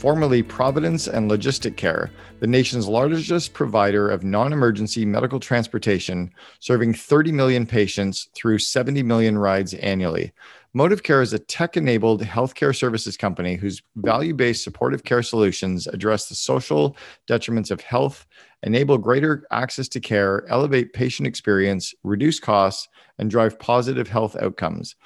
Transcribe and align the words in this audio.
formerly 0.00 0.42
Providence 0.42 1.06
and 1.06 1.30
LogistiCare, 1.30 2.08
the 2.38 2.46
nation's 2.46 2.88
largest 2.88 3.52
provider 3.52 4.08
of 4.08 4.24
non 4.24 4.50
emergency 4.50 5.04
medical 5.04 5.38
transportation, 5.38 6.32
serving 6.58 6.94
30 6.94 7.32
million 7.32 7.66
patients 7.66 8.30
through 8.34 8.60
70 8.60 9.02
million 9.02 9.36
rides 9.36 9.74
annually. 9.74 10.32
ModivCare 10.74 11.20
is 11.20 11.34
a 11.34 11.38
tech 11.38 11.76
enabled 11.76 12.22
healthcare 12.22 12.74
services 12.74 13.18
company 13.18 13.56
whose 13.56 13.82
value 13.96 14.32
based 14.32 14.64
supportive 14.64 15.04
care 15.04 15.22
solutions 15.22 15.86
address 15.86 16.30
the 16.30 16.34
social 16.34 16.96
determinants 17.26 17.70
of 17.70 17.82
health, 17.82 18.26
enable 18.62 18.96
greater 18.96 19.46
access 19.50 19.86
to 19.88 20.00
care, 20.00 20.46
elevate 20.48 20.94
patient 20.94 21.26
experience, 21.26 21.92
reduce 22.04 22.40
costs, 22.40 22.88
and 23.18 23.30
drive 23.30 23.58
positive 23.58 24.08
health 24.08 24.34
outcomes. 24.40 24.96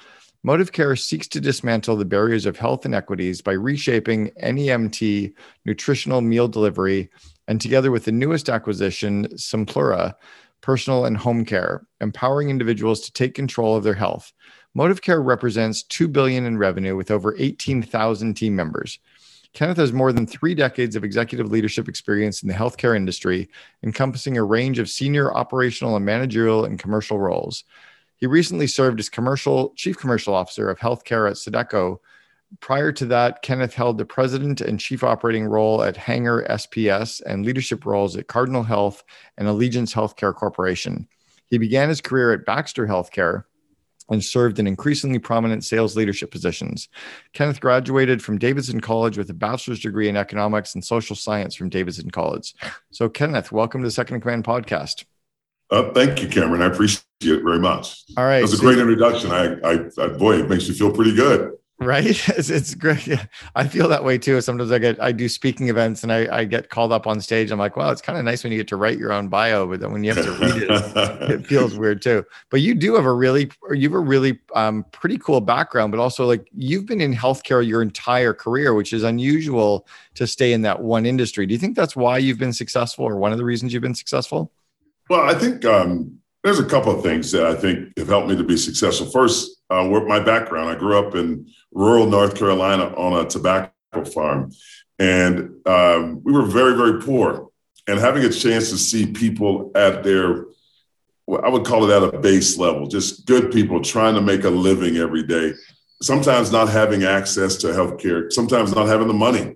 ModivCare 0.45 0.99
seeks 0.99 1.27
to 1.29 1.41
dismantle 1.41 1.95
the 1.95 2.05
barriers 2.05 2.45
of 2.45 2.55
health 2.55 2.85
inequities 2.85 3.41
by 3.41 3.53
reshaping 3.53 4.29
NEMT 4.43 5.33
nutritional 5.65 6.21
meal 6.21 6.47
delivery 6.47 7.09
and 7.47 7.59
together 7.59 7.89
with 7.89 8.05
the 8.05 8.11
newest 8.11 8.47
acquisition, 8.47 9.27
Simplura, 9.29 10.13
personal 10.61 11.05
and 11.05 11.17
home 11.17 11.45
care, 11.45 11.87
empowering 11.99 12.51
individuals 12.51 13.01
to 13.01 13.11
take 13.11 13.33
control 13.33 13.75
of 13.75 13.83
their 13.83 13.95
health. 13.95 14.33
ModivCare 14.77 15.25
represents 15.25 15.81
2 15.81 16.07
billion 16.07 16.45
in 16.45 16.59
revenue 16.59 16.95
with 16.95 17.09
over 17.09 17.35
18,000 17.39 18.35
team 18.35 18.55
members. 18.55 18.99
Kenneth 19.53 19.77
has 19.77 19.93
more 19.93 20.13
than 20.13 20.27
3 20.27 20.53
decades 20.53 20.95
of 20.95 21.03
executive 21.03 21.49
leadership 21.49 21.89
experience 21.89 22.43
in 22.43 22.49
the 22.49 22.53
healthcare 22.53 22.95
industry, 22.95 23.49
encompassing 23.81 24.37
a 24.37 24.43
range 24.43 24.77
of 24.77 24.91
senior 24.91 25.33
operational 25.33 25.95
and 25.95 26.05
managerial 26.05 26.65
and 26.65 26.77
commercial 26.77 27.17
roles. 27.17 27.63
He 28.25 28.27
recently 28.27 28.65
served 28.65 28.99
as 28.99 29.07
commercial 29.07 29.71
chief 29.75 29.99
commercial 29.99 30.33
officer 30.33 30.67
of 30.71 30.79
healthcare 30.79 31.29
at 31.29 31.35
Sodexo. 31.35 31.99
Prior 32.59 32.91
to 32.91 33.05
that, 33.05 33.43
Kenneth 33.43 33.75
held 33.75 33.99
the 33.99 34.05
president 34.05 34.61
and 34.61 34.79
chief 34.79 35.03
operating 35.03 35.45
role 35.45 35.83
at 35.83 35.95
Hanger 35.95 36.43
SPS 36.49 37.21
and 37.27 37.45
leadership 37.45 37.85
roles 37.85 38.17
at 38.17 38.25
Cardinal 38.25 38.63
Health 38.63 39.03
and 39.37 39.47
Allegiance 39.47 39.93
Healthcare 39.93 40.33
Corporation. 40.33 41.07
He 41.51 41.59
began 41.59 41.87
his 41.87 42.01
career 42.01 42.31
at 42.31 42.47
Baxter 42.47 42.87
Healthcare 42.87 43.43
and 44.09 44.25
served 44.25 44.57
in 44.57 44.65
increasingly 44.65 45.19
prominent 45.19 45.63
sales 45.63 45.95
leadership 45.95 46.31
positions. 46.31 46.89
Kenneth 47.33 47.61
graduated 47.61 48.23
from 48.23 48.39
Davidson 48.39 48.81
College 48.81 49.19
with 49.19 49.29
a 49.29 49.35
bachelor's 49.35 49.81
degree 49.81 50.09
in 50.09 50.17
economics 50.17 50.73
and 50.73 50.83
social 50.83 51.15
science 51.15 51.53
from 51.53 51.69
Davidson 51.69 52.09
College. 52.09 52.55
So, 52.89 53.07
Kenneth, 53.07 53.51
welcome 53.51 53.81
to 53.81 53.87
the 53.87 53.91
Second 53.91 54.21
Command 54.21 54.45
podcast. 54.45 55.05
Uh, 55.69 55.91
thank 55.91 56.23
you, 56.23 56.27
Cameron. 56.27 56.63
I 56.63 56.65
appreciate 56.65 57.04
it 57.21 57.43
very 57.43 57.59
much. 57.59 58.03
All 58.17 58.25
right. 58.25 58.37
That 58.37 58.43
was 58.43 58.59
a 58.59 58.61
great 58.61 58.77
introduction. 58.77 59.31
I, 59.31 59.55
I, 59.63 60.03
I, 60.03 60.07
boy, 60.09 60.39
it 60.39 60.49
makes 60.49 60.67
me 60.67 60.75
feel 60.75 60.91
pretty 60.91 61.15
good. 61.15 61.53
Right. 61.77 62.05
It's, 62.37 62.49
it's 62.49 62.73
great. 62.73 63.05
Yeah. 63.07 63.25
I 63.55 63.67
feel 63.67 63.87
that 63.89 64.03
way 64.03 64.17
too. 64.17 64.39
Sometimes 64.41 64.71
I 64.71 64.79
get, 64.79 65.01
I 65.01 65.11
do 65.11 65.27
speaking 65.29 65.69
events 65.69 66.03
and 66.03 66.11
I, 66.11 66.39
I 66.39 66.43
get 66.45 66.69
called 66.69 66.91
up 66.91 67.07
on 67.07 67.21
stage. 67.21 67.51
I'm 67.51 67.59
like, 67.59 67.75
well, 67.75 67.91
it's 67.91 68.01
kind 68.01 68.17
of 68.17 68.25
nice 68.25 68.43
when 68.43 68.51
you 68.51 68.59
get 68.59 68.67
to 68.69 68.77
write 68.77 68.97
your 68.97 69.11
own 69.13 69.27
bio, 69.27 69.67
but 69.67 69.79
then 69.79 69.91
when 69.91 70.03
you 70.03 70.13
have 70.13 70.25
to 70.25 70.31
read 70.33 70.63
it, 70.63 70.69
it 71.31 71.47
feels 71.47 71.77
weird 71.77 72.01
too. 72.01 72.25
But 72.49 72.61
you 72.61 72.75
do 72.75 72.95
have 72.95 73.05
a 73.05 73.13
really, 73.13 73.51
you 73.71 73.89
have 73.89 73.93
a 73.93 73.99
really 73.99 74.39
um, 74.53 74.85
pretty 74.91 75.17
cool 75.17 75.41
background, 75.41 75.91
but 75.91 75.99
also 75.99 76.25
like 76.25 76.47
you've 76.53 76.85
been 76.85 77.01
in 77.01 77.13
healthcare 77.13 77.65
your 77.65 77.81
entire 77.81 78.33
career, 78.33 78.73
which 78.73 78.93
is 78.93 79.03
unusual 79.03 79.87
to 80.15 80.27
stay 80.27 80.53
in 80.53 80.61
that 80.63 80.81
one 80.81 81.05
industry. 81.05 81.45
Do 81.45 81.53
you 81.53 81.59
think 81.59 81.75
that's 81.75 81.95
why 81.95 82.17
you've 82.17 82.39
been 82.39 82.53
successful 82.53 83.05
or 83.05 83.17
one 83.17 83.31
of 83.31 83.37
the 83.37 83.45
reasons 83.45 83.73
you've 83.73 83.83
been 83.83 83.95
successful? 83.95 84.51
Well, 85.09 85.29
I 85.29 85.35
think 85.35 85.63
um, 85.65 86.19
there's 86.45 86.59
a 86.59 86.65
couple 86.65 86.95
of 86.95 87.01
things 87.01 87.31
that 87.31 87.43
I 87.43 87.55
think 87.55 87.97
have 87.97 88.07
helped 88.07 88.29
me 88.29 88.35
to 88.35 88.43
be 88.43 88.55
successful. 88.55 89.09
First, 89.09 89.63
uh, 89.71 89.83
my 89.83 90.19
background. 90.19 90.69
I 90.69 90.75
grew 90.75 90.95
up 90.95 91.15
in 91.15 91.51
rural 91.71 92.05
North 92.05 92.37
Carolina 92.37 92.93
on 92.95 93.25
a 93.25 93.27
tobacco 93.27 94.05
farm, 94.13 94.51
and 94.99 95.49
um, 95.65 96.21
we 96.23 96.31
were 96.31 96.45
very, 96.45 96.75
very 96.77 97.01
poor. 97.01 97.49
And 97.87 97.99
having 97.99 98.23
a 98.23 98.29
chance 98.29 98.69
to 98.69 98.77
see 98.77 99.07
people 99.07 99.71
at 99.73 100.03
their, 100.03 100.45
I 101.43 101.49
would 101.49 101.65
call 101.65 101.89
it 101.89 101.95
at 101.95 102.13
a 102.13 102.19
base 102.19 102.59
level, 102.59 102.85
just 102.85 103.25
good 103.25 103.51
people 103.51 103.81
trying 103.81 104.13
to 104.13 104.21
make 104.21 104.43
a 104.43 104.49
living 104.49 104.97
every 104.97 105.23
day. 105.23 105.51
Sometimes 106.03 106.51
not 106.51 106.69
having 106.69 107.05
access 107.05 107.55
to 107.57 107.67
healthcare, 107.67 108.31
sometimes 108.31 108.75
not 108.75 108.87
having 108.87 109.07
the 109.07 109.13
money 109.15 109.55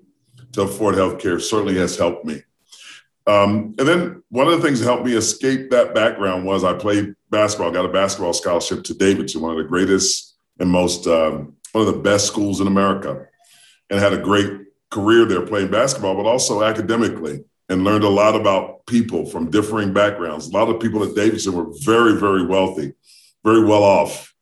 to 0.54 0.64
afford 0.64 0.96
healthcare 0.96 1.40
certainly 1.40 1.78
has 1.78 1.96
helped 1.96 2.26
me. 2.26 2.42
Um, 3.30 3.76
and 3.78 3.88
then 3.88 4.24
one 4.30 4.48
of 4.48 4.60
the 4.60 4.66
things 4.66 4.80
that 4.80 4.88
helped 4.88 5.06
me 5.06 5.14
escape 5.14 5.70
that 5.70 5.94
background 5.94 6.46
was 6.46 6.64
I 6.64 6.74
played 6.74 7.14
basketball, 7.30 7.72
got 7.72 7.86
a 7.86 7.94
basketball 7.94 8.34
scholarship 8.34 8.84
to 8.86 8.96
Davidson, 8.96 9.42
one 9.42 9.52
of 9.52 9.58
the 9.58 9.70
greatest 9.70 10.36
and 10.60 10.68
most, 10.68 11.06
um, 11.06 11.54
one 11.74 11.88
of 11.88 11.94
the 11.94 12.02
best 12.02 12.26
schools 12.26 12.60
in 12.60 12.66
America, 12.66 13.28
and 13.92 14.00
had 14.00 14.14
a 14.14 14.18
great 14.18 14.52
career 14.90 15.26
there 15.26 15.46
playing 15.46 15.70
basketball, 15.70 16.16
but 16.16 16.26
also 16.26 16.64
academically, 16.64 17.44
and 17.70 17.84
learned 17.84 18.04
a 18.04 18.10
lot 18.10 18.36
about 18.36 18.84
people 18.88 19.28
from 19.28 19.52
differing 19.52 19.94
backgrounds. 19.94 20.48
A 20.48 20.52
lot 20.52 20.68
of 20.68 20.82
people 20.82 21.04
at 21.04 21.14
Davidson 21.14 21.54
were 21.54 21.68
very, 21.84 22.20
very 22.20 22.48
wealthy, 22.48 22.94
very 23.44 23.64
well 23.64 23.84
off. 23.84 24.34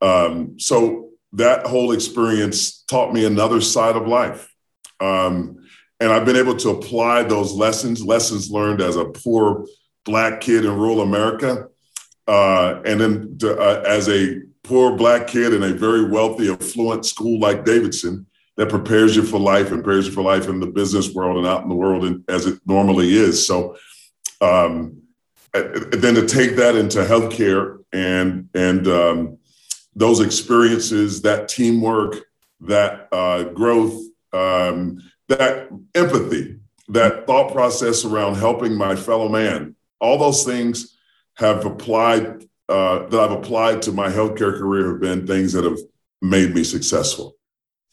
Um, 0.00 0.58
so 0.58 1.10
that 1.34 1.66
whole 1.66 1.92
experience 1.92 2.82
taught 2.82 3.12
me 3.12 3.24
another 3.26 3.60
side 3.60 3.94
of 3.94 4.08
life. 4.08 4.52
Um, 4.98 5.63
and 6.00 6.12
I've 6.12 6.24
been 6.24 6.36
able 6.36 6.56
to 6.56 6.70
apply 6.70 7.22
those 7.22 7.52
lessons, 7.52 8.04
lessons 8.04 8.50
learned 8.50 8.80
as 8.80 8.96
a 8.96 9.04
poor 9.06 9.66
black 10.04 10.40
kid 10.40 10.64
in 10.64 10.76
rural 10.76 11.00
America, 11.00 11.68
uh, 12.26 12.80
and 12.84 13.00
then 13.00 13.38
to, 13.38 13.58
uh, 13.58 13.82
as 13.86 14.08
a 14.08 14.40
poor 14.62 14.96
black 14.96 15.26
kid 15.26 15.52
in 15.52 15.62
a 15.62 15.72
very 15.74 16.08
wealthy, 16.08 16.50
affluent 16.50 17.06
school 17.06 17.38
like 17.38 17.64
Davidson 17.64 18.26
that 18.56 18.68
prepares 18.68 19.16
you 19.16 19.22
for 19.22 19.38
life 19.38 19.70
and 19.72 19.82
prepares 19.82 20.06
you 20.06 20.12
for 20.12 20.22
life 20.22 20.48
in 20.48 20.60
the 20.60 20.66
business 20.66 21.12
world 21.12 21.38
and 21.38 21.46
out 21.46 21.62
in 21.62 21.68
the 21.68 21.74
world 21.74 22.22
as 22.28 22.46
it 22.46 22.60
normally 22.66 23.14
is. 23.14 23.46
So, 23.46 23.76
um, 24.40 25.02
then 25.52 26.14
to 26.14 26.26
take 26.26 26.56
that 26.56 26.74
into 26.74 26.98
healthcare 27.04 27.78
and 27.92 28.48
and 28.54 28.88
um, 28.88 29.38
those 29.94 30.20
experiences, 30.20 31.22
that 31.22 31.48
teamwork, 31.48 32.16
that 32.60 33.08
uh, 33.12 33.44
growth. 33.44 34.00
Um, 34.32 35.00
that 35.28 35.68
empathy, 35.94 36.58
that 36.88 37.26
thought 37.26 37.52
process 37.52 38.04
around 38.04 38.36
helping 38.36 38.74
my 38.74 38.94
fellow 38.94 39.28
man, 39.28 39.76
all 40.00 40.18
those 40.18 40.44
things 40.44 40.96
have 41.34 41.64
applied 41.64 42.46
uh, 42.68 43.06
that 43.08 43.20
I've 43.20 43.32
applied 43.32 43.82
to 43.82 43.92
my 43.92 44.08
healthcare 44.08 44.56
career 44.58 44.92
have 44.92 45.00
been 45.00 45.26
things 45.26 45.52
that 45.52 45.64
have 45.64 45.78
made 46.22 46.54
me 46.54 46.64
successful. 46.64 47.36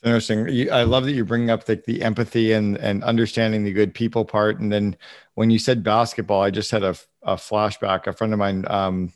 Interesting. 0.03 0.72
I 0.72 0.84
love 0.84 1.06
that 1.06 1.12
you 1.12 1.25
bring 1.25 1.50
up 1.50 1.66
the, 1.66 1.81
the 1.86 2.02
empathy 2.02 2.53
and 2.53 2.78
and 2.78 3.03
understanding 3.03 3.63
the 3.63 3.74
good 3.74 3.94
people 3.94 4.25
part. 4.25 4.59
And 4.59 4.72
then 4.72 4.96
when 5.36 5.52
you 5.52 5.59
said 5.59 5.84
basketball, 5.84 6.42
I 6.42 6.50
just 6.50 6.72
had 6.72 6.84
a, 6.84 6.96
a 7.22 7.36
flashback. 7.36 8.08
A 8.08 8.13
friend 8.13 8.34
of 8.34 8.40
mine 8.40 8.66
um, 8.68 9.12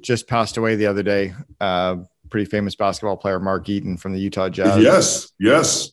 just 0.00 0.26
passed 0.26 0.56
away 0.56 0.76
the 0.76 0.86
other 0.86 1.02
day. 1.02 1.34
Uh, 1.60 1.96
pretty 2.30 2.46
famous 2.46 2.76
basketball 2.76 3.18
player, 3.18 3.38
Mark 3.38 3.68
Eaton 3.68 3.98
from 3.98 4.14
the 4.14 4.20
Utah 4.20 4.48
Jazz. 4.48 4.82
Yes, 4.82 5.32
yes 5.38 5.92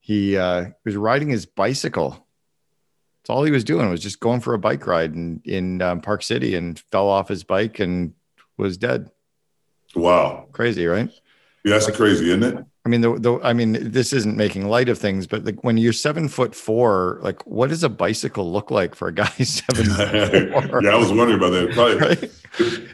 he 0.00 0.36
uh, 0.36 0.66
was 0.84 0.96
riding 0.96 1.28
his 1.28 1.46
bicycle. 1.46 2.26
That's 3.20 3.30
all 3.30 3.44
he 3.44 3.52
was 3.52 3.64
doing 3.64 3.88
was 3.90 4.02
just 4.02 4.18
going 4.18 4.40
for 4.40 4.54
a 4.54 4.58
bike 4.58 4.86
ride 4.86 5.14
in 5.14 5.42
in 5.44 5.82
um, 5.82 6.00
Park 6.00 6.22
City 6.22 6.54
and 6.54 6.78
fell 6.90 7.08
off 7.08 7.28
his 7.28 7.44
bike 7.44 7.78
and 7.78 8.14
was 8.56 8.76
dead. 8.76 9.10
Wow, 9.94 10.48
crazy, 10.52 10.86
right? 10.86 11.10
Yeah, 11.64 11.78
that's 11.78 11.90
crazy, 11.96 12.30
isn't 12.30 12.42
it? 12.42 12.64
I 12.86 12.88
mean, 12.88 13.02
the, 13.02 13.18
the 13.18 13.38
I 13.42 13.52
mean, 13.52 13.90
this 13.90 14.14
isn't 14.14 14.38
making 14.38 14.66
light 14.66 14.88
of 14.88 14.98
things, 14.98 15.26
but 15.26 15.44
like 15.44 15.62
when 15.62 15.76
you're 15.76 15.92
seven 15.92 16.28
foot 16.28 16.54
four, 16.54 17.18
like 17.22 17.46
what 17.46 17.68
does 17.68 17.84
a 17.84 17.90
bicycle 17.90 18.50
look 18.50 18.70
like 18.70 18.94
for 18.94 19.08
a 19.08 19.12
guy 19.12 19.26
seven? 19.42 19.86
yeah, 19.98 20.90
I 20.90 20.96
was 20.96 21.12
wondering 21.12 21.34
about 21.34 21.50
that. 21.50 21.72
Probably, 21.74 21.96
right? 21.98 22.30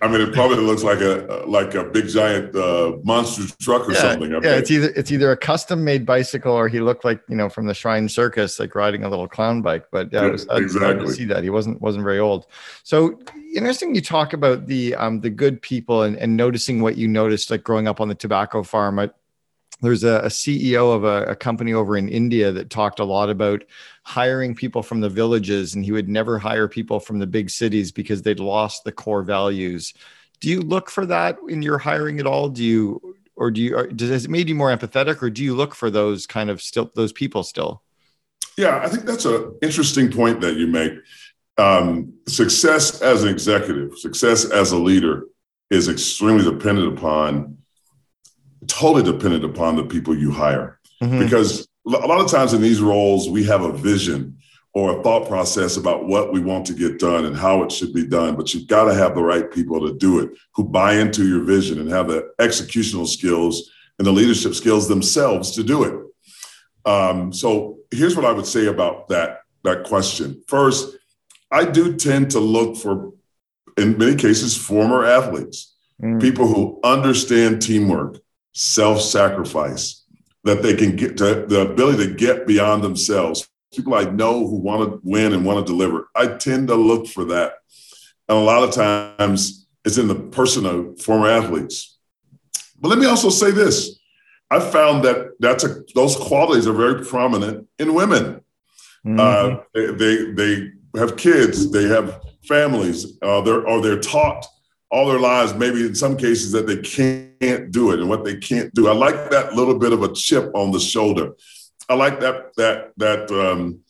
I 0.03 0.09
mean, 0.09 0.21
it 0.23 0.35
probably 0.35 0.57
looks 0.57 0.83
like 0.83 1.01
a 1.01 1.45
like 1.47 1.75
a 1.75 1.85
big 1.85 2.09
giant 2.09 2.55
uh, 2.57 2.97
monster 3.05 3.45
truck 3.61 3.89
or 3.89 3.93
yeah, 3.93 4.01
something. 4.01 4.33
I 4.33 4.35
yeah, 4.35 4.41
bet. 4.41 4.59
it's 4.59 4.71
either 4.73 4.89
it's 4.97 5.13
either 5.13 5.31
a 5.31 5.37
custom 5.37 5.85
made 5.85 6.05
bicycle 6.05 6.53
or 6.53 6.67
he 6.67 6.81
looked 6.81 7.05
like 7.05 7.21
you 7.29 7.37
know 7.37 7.49
from 7.49 7.67
the 7.67 7.75
Shrine 7.75 8.09
Circus, 8.09 8.59
like 8.59 8.75
riding 8.75 9.05
a 9.05 9.09
little 9.09 9.29
clown 9.29 9.63
bike. 9.63 9.87
But 9.93 10.13
yeah, 10.13 10.25
yeah 10.25 10.31
was, 10.33 10.49
exactly. 10.51 11.07
to 11.07 11.13
see 11.13 11.25
that 11.27 11.45
he 11.45 11.51
wasn't 11.51 11.81
wasn't 11.81 12.03
very 12.03 12.19
old. 12.19 12.47
So 12.83 13.21
interesting. 13.55 13.95
You 13.95 14.01
talk 14.01 14.33
about 14.33 14.67
the 14.67 14.97
um 14.97 15.21
the 15.21 15.31
good 15.31 15.63
people 15.63 16.03
and, 16.03 16.17
and 16.17 16.37
noticing 16.37 16.83
what 16.83 16.97
you 16.97 17.07
noticed, 17.07 17.53
like 17.53 17.63
growing 17.63 17.87
up 17.87 18.01
on 18.01 18.09
the 18.09 18.17
tobacco 18.17 18.65
farm. 18.65 18.99
I, 18.99 19.11
there's 19.83 20.05
a, 20.05 20.21
a 20.21 20.29
CEO 20.29 20.95
of 20.95 21.05
a, 21.05 21.25
a, 21.25 21.37
company 21.37 21.75
over 21.75 21.97
in 21.97 22.09
India 22.09 22.51
that 22.53 22.71
talked 22.71 22.99
a 22.99 23.05
lot 23.05 23.29
about 23.29 23.63
hiring 24.05 24.55
people 24.55 24.83
from 24.83 25.01
the 25.01 25.09
villages, 25.09 25.75
and 25.75 25.85
he 25.85 25.93
would 25.93 26.09
never 26.09 26.39
hire 26.39 26.69
people 26.69 26.99
from 26.99 27.19
the 27.19 27.27
big 27.27 27.51
cities 27.51 27.93
because 27.93 28.23
they'd 28.23 28.41
lost 28.41 28.85
the 28.85 28.93
core 28.93 29.23
values. 29.23 29.93
Do 30.41 30.49
you 30.49 30.61
look 30.61 30.91
for 30.91 31.05
that 31.07 31.37
in 31.49 31.63
your 31.63 31.79
hiring 31.79 32.21
at 32.21 32.27
all? 32.27 32.49
Do 32.49 32.65
you, 32.65 33.17
or 33.37 33.51
do 33.51 33.61
you, 33.61 33.77
or 33.77 33.87
does 33.87 34.25
it 34.25 34.31
made 34.31 34.49
you 34.49 34.55
more 34.55 34.75
empathetic, 34.75 35.23
or 35.23 35.31
do 35.31 35.45
you 35.45 35.55
look 35.55 35.75
for 35.75 35.91
those 35.91 36.27
kind 36.27 36.49
of 36.49 36.63
still 36.63 36.91
those 36.95 37.13
people 37.13 37.43
still? 37.43 37.83
Yeah, 38.57 38.81
I 38.83 38.89
think 38.89 39.05
that's 39.05 39.27
an 39.27 39.55
interesting 39.61 40.11
point 40.11 40.41
that 40.41 40.57
you 40.57 40.67
make. 40.67 40.93
Um, 41.59 42.15
success 42.29 43.01
as 43.01 43.23
an 43.23 43.31
executive, 43.31 43.99
success 43.99 44.51
as 44.51 44.73
a 44.73 44.79
leader, 44.79 45.27
is 45.71 45.89
extremely 45.89 46.45
dependent 46.45 46.97
upon 46.97 47.59
totally 48.67 49.03
dependent 49.03 49.45
upon 49.45 49.77
the 49.77 49.85
people 49.85 50.17
you 50.17 50.31
hire. 50.31 50.79
Mm-hmm. 51.03 51.21
Because 51.21 51.69
a 51.87 51.91
lot 51.91 52.21
of 52.21 52.31
times 52.31 52.53
in 52.53 52.61
these 52.61 52.81
roles, 52.81 53.29
we 53.29 53.45
have 53.45 53.63
a 53.63 53.73
vision 53.73 54.39
or 54.75 54.99
a 54.99 55.03
thought 55.03 55.27
process 55.27 55.79
about 55.79 56.07
what 56.07 56.33
we 56.33 56.41
want 56.41 56.67
to 56.67 56.75
get 56.75 56.99
done 56.99 57.25
and 57.25 57.35
how 57.37 57.63
it 57.63 57.73
should 57.73 57.95
be 57.95 58.07
done. 58.07 58.37
But 58.37 58.53
you've 58.53 58.67
got 58.67 58.85
to 58.85 58.95
have 58.95 59.15
the 59.15 59.23
right 59.23 59.51
people 59.51 59.81
to 59.87 59.95
do 59.95 60.21
it 60.21 60.31
who 60.55 60.65
buy 60.65 60.95
into 60.95 61.27
your 61.27 61.45
vision 61.45 61.81
and 61.81 61.91
have 61.91 62.09
the 62.09 62.31
executional 62.39 63.07
skills 63.07 63.71
and 63.99 64.07
the 64.07 64.13
leadership 64.13 64.55
skills 64.55 64.87
themselves 64.87 65.53
to 65.53 65.63
do 65.63 65.85
it. 65.85 66.91
Um, 66.91 67.33
so 67.33 67.79
here's 67.91 68.17
what 68.17 68.27
I 68.27 68.33
would 68.33 68.47
say 68.47 68.67
about 68.67 69.09
that, 69.09 69.41
that 69.65 69.85
question. 69.85 70.43
First, 70.47 70.95
I 71.51 71.65
do 71.65 71.97
tend 71.97 72.33
to 72.33 72.41
look 72.41 72.77
for, 72.77 73.13
in 73.79 73.97
many 73.97 74.15
cases, 74.17 74.57
former 74.57 75.07
athletes, 75.07 75.75
mm. 76.03 76.21
people 76.21 76.47
who 76.47 76.81
understand 76.85 77.63
teamwork, 77.63 78.19
self 78.57 79.03
sacrifice, 79.03 80.03
that 80.45 80.63
they 80.63 80.75
can 80.75 80.97
get 80.97 81.19
to 81.19 81.45
the 81.47 81.61
ability 81.71 82.07
to 82.07 82.15
get 82.15 82.47
beyond 82.47 82.83
themselves. 82.83 83.47
People 83.75 83.95
I 83.95 84.05
know 84.05 84.47
who 84.47 84.57
want 84.57 84.91
to 84.91 85.01
win 85.05 85.35
and 85.35 85.45
want 85.45 85.65
to 85.65 85.71
deliver. 85.71 86.09
I 86.15 86.29
tend 86.29 86.69
to 86.69 86.75
look 86.75 87.07
for 87.07 87.27
that. 87.27 87.53
And 88.29 88.39
a 88.39 88.41
lot 88.41 88.65
of 88.65 88.73
times 88.73 89.69
it's 89.85 89.99
in 89.99 90.09
the 90.09 90.15
person 90.15 90.65
of 90.65 91.01
former 91.03 91.29
athletes. 91.29 91.99
But 92.81 92.89
let 92.89 92.99
me 92.99 93.07
also 93.07 93.29
say 93.29 93.51
this 93.51 93.99
I 94.51 94.61
found 94.61 95.05
that 95.05 95.33
that's 95.39 95.65
a, 95.65 95.83
those 95.95 96.17
qualities 96.17 96.67
are 96.67 96.73
very 96.73 97.05
prominent 97.05 97.69
in 97.79 97.93
women. 97.93 98.41
Mm-hmm. 99.05 99.21
Uh, 99.21 99.63
they, 99.75 99.87
they, 99.93 100.31
they 100.33 100.99
have 100.99 101.19
kids, 101.19 101.71
they 101.71 101.89
have 101.89 102.21
families, 102.49 103.19
uh, 103.21 103.43
they're, 103.43 103.67
or 103.67 103.83
they're 103.83 104.01
taught 104.01 104.47
all 104.97 105.07
their 105.07 105.19
lives, 105.19 105.55
maybe 105.55 105.85
in 105.85 105.95
some 105.95 106.17
cases 106.17 106.53
that 106.53 106.67
they 106.67 106.79
can't 106.79 107.71
do 107.71 107.91
it 107.93 108.01
and 108.01 108.09
what 108.09 108.25
they 108.25 108.35
can't 108.35 108.73
do. 108.73 108.89
I 108.89 108.93
like 108.93 109.31
that 109.31 109.53
little 109.53 109.79
bit 109.79 109.93
of 109.93 110.03
a 110.03 110.13
chip 110.13 110.51
on 110.55 110.71
the 110.71 110.81
shoulder. 110.81 111.35
I 111.91 111.95
like 111.95 112.19
that 112.21 112.55
that 112.57 112.93
that 112.97 113.31
um, 113.31 113.81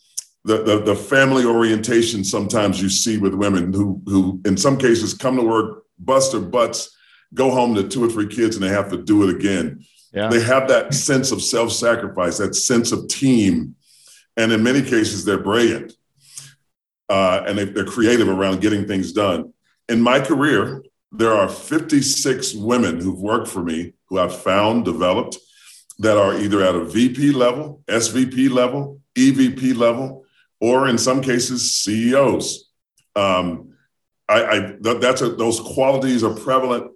the, 0.44 0.64
the, 0.64 0.82
the 0.82 0.96
family 0.96 1.44
orientation 1.44 2.24
sometimes 2.24 2.82
you 2.82 2.88
see 2.88 3.18
with 3.18 3.34
women 3.34 3.72
who 3.72 4.02
who 4.06 4.40
in 4.44 4.56
some 4.56 4.76
cases 4.76 5.14
come 5.14 5.36
to 5.36 5.42
work, 5.42 5.84
bust 5.96 6.32
their 6.32 6.40
butts, 6.40 6.96
go 7.32 7.52
home 7.52 7.76
to 7.76 7.86
two 7.86 8.04
or 8.04 8.08
three 8.08 8.26
kids, 8.26 8.56
and 8.56 8.64
they 8.64 8.68
have 8.68 8.90
to 8.90 9.00
do 9.00 9.22
it 9.28 9.34
again. 9.36 9.84
Yeah. 10.12 10.28
They 10.28 10.42
have 10.42 10.66
that 10.68 10.92
sense 10.92 11.30
of 11.30 11.40
self-sacrifice, 11.40 12.38
that 12.38 12.54
sense 12.54 12.90
of 12.90 13.06
team, 13.06 13.76
and 14.36 14.50
in 14.50 14.62
many 14.62 14.82
cases 14.82 15.24
they're 15.24 15.42
brilliant 15.42 15.92
uh, 17.08 17.44
and 17.46 17.56
they, 17.56 17.64
they're 17.64 17.84
creative 17.84 18.28
around 18.28 18.60
getting 18.60 18.88
things 18.88 19.12
done 19.12 19.52
in 19.88 20.00
my 20.00 20.20
career, 20.20 20.82
there 21.12 21.32
are 21.32 21.48
56 21.48 22.54
women 22.54 23.00
who've 23.00 23.20
worked 23.20 23.48
for 23.48 23.62
me 23.62 23.94
who 24.08 24.18
I've 24.18 24.36
found, 24.36 24.84
developed, 24.84 25.38
that 25.98 26.16
are 26.16 26.34
either 26.34 26.62
at 26.62 26.74
a 26.74 26.84
VP 26.84 27.32
level, 27.32 27.82
SVP 27.88 28.50
level, 28.50 29.00
EVP 29.14 29.76
level, 29.76 30.24
or 30.60 30.88
in 30.88 30.98
some 30.98 31.22
cases, 31.22 31.76
CEOs. 31.76 32.70
Um, 33.14 33.74
I, 34.28 34.44
I 34.44 34.72
that's 34.80 35.22
a, 35.22 35.30
those 35.30 35.60
qualities 35.60 36.24
are 36.24 36.34
prevalent 36.34 36.90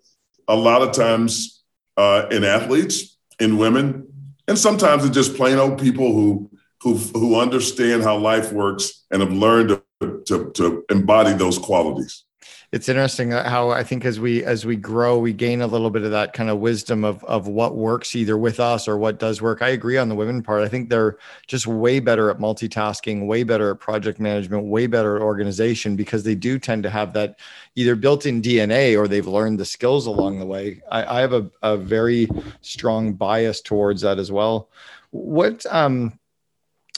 a 0.48 0.56
lot 0.56 0.82
of 0.82 0.92
times 0.92 1.62
uh, 1.96 2.26
in 2.30 2.44
athletes, 2.44 3.16
in 3.38 3.56
women, 3.56 4.08
and 4.48 4.58
sometimes 4.58 5.04
it's 5.04 5.14
just 5.14 5.36
plain 5.36 5.58
old 5.58 5.80
people 5.80 6.12
who 6.12 6.50
who 6.82 6.94
who 6.96 7.40
understand 7.40 8.02
how 8.02 8.16
life 8.18 8.52
works 8.52 9.04
and 9.10 9.22
have 9.22 9.32
learned 9.32 9.80
to, 10.00 10.22
to, 10.26 10.50
to 10.52 10.84
embody 10.90 11.32
those 11.32 11.58
qualities 11.58 12.24
it's 12.72 12.88
interesting 12.88 13.32
how 13.32 13.70
I 13.70 13.82
think 13.82 14.04
as 14.04 14.20
we 14.20 14.44
as 14.44 14.64
we 14.64 14.76
grow, 14.76 15.18
we 15.18 15.32
gain 15.32 15.60
a 15.60 15.66
little 15.66 15.90
bit 15.90 16.04
of 16.04 16.12
that 16.12 16.34
kind 16.34 16.48
of 16.48 16.60
wisdom 16.60 17.04
of 17.04 17.24
of 17.24 17.48
what 17.48 17.76
works 17.76 18.14
either 18.14 18.38
with 18.38 18.60
us 18.60 18.86
or 18.86 18.96
what 18.96 19.18
does 19.18 19.42
work. 19.42 19.60
I 19.60 19.70
agree 19.70 19.96
on 19.96 20.08
the 20.08 20.14
women 20.14 20.40
part. 20.40 20.62
I 20.62 20.68
think 20.68 20.88
they're 20.88 21.18
just 21.48 21.66
way 21.66 21.98
better 21.98 22.30
at 22.30 22.38
multitasking, 22.38 23.26
way 23.26 23.42
better 23.42 23.72
at 23.72 23.80
project 23.80 24.20
management, 24.20 24.66
way 24.66 24.86
better 24.86 25.16
at 25.16 25.22
organization 25.22 25.96
because 25.96 26.22
they 26.22 26.36
do 26.36 26.60
tend 26.60 26.84
to 26.84 26.90
have 26.90 27.12
that 27.14 27.40
either 27.74 27.96
built-in 27.96 28.40
DNA 28.40 28.96
or 28.96 29.08
they've 29.08 29.26
learned 29.26 29.58
the 29.58 29.64
skills 29.64 30.06
along 30.06 30.38
the 30.38 30.46
way. 30.46 30.80
I, 30.92 31.18
I 31.18 31.20
have 31.22 31.32
a, 31.32 31.50
a 31.62 31.76
very 31.76 32.28
strong 32.60 33.14
bias 33.14 33.60
towards 33.62 34.02
that 34.02 34.20
as 34.20 34.30
well. 34.30 34.70
What 35.10 35.66
um 35.66 36.19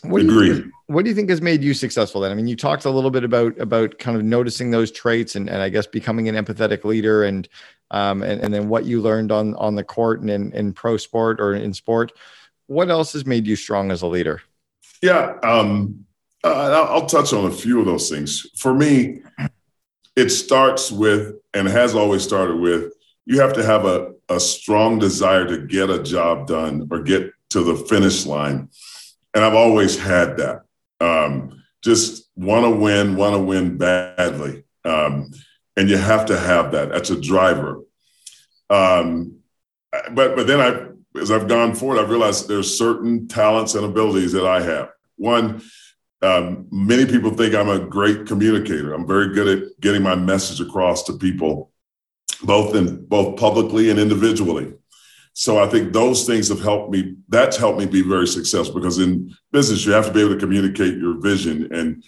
what. 0.03 0.23
Do 0.23 0.45
you, 0.45 0.73
what 0.87 1.05
do 1.05 1.11
you 1.11 1.15
think 1.15 1.31
has 1.31 1.41
made 1.41 1.63
you 1.63 1.75
successful 1.75 2.21
then? 2.21 2.33
I 2.33 2.35
mean, 2.35 2.47
you 2.47 2.57
talked 2.57 2.85
a 2.85 2.91
little 2.91 3.11
bit 3.11 3.25
about 3.25 3.59
about 3.59 3.99
kind 3.99 4.17
of 4.17 4.25
noticing 4.25 4.71
those 4.71 4.91
traits 4.91 5.37
and, 5.37 5.49
and 5.49 5.63
I 5.63 5.69
guess 5.69 5.87
becoming 5.87 6.29
an 6.29 6.35
empathetic 6.35 6.85
leader 6.85 7.25
and 7.25 7.49
um 7.91 8.23
and, 8.23 8.41
and 8.41 8.53
then 8.53 8.69
what 8.69 8.85
you 8.85 9.01
learned 9.01 9.33
on 9.33 9.55
on 9.57 9.75
the 9.75 9.85
court 9.85 10.21
and 10.21 10.31
in, 10.31 10.53
in 10.53 10.73
pro 10.73 10.97
sport 10.97 11.41
or 11.41 11.55
in 11.55 11.73
sport. 11.73 12.13
What 12.67 12.91
else 12.91 13.13
has 13.13 13.27
made 13.27 13.47
you 13.47 13.57
strong 13.57 13.91
as 13.91 14.03
a 14.03 14.07
leader? 14.07 14.43
Yeah, 15.03 15.39
um, 15.43 16.07
uh, 16.45 16.87
I'll 16.91 17.07
touch 17.07 17.33
on 17.33 17.47
a 17.47 17.51
few 17.51 17.81
of 17.81 17.87
those 17.87 18.09
things. 18.09 18.47
For 18.57 18.73
me, 18.73 19.23
it 20.17 20.31
starts 20.31 20.91
with 20.91 21.37
and 21.55 21.69
has 21.69 21.95
always 21.95 22.23
started 22.23 22.57
with 22.61 22.93
you 23.25 23.41
have 23.41 23.53
to 23.55 23.65
have 23.65 23.85
a, 23.85 24.13
a 24.29 24.41
strong 24.41 24.99
desire 24.99 25.47
to 25.47 25.59
get 25.59 25.91
a 25.91 26.03
job 26.03 26.47
done 26.47 26.89
or 26.91 27.03
get 27.03 27.33
to 27.51 27.63
the 27.63 27.77
finish 27.77 28.27
line 28.27 28.69
and 29.35 29.45
I've 29.45 29.55
always 29.55 29.99
had 29.99 30.37
that. 30.39 30.63
Um, 31.01 31.63
just 31.83 32.29
want 32.37 32.65
to 32.65 32.71
win, 32.71 33.17
want 33.17 33.35
to 33.35 33.41
win 33.41 33.77
badly, 33.77 34.65
um, 34.85 35.31
and 35.77 35.89
you 35.89 35.97
have 35.97 36.27
to 36.27 36.39
have 36.39 36.73
that. 36.73 36.91
That's 36.91 37.11
a 37.11 37.21
driver. 37.21 37.83
Um, 38.71 39.39
but 40.13 40.37
but 40.37 40.47
then 40.47 40.61
I, 40.61 41.21
as 41.21 41.31
I've 41.31 41.49
gone 41.49 41.75
forward, 41.75 41.99
I've 41.99 42.11
realized 42.11 42.49
there's 42.49 42.79
certain 42.79 43.29
talents 43.29 43.75
and 43.75 43.85
abilities 43.85 44.33
that 44.33 44.47
I 44.47 44.63
have. 44.63 44.91
One, 45.17 45.63
um, 46.23 46.69
many 46.71 47.05
people 47.05 47.31
think 47.31 47.55
I'm 47.55 47.69
a 47.69 47.81
great 47.81 48.27
communicator. 48.27 48.95
I'm 48.95 49.07
very 49.07 49.35
good 49.35 49.49
at 49.49 49.81
getting 49.81 50.03
my 50.03 50.15
message 50.15 50.61
across 50.61 51.03
to 51.05 51.15
people, 51.15 51.73
both 52.45 52.75
in 52.77 53.05
both 53.07 53.39
publicly 53.39 53.91
and 53.91 53.99
individually. 53.99 54.73
So 55.35 55.63
I 55.63 55.67
think 55.67 55.93
those 55.93 56.27
things 56.27 56.49
have 56.49 56.61
helped 56.61 56.93
me. 56.93 57.17
That's 57.29 57.57
helped 57.57 57.79
me 57.79 57.87
be 57.87 58.03
very 58.03 58.27
successful 58.27 58.75
because 58.75 58.99
in 58.99 59.35
business 59.51 59.87
you 59.87 59.93
have 59.93 60.07
to 60.07 60.13
be 60.13 60.21
able 60.21 60.35
to 60.35 60.41
communicate 60.41 60.99
your 60.99 61.21
vision 61.21 61.73
and 61.73 62.05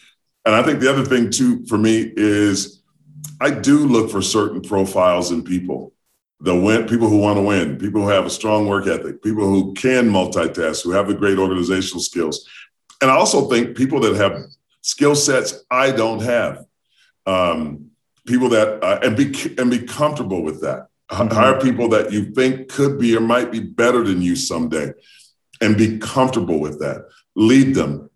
and 0.47 0.55
I 0.55 0.63
think 0.63 0.81
the 0.81 0.91
other 0.91 1.05
thing 1.05 1.31
too 1.31 1.65
for 1.67 1.79
me 1.79 2.13
is 2.17 2.83
I 3.41 3.51
do 3.51 3.87
look 3.87 4.11
for 4.11 4.21
certain 4.21 4.61
profiles 4.61 5.31
in 5.31 5.43
people. 5.43 5.95
The 6.41 6.55
win 6.55 6.87
people 6.87 7.09
who 7.09 7.19
want 7.19 7.39
to 7.39 7.43
win, 7.43 7.79
people 7.79 8.03
who 8.03 8.09
have 8.09 8.27
a 8.27 8.31
strong 8.31 8.69
work 8.69 8.87
ethic, 8.87 9.23
people 9.23 9.49
who 9.49 9.73
can 9.73 10.11
multitask, 10.11 10.85
who 10.85 10.91
have 10.91 11.09
the 11.09 11.15
great 11.15 11.39
organizational 11.39 12.03
skills. 12.03 12.47
And 13.01 13.11
I 13.11 13.15
also 13.15 13.49
think 13.49 13.77
people 13.77 14.01
that 14.01 14.17
have 14.17 14.39
skill 14.83 15.15
sets 15.15 15.65
I 15.71 15.91
don't 15.91 16.21
have. 16.21 16.67
Um, 17.25 17.91
people 18.27 18.51
that 18.51 18.83
uh, 18.85 19.01
and 19.03 19.17
be 19.17 19.33
and 19.57 19.71
be 19.71 19.81
comfortable 19.81 20.43
with 20.43 20.61
that 20.61 20.89
Mm-hmm. 21.11 21.35
Hire 21.35 21.61
people 21.61 21.89
that 21.91 22.13
you 22.13 22.33
think 22.33 22.69
could 22.69 22.99
be 22.99 23.17
or 23.17 23.21
might 23.21 23.53
be 23.53 23.61
better 23.61 24.03
than 24.03 24.23
you 24.23 24.37
someday 24.37 24.93
and 25.61 25.77
be 25.77 25.99
comfortable 25.99 26.61
with 26.61 26.81
that. 26.81 27.07
Lead 27.37 27.75
them. 27.75 28.11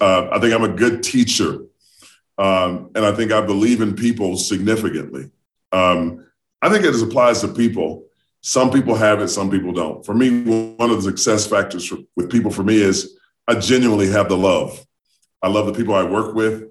Uh, 0.00 0.28
I 0.30 0.38
think 0.38 0.54
I'm 0.54 0.64
a 0.64 0.68
good 0.68 1.02
teacher. 1.02 1.64
Um, 2.38 2.90
and 2.94 3.04
I 3.04 3.12
think 3.12 3.32
I 3.32 3.42
believe 3.42 3.82
in 3.82 3.94
people 3.94 4.36
significantly. 4.36 5.30
Um, 5.72 6.26
I 6.62 6.70
think 6.70 6.84
it 6.84 7.00
applies 7.02 7.42
to 7.42 7.48
people. 7.48 8.06
Some 8.40 8.70
people 8.70 8.94
have 8.94 9.20
it, 9.20 9.28
some 9.28 9.50
people 9.50 9.72
don't. 9.72 10.04
For 10.04 10.14
me, 10.14 10.42
one 10.76 10.90
of 10.90 10.96
the 10.96 11.02
success 11.02 11.46
factors 11.46 11.86
for, 11.86 11.98
with 12.16 12.30
people 12.30 12.50
for 12.50 12.62
me 12.62 12.80
is 12.80 13.18
I 13.46 13.56
genuinely 13.56 14.08
have 14.08 14.30
the 14.30 14.38
love. 14.38 14.86
I 15.42 15.48
love 15.48 15.66
the 15.66 15.74
people 15.74 15.94
I 15.94 16.04
work 16.04 16.34
with. 16.34 16.64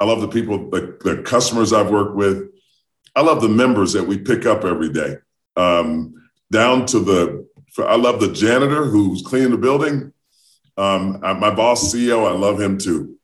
I 0.00 0.04
love 0.04 0.20
the 0.20 0.28
people, 0.28 0.70
the, 0.70 0.98
the 1.04 1.22
customers 1.22 1.72
I've 1.72 1.90
worked 1.90 2.16
with. 2.16 2.51
I 3.14 3.22
love 3.22 3.42
the 3.42 3.48
members 3.48 3.92
that 3.92 4.06
we 4.06 4.18
pick 4.18 4.46
up 4.46 4.64
every 4.64 4.90
day, 4.90 5.16
um, 5.56 6.14
down 6.50 6.86
to 6.86 7.00
the. 7.00 7.46
I 7.78 7.96
love 7.96 8.20
the 8.20 8.32
janitor 8.32 8.84
who's 8.84 9.22
cleaning 9.22 9.50
the 9.50 9.56
building. 9.56 10.12
Um, 10.76 11.20
my 11.20 11.50
boss, 11.50 11.92
CEO, 11.92 12.26
I 12.26 12.32
love 12.32 12.60
him 12.60 12.78
too, 12.78 13.16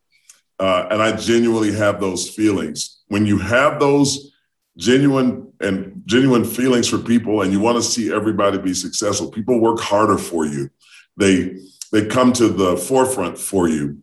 uh, 0.59 0.89
and 0.91 1.03
I 1.03 1.17
genuinely 1.17 1.73
have 1.73 2.01
those 2.01 2.29
feelings. 2.29 3.03
When 3.09 3.25
you 3.25 3.39
have 3.39 3.81
those 3.81 4.33
genuine 4.77 5.53
and 5.61 6.03
genuine 6.07 6.45
feelings 6.45 6.89
for 6.89 6.99
people, 6.99 7.43
and 7.43 7.53
you 7.53 7.61
want 7.61 7.77
to 7.77 7.83
see 7.83 8.13
everybody 8.13 8.59
be 8.59 8.75
successful. 8.75 9.31
People 9.31 9.61
work 9.61 9.81
harder 9.81 10.19
for 10.19 10.47
you. 10.47 10.71
They 11.17 11.57
they 11.93 12.07
come 12.07 12.33
to 12.35 12.49
the 12.49 12.77
forefront 12.77 13.39
for 13.39 13.69
you. 13.69 13.99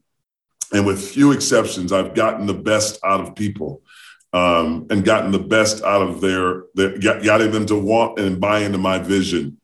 And 0.73 0.85
with 0.85 1.11
few 1.11 1.31
exceptions, 1.31 1.93
I've 1.93 2.15
gotten 2.15 2.47
the 2.47 2.53
best 2.53 2.99
out 3.03 3.21
of 3.21 3.35
people 3.35 3.83
um, 4.35 4.85
and 4.89 5.05
gotten 5.05 5.31
the 5.31 5.39
best 5.39 5.81
out 5.83 6.01
of 6.01 6.19
their, 6.19 6.63
their 6.75 6.97
getting 6.97 7.51
them 7.51 7.65
to 7.67 7.75
want 7.75 8.19
and 8.19 8.41
buy 8.41 8.59
into 8.59 8.77
my 8.77 8.99
vision. 8.99 9.57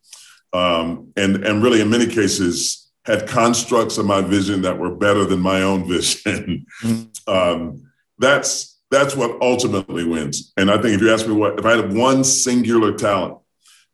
Um, 0.53 1.11
and, 1.17 1.43
and 1.45 1.61
really, 1.61 1.81
in 1.81 1.89
many 1.89 2.07
cases, 2.07 2.89
had 3.03 3.27
constructs 3.27 3.97
of 3.97 4.05
my 4.05 4.21
vision 4.21 4.61
that 4.61 4.77
were 4.77 4.95
better 4.95 5.25
than 5.25 5.41
my 5.41 5.61
own 5.63 5.87
vision. 5.89 6.65
Mm-hmm. 6.83 7.33
um, 7.33 7.83
that's 8.17 8.79
that's 8.91 9.15
what 9.15 9.41
ultimately 9.41 10.05
wins. 10.05 10.53
And 10.57 10.69
I 10.69 10.75
think 10.75 10.95
if 10.95 11.01
you 11.01 11.11
ask 11.11 11.27
me 11.27 11.33
what 11.33 11.59
if 11.59 11.65
I 11.65 11.75
had 11.75 11.93
one 11.93 12.23
singular 12.23 12.93
talent 12.93 13.39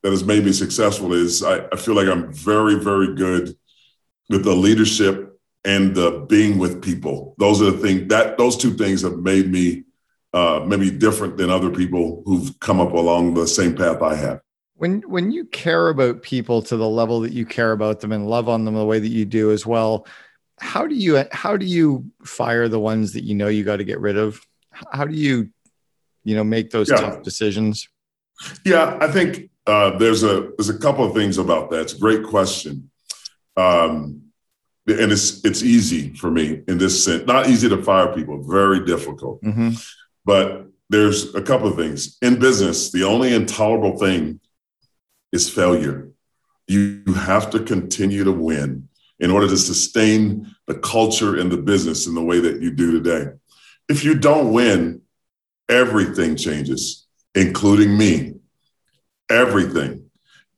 that 0.03 0.11
has 0.11 0.23
made 0.23 0.43
me 0.43 0.51
successful, 0.51 1.13
is 1.13 1.43
I, 1.43 1.65
I 1.71 1.75
feel 1.75 1.95
like 1.95 2.07
I'm 2.07 2.31
very 2.33 2.75
very 2.75 3.15
good 3.15 3.55
with 4.29 4.43
the 4.43 4.53
leadership 4.53 5.39
and 5.63 5.95
the 5.95 6.25
being 6.29 6.59
with 6.59 6.83
people. 6.83 7.35
Those 7.39 7.61
are 7.61 7.71
the 7.71 7.77
things 7.77 8.09
that 8.09 8.37
those 8.37 8.57
two 8.57 8.73
things 8.73 9.01
have 9.01 9.17
made 9.17 9.49
me 9.51 9.85
uh, 10.37 10.63
maybe 10.65 10.91
different 10.91 11.35
than 11.35 11.49
other 11.49 11.71
people 11.71 12.21
who've 12.25 12.59
come 12.59 12.79
up 12.79 12.91
along 12.91 13.33
the 13.33 13.47
same 13.47 13.75
path 13.75 14.03
I 14.03 14.13
have. 14.15 14.39
When 14.75 15.01
when 15.01 15.31
you 15.31 15.45
care 15.45 15.89
about 15.89 16.21
people 16.21 16.61
to 16.63 16.77
the 16.77 16.87
level 16.87 17.21
that 17.21 17.33
you 17.33 17.45
care 17.45 17.71
about 17.71 18.01
them 18.01 18.11
and 18.11 18.29
love 18.29 18.47
on 18.47 18.63
them 18.63 18.75
the 18.75 18.85
way 18.85 18.99
that 18.99 19.07
you 19.07 19.25
do 19.25 19.51
as 19.51 19.65
well, 19.65 20.05
how 20.59 20.85
do 20.85 20.93
you 20.93 21.23
how 21.31 21.57
do 21.57 21.65
you 21.65 22.05
fire 22.23 22.67
the 22.67 22.79
ones 22.79 23.13
that 23.13 23.23
you 23.23 23.33
know 23.33 23.47
you 23.47 23.63
got 23.63 23.77
to 23.77 23.83
get 23.83 23.99
rid 23.99 24.17
of? 24.17 24.39
How 24.91 25.05
do 25.05 25.15
you 25.15 25.49
you 26.23 26.35
know 26.35 26.43
make 26.43 26.69
those 26.69 26.91
yeah. 26.91 26.97
tough 26.97 27.23
decisions? 27.23 27.89
Yeah, 28.63 28.95
I 29.01 29.07
think 29.07 29.49
uh, 29.65 29.97
there's 29.97 30.21
a 30.21 30.51
there's 30.55 30.69
a 30.69 30.77
couple 30.77 31.03
of 31.03 31.15
things 31.15 31.39
about 31.39 31.71
that. 31.71 31.81
It's 31.81 31.93
a 31.93 31.99
great 31.99 32.23
question. 32.23 32.91
Um, 33.55 34.21
and 34.87 35.11
it's 35.11 35.43
it's 35.43 35.63
easy 35.63 36.13
for 36.13 36.29
me 36.29 36.61
in 36.67 36.77
this 36.77 37.03
sense. 37.03 37.25
Not 37.25 37.49
easy 37.49 37.67
to 37.69 37.81
fire 37.81 38.13
people, 38.13 38.43
very 38.43 38.85
difficult. 38.85 39.41
Mm-hmm. 39.41 39.71
But 40.27 40.67
there's 40.89 41.33
a 41.35 41.41
couple 41.41 41.69
of 41.69 41.77
things 41.77 42.17
in 42.21 42.37
business. 42.37 42.91
The 42.91 43.05
only 43.05 43.33
intolerable 43.33 43.97
thing 43.97 44.41
is 45.31 45.49
failure. 45.49 46.09
You 46.67 47.01
have 47.15 47.49
to 47.51 47.61
continue 47.61 48.25
to 48.25 48.33
win 48.33 48.89
in 49.21 49.31
order 49.31 49.47
to 49.47 49.57
sustain 49.57 50.53
the 50.67 50.75
culture 50.75 51.39
and 51.39 51.49
the 51.49 51.57
business 51.57 52.07
in 52.07 52.13
the 52.13 52.21
way 52.21 52.41
that 52.41 52.61
you 52.61 52.71
do 52.71 52.91
today. 52.91 53.31
If 53.87 54.03
you 54.03 54.15
don't 54.15 54.51
win, 54.51 55.01
everything 55.69 56.35
changes, 56.35 57.07
including 57.33 57.97
me. 57.97 58.33
Everything. 59.29 60.09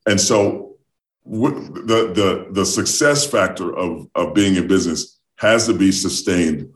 And 0.08 0.20
so 0.20 0.78
the 1.26 2.12
the 2.16 2.48
the 2.52 2.66
success 2.66 3.28
factor 3.28 3.72
of 3.76 4.08
of 4.16 4.34
being 4.34 4.56
in 4.56 4.68
business 4.68 5.20
has 5.38 5.68
to 5.68 5.74
be 5.74 5.92
sustained. 5.92 6.74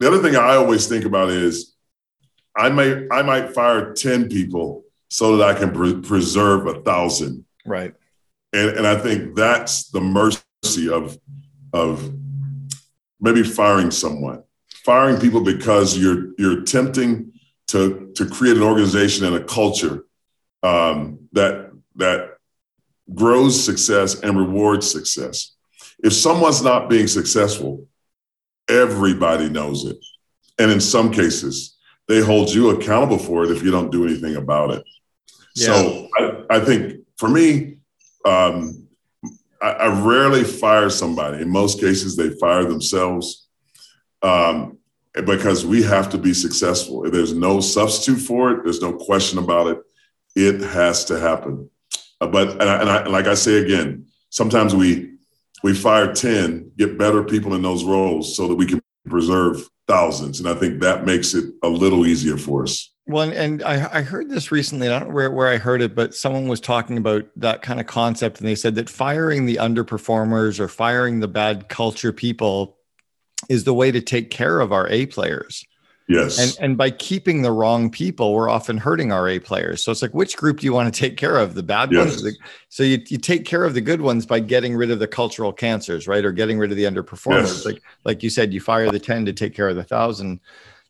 The 0.00 0.08
other 0.08 0.20
thing 0.20 0.34
I 0.34 0.56
always 0.56 0.88
think 0.88 1.04
about 1.04 1.30
is 1.30 1.76
I 2.58 2.68
may 2.68 3.06
I 3.10 3.22
might 3.22 3.54
fire 3.54 3.94
10 3.94 4.28
people 4.28 4.84
so 5.08 5.36
that 5.36 5.48
I 5.48 5.58
can 5.58 5.72
pre- 5.72 6.00
preserve 6.00 6.66
a 6.66 6.82
thousand. 6.82 7.44
Right. 7.64 7.94
And 8.52 8.70
and 8.70 8.86
I 8.86 8.96
think 8.96 9.36
that's 9.36 9.90
the 9.90 10.00
mercy 10.00 10.90
of 10.90 11.18
of 11.72 12.12
maybe 13.20 13.42
firing 13.42 13.90
someone. 13.90 14.42
Firing 14.84 15.20
people 15.20 15.42
because 15.42 15.96
you're 15.96 16.32
you're 16.38 16.60
attempting 16.62 17.32
to 17.68 18.10
to 18.16 18.26
create 18.26 18.56
an 18.56 18.62
organization 18.62 19.26
and 19.26 19.36
a 19.36 19.44
culture 19.44 20.04
um, 20.62 21.20
that 21.32 21.70
that 21.96 22.38
grows 23.14 23.62
success 23.62 24.20
and 24.20 24.36
rewards 24.36 24.90
success. 24.90 25.54
If 26.02 26.12
someone's 26.12 26.62
not 26.62 26.90
being 26.90 27.06
successful, 27.06 27.86
everybody 28.68 29.48
knows 29.48 29.84
it. 29.84 29.98
And 30.58 30.70
in 30.70 30.80
some 30.80 31.12
cases, 31.12 31.77
they 32.08 32.20
hold 32.20 32.50
you 32.50 32.70
accountable 32.70 33.18
for 33.18 33.44
it 33.44 33.50
if 33.50 33.62
you 33.62 33.70
don't 33.70 33.92
do 33.92 34.06
anything 34.06 34.36
about 34.36 34.70
it. 34.70 34.84
Yeah. 35.54 35.66
So 35.66 36.08
I, 36.18 36.56
I, 36.56 36.60
think 36.60 37.02
for 37.16 37.28
me, 37.28 37.78
um, 38.24 38.88
I, 39.60 39.70
I, 39.70 40.04
rarely 40.04 40.42
fire 40.42 40.88
somebody. 40.88 41.42
In 41.42 41.50
most 41.50 41.80
cases, 41.80 42.16
they 42.16 42.30
fire 42.30 42.64
themselves 42.64 43.48
um, 44.22 44.78
because 45.26 45.66
we 45.66 45.82
have 45.82 46.08
to 46.10 46.18
be 46.18 46.32
successful. 46.32 47.02
There's 47.10 47.34
no 47.34 47.60
substitute 47.60 48.20
for 48.20 48.52
it. 48.52 48.64
There's 48.64 48.80
no 48.80 48.92
question 48.94 49.38
about 49.38 49.66
it. 49.66 49.78
It 50.34 50.60
has 50.60 51.04
to 51.06 51.18
happen. 51.18 51.68
Uh, 52.20 52.28
but 52.28 52.52
and, 52.52 52.62
I, 52.62 52.80
and 52.80 52.90
I, 52.90 53.06
like 53.06 53.26
I 53.26 53.34
say 53.34 53.58
again, 53.58 54.06
sometimes 54.30 54.74
we 54.74 55.14
we 55.62 55.74
fire 55.74 56.12
ten, 56.12 56.70
get 56.76 56.96
better 56.96 57.24
people 57.24 57.54
in 57.54 57.62
those 57.62 57.84
roles 57.84 58.36
so 58.36 58.46
that 58.46 58.54
we 58.54 58.66
can 58.66 58.80
preserve 59.08 59.68
thousands, 59.88 60.38
and 60.38 60.48
I 60.48 60.54
think 60.54 60.80
that 60.80 61.06
makes 61.06 61.34
it 61.34 61.52
a 61.62 61.68
little 61.68 62.06
easier 62.06 62.36
for 62.36 62.62
us. 62.62 62.92
Well, 63.06 63.30
and 63.30 63.62
I, 63.62 63.98
I 63.98 64.02
heard 64.02 64.28
this 64.28 64.52
recently. 64.52 64.86
I 64.86 64.98
don't 64.98 65.08
know 65.08 65.14
where, 65.14 65.30
where 65.30 65.48
I 65.48 65.56
heard 65.56 65.80
it, 65.80 65.94
but 65.94 66.14
someone 66.14 66.46
was 66.46 66.60
talking 66.60 66.98
about 66.98 67.24
that 67.36 67.62
kind 67.62 67.80
of 67.80 67.86
concept, 67.86 68.38
and 68.38 68.46
they 68.46 68.54
said 68.54 68.74
that 68.74 68.90
firing 68.90 69.46
the 69.46 69.56
underperformers 69.56 70.60
or 70.60 70.68
firing 70.68 71.20
the 71.20 71.28
bad 71.28 71.70
culture 71.70 72.12
people 72.12 72.76
is 73.48 73.64
the 73.64 73.72
way 73.72 73.90
to 73.90 74.02
take 74.02 74.30
care 74.30 74.60
of 74.60 74.72
our 74.72 74.86
A 74.88 75.06
players. 75.06 75.64
Yes. 76.08 76.38
And 76.38 76.64
and 76.64 76.78
by 76.78 76.90
keeping 76.90 77.42
the 77.42 77.52
wrong 77.52 77.90
people, 77.90 78.32
we're 78.32 78.48
often 78.48 78.78
hurting 78.78 79.12
our 79.12 79.28
A 79.28 79.38
players. 79.38 79.84
So 79.84 79.92
it's 79.92 80.00
like, 80.00 80.14
which 80.14 80.38
group 80.38 80.60
do 80.60 80.66
you 80.66 80.72
want 80.72 80.92
to 80.92 80.98
take 80.98 81.18
care 81.18 81.36
of? 81.36 81.54
The 81.54 81.62
bad 81.62 81.92
yes. 81.92 82.22
ones? 82.22 82.38
so 82.70 82.82
you, 82.82 82.98
you 83.08 83.18
take 83.18 83.44
care 83.44 83.64
of 83.64 83.74
the 83.74 83.82
good 83.82 84.00
ones 84.00 84.24
by 84.24 84.40
getting 84.40 84.74
rid 84.74 84.90
of 84.90 85.00
the 85.00 85.06
cultural 85.06 85.52
cancers, 85.52 86.08
right? 86.08 86.24
Or 86.24 86.32
getting 86.32 86.58
rid 86.58 86.70
of 86.70 86.78
the 86.78 86.84
underperformers. 86.84 87.42
Yes. 87.42 87.66
Like 87.66 87.82
like 88.04 88.22
you 88.22 88.30
said, 88.30 88.54
you 88.54 88.60
fire 88.60 88.90
the 88.90 88.98
10 88.98 89.26
to 89.26 89.34
take 89.34 89.54
care 89.54 89.68
of 89.68 89.76
the 89.76 89.84
thousand. 89.84 90.40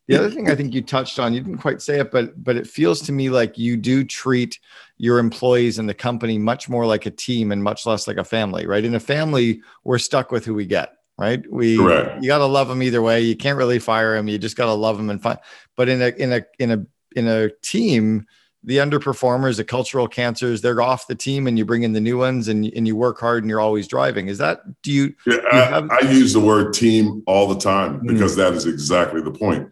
The 0.06 0.16
other 0.16 0.30
thing 0.30 0.50
I 0.50 0.54
think 0.54 0.72
you 0.72 0.82
touched 0.82 1.18
on, 1.18 1.34
you 1.34 1.40
didn't 1.40 1.58
quite 1.58 1.82
say 1.82 1.98
it, 1.98 2.12
but 2.12 2.42
but 2.42 2.56
it 2.56 2.66
feels 2.68 3.02
to 3.02 3.12
me 3.12 3.28
like 3.28 3.58
you 3.58 3.76
do 3.76 4.04
treat 4.04 4.60
your 4.98 5.18
employees 5.18 5.80
and 5.80 5.88
the 5.88 5.94
company 5.94 6.38
much 6.38 6.68
more 6.68 6.86
like 6.86 7.06
a 7.06 7.10
team 7.10 7.50
and 7.50 7.62
much 7.62 7.86
less 7.86 8.06
like 8.06 8.18
a 8.18 8.24
family, 8.24 8.66
right? 8.66 8.84
In 8.84 8.94
a 8.94 9.00
family, 9.00 9.62
we're 9.82 9.98
stuck 9.98 10.30
with 10.30 10.44
who 10.44 10.54
we 10.54 10.64
get 10.64 10.97
right? 11.18 11.42
We 11.50 11.76
Correct. 11.76 12.22
you 12.22 12.28
got 12.28 12.38
to 12.38 12.46
love 12.46 12.68
them 12.68 12.82
either 12.82 13.02
way. 13.02 13.22
You 13.22 13.36
can't 13.36 13.58
really 13.58 13.78
fire 13.78 14.14
them. 14.14 14.28
You 14.28 14.38
just 14.38 14.56
got 14.56 14.66
to 14.66 14.72
love 14.72 14.96
them 14.96 15.10
and 15.10 15.20
find. 15.20 15.38
But 15.76 15.88
in 15.88 16.00
a 16.00 16.08
in 16.08 16.32
a 16.32 16.42
in 16.58 16.70
a 16.70 16.86
in 17.16 17.28
a 17.28 17.50
team, 17.62 18.26
the 18.64 18.78
underperformers, 18.78 19.56
the 19.56 19.64
cultural 19.64 20.08
cancers, 20.08 20.60
they're 20.60 20.80
off 20.80 21.06
the 21.06 21.14
team, 21.14 21.46
and 21.46 21.58
you 21.58 21.64
bring 21.64 21.82
in 21.82 21.92
the 21.92 22.00
new 22.00 22.18
ones, 22.18 22.48
and 22.48 22.64
and 22.64 22.86
you 22.86 22.96
work 22.96 23.18
hard, 23.18 23.42
and 23.42 23.50
you're 23.50 23.60
always 23.60 23.88
driving. 23.88 24.28
Is 24.28 24.38
that 24.38 24.60
do 24.82 24.92
you? 24.92 25.14
Yeah, 25.26 25.36
do 25.36 25.42
you 25.42 25.48
I, 25.50 25.56
have- 25.56 25.90
I, 25.90 26.00
use 26.10 26.32
the 26.32 26.40
word 26.40 26.72
team 26.72 27.22
all 27.26 27.48
the 27.48 27.58
time 27.58 27.98
hmm. 27.98 28.06
because 28.06 28.34
mm. 28.34 28.36
that 28.36 28.54
is 28.54 28.66
exactly 28.66 29.20
the 29.20 29.32
point. 29.32 29.68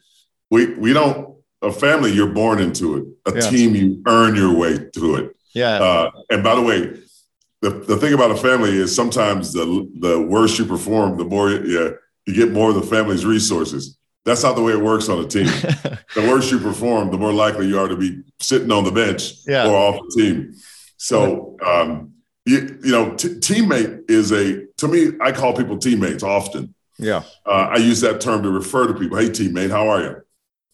We 0.51 0.75
we 0.75 0.93
don't 0.93 1.37
a 1.63 1.73
family 1.73 2.13
you're 2.13 2.33
born 2.33 2.61
into 2.61 2.97
it. 2.97 3.33
A 3.33 3.35
yeah. 3.37 3.51
team 3.51 3.75
you 3.75 4.03
earn 4.07 4.37
your 4.37 4.55
way 4.57 4.77
through 4.95 5.17
it. 5.17 5.37
Yeah. 5.55 5.79
Uh, 5.79 6.11
and 6.31 6.45
by 6.45 6.55
the 6.55 6.63
way, 6.63 7.01
the, 7.63 7.71
the 7.71 7.97
thing 7.97 8.13
about 8.13 8.31
a 8.31 8.37
family 8.37 8.71
is 8.71 8.95
sometimes 8.95 9.53
the 9.53 9.91
the 10.01 10.21
worse 10.21 10.59
you 10.59 10.65
perform, 10.65 11.17
the 11.17 11.25
more 11.25 11.51
yeah, 11.51 11.91
you 12.27 12.35
get 12.35 12.53
more 12.53 12.71
of 12.71 12.75
the 12.75 12.83
family's 12.83 13.25
resources. 13.25 13.97
That's 14.25 14.43
not 14.43 14.57
the 14.57 14.63
way 14.63 14.73
it 14.73 14.81
works 14.81 15.09
on 15.09 15.25
a 15.25 15.27
team. 15.27 15.47
the 16.15 16.27
worse 16.29 16.51
you 16.51 16.59
perform, 16.59 17.11
the 17.11 17.19
more 17.19 17.33
likely 17.33 17.69
you 17.69 17.79
are 17.79 17.89
to 17.89 17.97
be 17.97 18.23
sitting 18.41 18.73
on 18.73 18.85
the 18.85 18.91
bench 18.91 19.35
yeah. 19.47 19.69
or 19.69 19.75
off 19.77 20.01
the 20.01 20.23
team. 20.23 20.55
So, 20.97 21.57
um, 21.65 22.13
you, 22.45 22.79
you 22.83 22.91
know, 22.91 23.15
t- 23.15 23.29
teammate 23.29 24.11
is 24.11 24.33
a 24.33 24.67
to 24.79 24.89
me. 24.89 25.13
I 25.21 25.33
call 25.33 25.55
people 25.55 25.79
teammates 25.79 26.23
often. 26.23 26.75
Yeah, 26.99 27.23
uh, 27.45 27.71
I 27.73 27.77
use 27.77 28.01
that 28.01 28.21
term 28.21 28.43
to 28.43 28.51
refer 28.51 28.87
to 28.87 28.95
people. 28.95 29.19
Hey, 29.19 29.29
teammate, 29.29 29.71
how 29.71 29.89
are 29.89 30.01
you? 30.01 30.17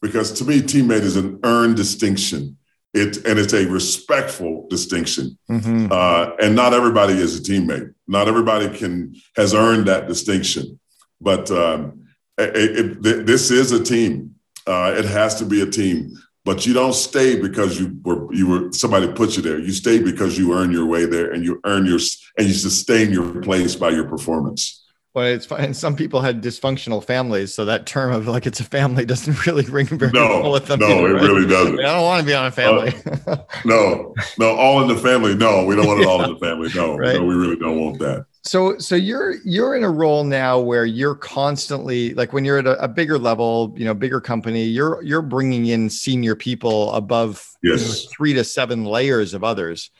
Because 0.00 0.32
to 0.32 0.44
me, 0.44 0.60
teammate 0.60 1.02
is 1.02 1.16
an 1.16 1.40
earned 1.44 1.76
distinction. 1.76 2.58
It 2.94 3.24
and 3.24 3.38
it's 3.38 3.54
a 3.54 3.66
respectful 3.66 4.66
distinction. 4.68 5.38
Mm-hmm. 5.50 5.88
Uh, 5.90 6.32
and 6.42 6.54
not 6.54 6.74
everybody 6.74 7.14
is 7.14 7.38
a 7.38 7.42
teammate. 7.42 7.94
Not 8.06 8.28
everybody 8.28 8.68
can 8.76 9.14
has 9.36 9.54
earned 9.54 9.88
that 9.88 10.08
distinction. 10.08 10.78
But 11.20 11.50
um, 11.50 12.06
it, 12.36 13.02
it, 13.06 13.26
this 13.26 13.50
is 13.50 13.72
a 13.72 13.82
team. 13.82 14.34
Uh, 14.66 14.94
it 14.96 15.04
has 15.04 15.36
to 15.36 15.46
be 15.46 15.62
a 15.62 15.66
team. 15.66 16.12
But 16.44 16.66
you 16.66 16.72
don't 16.72 16.94
stay 16.94 17.40
because 17.40 17.78
you 17.78 17.96
were 18.02 18.32
you 18.34 18.48
were 18.48 18.72
somebody 18.72 19.10
put 19.12 19.36
you 19.36 19.42
there. 19.42 19.58
You 19.58 19.72
stay 19.72 20.02
because 20.02 20.36
you 20.36 20.52
earn 20.54 20.72
your 20.72 20.86
way 20.86 21.06
there, 21.06 21.30
and 21.30 21.44
you 21.44 21.60
earn 21.64 21.86
your 21.86 22.00
and 22.36 22.48
you 22.48 22.54
sustain 22.54 23.12
your 23.12 23.40
place 23.40 23.76
by 23.76 23.90
your 23.90 24.08
performance. 24.08 24.81
Well, 25.14 25.26
it's 25.26 25.44
fine. 25.44 25.74
Some 25.74 25.94
people 25.94 26.22
had 26.22 26.42
dysfunctional 26.42 27.04
families, 27.04 27.52
so 27.52 27.66
that 27.66 27.84
term 27.84 28.12
of 28.12 28.28
like 28.28 28.46
it's 28.46 28.60
a 28.60 28.64
family 28.64 29.04
doesn't 29.12 29.46
really 29.46 29.64
ring 29.64 29.86
very 29.86 30.10
no, 30.10 30.40
well 30.40 30.52
with 30.52 30.66
them. 30.66 30.80
No, 30.80 30.86
either, 30.86 31.08
it 31.08 31.12
right? 31.14 31.22
really 31.22 31.46
doesn't. 31.46 31.78
I 31.80 31.82
don't 31.92 32.02
want 32.02 32.20
to 32.20 32.26
be 32.26 32.34
on 32.34 32.46
a 32.46 32.50
family. 32.50 32.94
Uh, 33.26 33.36
no, 33.66 34.14
no, 34.38 34.56
all 34.56 34.80
in 34.80 34.88
the 34.88 34.96
family. 34.96 35.34
No, 35.34 35.66
we 35.66 35.76
don't 35.76 35.86
want 35.86 36.00
it 36.00 36.06
all 36.06 36.24
in 36.24 36.32
the 36.32 36.38
family. 36.38 36.70
No, 36.74 36.96
right? 36.98 37.16
no, 37.16 37.24
we 37.24 37.34
really 37.34 37.56
don't 37.56 37.78
want 37.78 37.98
that. 37.98 38.24
So, 38.44 38.78
so 38.78 38.96
you're 38.96 39.34
you're 39.44 39.76
in 39.76 39.84
a 39.84 39.90
role 39.90 40.24
now 40.24 40.58
where 40.58 40.86
you're 40.86 41.14
constantly 41.14 42.14
like 42.14 42.32
when 42.32 42.46
you're 42.46 42.58
at 42.58 42.66
a, 42.66 42.82
a 42.82 42.88
bigger 42.88 43.18
level, 43.18 43.74
you 43.76 43.84
know, 43.84 43.92
bigger 43.92 44.20
company, 44.20 44.64
you're 44.64 45.02
you're 45.02 45.22
bringing 45.22 45.66
in 45.66 45.90
senior 45.90 46.34
people 46.34 46.90
above 46.94 47.46
yes. 47.62 47.82
you 47.82 47.86
know, 47.86 48.10
three 48.16 48.32
to 48.32 48.44
seven 48.44 48.86
layers 48.86 49.34
of 49.34 49.44
others. 49.44 49.90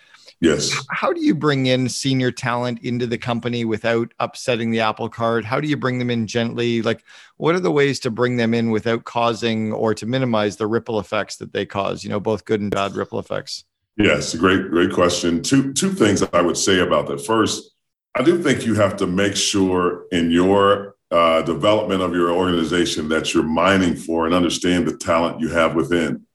Yes. 0.42 0.84
How 0.90 1.12
do 1.12 1.20
you 1.20 1.36
bring 1.36 1.66
in 1.66 1.88
senior 1.88 2.32
talent 2.32 2.80
into 2.82 3.06
the 3.06 3.16
company 3.16 3.64
without 3.64 4.12
upsetting 4.18 4.72
the 4.72 4.80
apple 4.80 5.08
cart? 5.08 5.44
How 5.44 5.60
do 5.60 5.68
you 5.68 5.76
bring 5.76 6.00
them 6.00 6.10
in 6.10 6.26
gently? 6.26 6.82
Like, 6.82 7.04
what 7.36 7.54
are 7.54 7.60
the 7.60 7.70
ways 7.70 8.00
to 8.00 8.10
bring 8.10 8.38
them 8.38 8.52
in 8.52 8.72
without 8.72 9.04
causing 9.04 9.72
or 9.72 9.94
to 9.94 10.04
minimize 10.04 10.56
the 10.56 10.66
ripple 10.66 10.98
effects 10.98 11.36
that 11.36 11.52
they 11.52 11.64
cause? 11.64 12.02
You 12.02 12.10
know, 12.10 12.18
both 12.18 12.44
good 12.44 12.60
and 12.60 12.72
bad 12.72 12.96
ripple 12.96 13.20
effects. 13.20 13.64
Yes, 13.96 14.34
great, 14.34 14.68
great 14.68 14.92
question. 14.92 15.42
Two 15.42 15.72
two 15.74 15.92
things 15.92 16.24
I 16.32 16.40
would 16.40 16.56
say 16.56 16.80
about 16.80 17.06
that. 17.06 17.24
First, 17.24 17.70
I 18.16 18.24
do 18.24 18.42
think 18.42 18.66
you 18.66 18.74
have 18.74 18.96
to 18.96 19.06
make 19.06 19.36
sure 19.36 20.06
in 20.10 20.32
your 20.32 20.96
uh, 21.12 21.42
development 21.42 22.02
of 22.02 22.14
your 22.14 22.32
organization 22.32 23.08
that 23.10 23.32
you're 23.32 23.44
mining 23.44 23.94
for 23.94 24.26
and 24.26 24.34
understand 24.34 24.88
the 24.88 24.96
talent 24.96 25.38
you 25.40 25.50
have 25.50 25.76
within. 25.76 26.26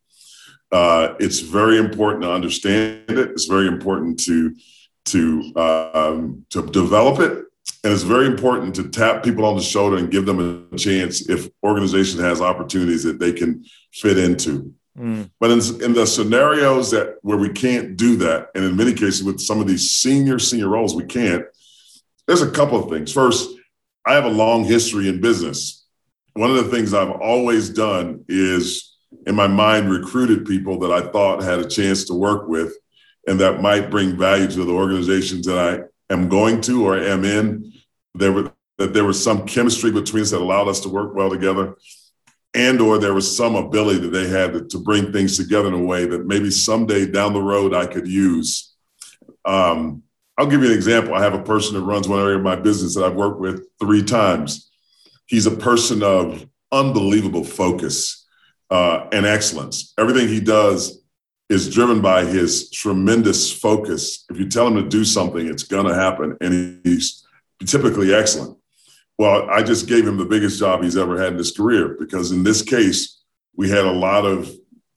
Uh, 0.72 1.16
it's 1.20 1.40
very 1.40 1.78
important 1.78 2.24
to 2.24 2.32
understand 2.32 3.10
it. 3.10 3.32
It's 3.32 3.46
very 3.46 3.68
important 3.68 4.20
to 4.26 4.56
to 5.06 5.56
um, 5.56 6.46
to 6.50 6.66
develop 6.68 7.20
it, 7.20 7.32
and 7.84 7.94
it's 7.94 8.04
very 8.04 8.26
important 8.28 8.76
to 8.76 8.90
tap 8.90 9.24
people 9.24 9.46
on 9.46 9.56
the 9.56 9.62
shoulder 9.62 9.98
and 9.98 10.12
give 10.12 10.26
them 10.26 10.68
a 10.72 10.78
chance 10.78 11.30
if 11.30 11.50
organization 11.64 12.20
has 12.20 12.42
opportunities 12.42 13.04
that 13.04 13.20
they 13.20 13.32
can 13.32 13.64
fit 13.94 14.18
into. 14.18 14.74
Mm. 14.98 15.30
But 15.40 15.52
in, 15.52 15.60
in 15.84 15.94
the 15.94 16.06
scenarios 16.06 16.92
that 16.92 17.18
where 17.22 17.38
we 17.38 17.50
can't 17.50 17.96
do 17.96 18.18
that, 18.18 18.50
and 18.56 18.66
in 18.66 18.76
many 18.76 18.94
cases 18.94 19.24
with 19.24 19.40
some 19.40 19.62
of 19.62 19.68
these 19.68 19.92
senior 19.92 20.40
senior 20.40 20.70
roles, 20.70 20.96
we 20.96 21.06
can't. 21.06 21.46
There's 22.26 22.42
a 22.42 22.52
couple 22.52 22.84
of 22.84 22.90
things. 22.90 23.14
First, 23.14 23.50
I 24.06 24.14
have 24.14 24.26
a 24.26 24.30
long 24.30 24.66
history 24.66 25.08
in 25.08 25.22
business. 25.22 25.86
One 26.34 26.50
of 26.50 26.58
the 26.58 26.72
things 26.72 26.94
I've 26.94 27.12
always 27.12 27.70
done 27.70 28.26
is 28.28 28.97
in 29.26 29.36
my 29.36 29.48
mind 29.48 29.90
recruited 29.90 30.46
people 30.46 30.80
that 30.80 30.92
I 30.92 31.10
thought 31.12 31.44
had 31.44 31.60
a 31.60 31.68
chance 31.68 32.06
to 32.06 32.14
work 32.14 32.48
with 32.48 32.76
and 33.28 33.40
that 33.40 33.62
might 33.62 33.90
bring 33.92 34.18
value 34.18 34.48
to 34.48 34.66
the 34.66 34.74
organizations 34.74 35.46
that 35.46 35.58
I 35.58 36.14
am 36.14 36.30
going 36.30 36.62
to 36.62 36.88
or 36.88 36.98
am 36.98 37.26
in. 37.26 37.74
There 38.16 38.32
were 38.32 38.54
that 38.78 38.94
there 38.94 39.06
was 39.06 39.22
some 39.22 39.46
chemistry 39.46 39.92
between 39.92 40.22
us 40.22 40.32
that 40.32 40.42
allowed 40.42 40.68
us 40.68 40.82
to 40.82 40.90
work 40.90 41.16
well 41.16 41.32
together 41.32 41.76
and 42.54 42.80
or 42.80 42.98
there 42.98 43.14
was 43.14 43.36
some 43.36 43.56
ability 43.56 44.00
that 44.00 44.10
they 44.10 44.28
had 44.28 44.54
to, 44.54 44.68
to 44.68 44.80
bring 44.80 45.12
things 45.12 45.38
together 45.38 45.68
in 45.68 45.74
a 45.74 45.84
way 45.84 46.06
that 46.06 46.26
maybe 46.26 46.52
someday 46.52 47.06
down 47.06 47.34
the 47.34 47.42
road 47.42 47.74
I 47.74 47.88
could 47.88 48.08
use. 48.08 48.76
Um, 49.46 50.04
I'll 50.38 50.48
give 50.48 50.62
you 50.62 50.68
an 50.68 50.76
example. 50.76 51.16
I 51.16 51.24
have 51.24 51.34
a 51.34 51.44
person 51.44 51.76
that 51.76 51.86
runs 51.86 52.08
one 52.08 52.20
area 52.20 52.38
of 52.38 52.44
my 52.44 52.56
business 52.56 52.96
that 52.96 53.04
I've 53.04 53.16
worked 53.16 53.40
with 53.40 53.68
three 53.80 54.04
times. 54.04 54.70
He's 55.26 55.46
a 55.46 55.52
person 55.52 56.04
of 56.04 56.48
unbelievable 56.72 57.44
focus 57.44 58.27
uh, 58.70 59.08
and 59.12 59.26
excellence. 59.26 59.94
Everything 59.98 60.28
he 60.28 60.40
does 60.40 61.02
is 61.50 61.74
driven 61.74 62.02
by 62.02 62.26
his 62.26 62.70
tremendous 62.72 63.52
focus. 63.52 64.26
If 64.30 64.38
you 64.38 64.50
tell 64.50 64.68
him 64.68 64.76
to 64.76 64.88
do 64.88 65.06
something, 65.06 65.48
it's 65.48 65.64
going 65.64 65.86
to 65.86 65.96
happen. 65.96 66.38
And 66.42 66.82
he's 66.84 67.26
typically 67.66 68.14
excellent. 68.14 68.58
Well, 69.18 69.50
I 69.50 69.64
just 69.64 69.88
gave 69.88 70.06
him 70.06 70.18
the 70.18 70.26
biggest 70.26 70.60
job 70.60 70.84
he's 70.84 70.98
ever 70.98 71.20
had 71.20 71.34
in 71.34 71.38
his 71.38 71.52
career 71.52 71.96
because 72.00 72.32
in 72.32 72.44
this 72.44 72.62
case, 72.62 73.22
we 73.56 73.70
had 73.70 73.86
a 73.86 73.92
lot 73.92 74.26
of, 74.26 74.52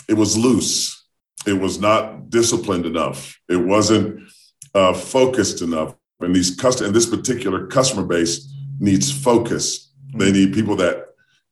it 0.08 0.14
was 0.14 0.36
loose. 0.36 1.06
It 1.46 1.54
was 1.54 1.78
not 1.80 2.28
disciplined 2.28 2.84
enough. 2.84 3.38
It 3.48 3.56
wasn't 3.56 4.28
uh, 4.74 4.92
focused 4.92 5.62
enough. 5.62 5.94
And 6.20 6.36
these 6.36 6.54
custom, 6.54 6.86
and 6.86 6.94
this 6.94 7.06
particular 7.06 7.66
customer 7.68 8.04
base 8.04 8.52
needs 8.78 9.10
focus. 9.10 9.92
They 10.12 10.26
mm-hmm. 10.26 10.34
need 10.34 10.54
people 10.54 10.76
that 10.76 11.06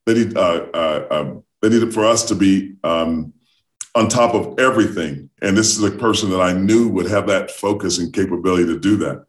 they 0.05 0.13
need 0.13 0.37
uh, 0.37 0.65
uh, 0.73 1.07
um, 1.09 1.43
they 1.61 1.69
needed 1.69 1.93
for 1.93 2.05
us 2.05 2.25
to 2.25 2.35
be 2.35 2.75
um, 2.83 3.33
on 3.95 4.07
top 4.07 4.33
of 4.33 4.59
everything. 4.59 5.29
And 5.41 5.57
this 5.57 5.77
is 5.77 5.83
a 5.83 5.91
person 5.91 6.29
that 6.31 6.41
I 6.41 6.53
knew 6.53 6.89
would 6.89 7.09
have 7.09 7.27
that 7.27 7.51
focus 7.51 7.97
and 7.97 8.13
capability 8.13 8.65
to 8.65 8.79
do 8.79 8.97
that. 8.97 9.25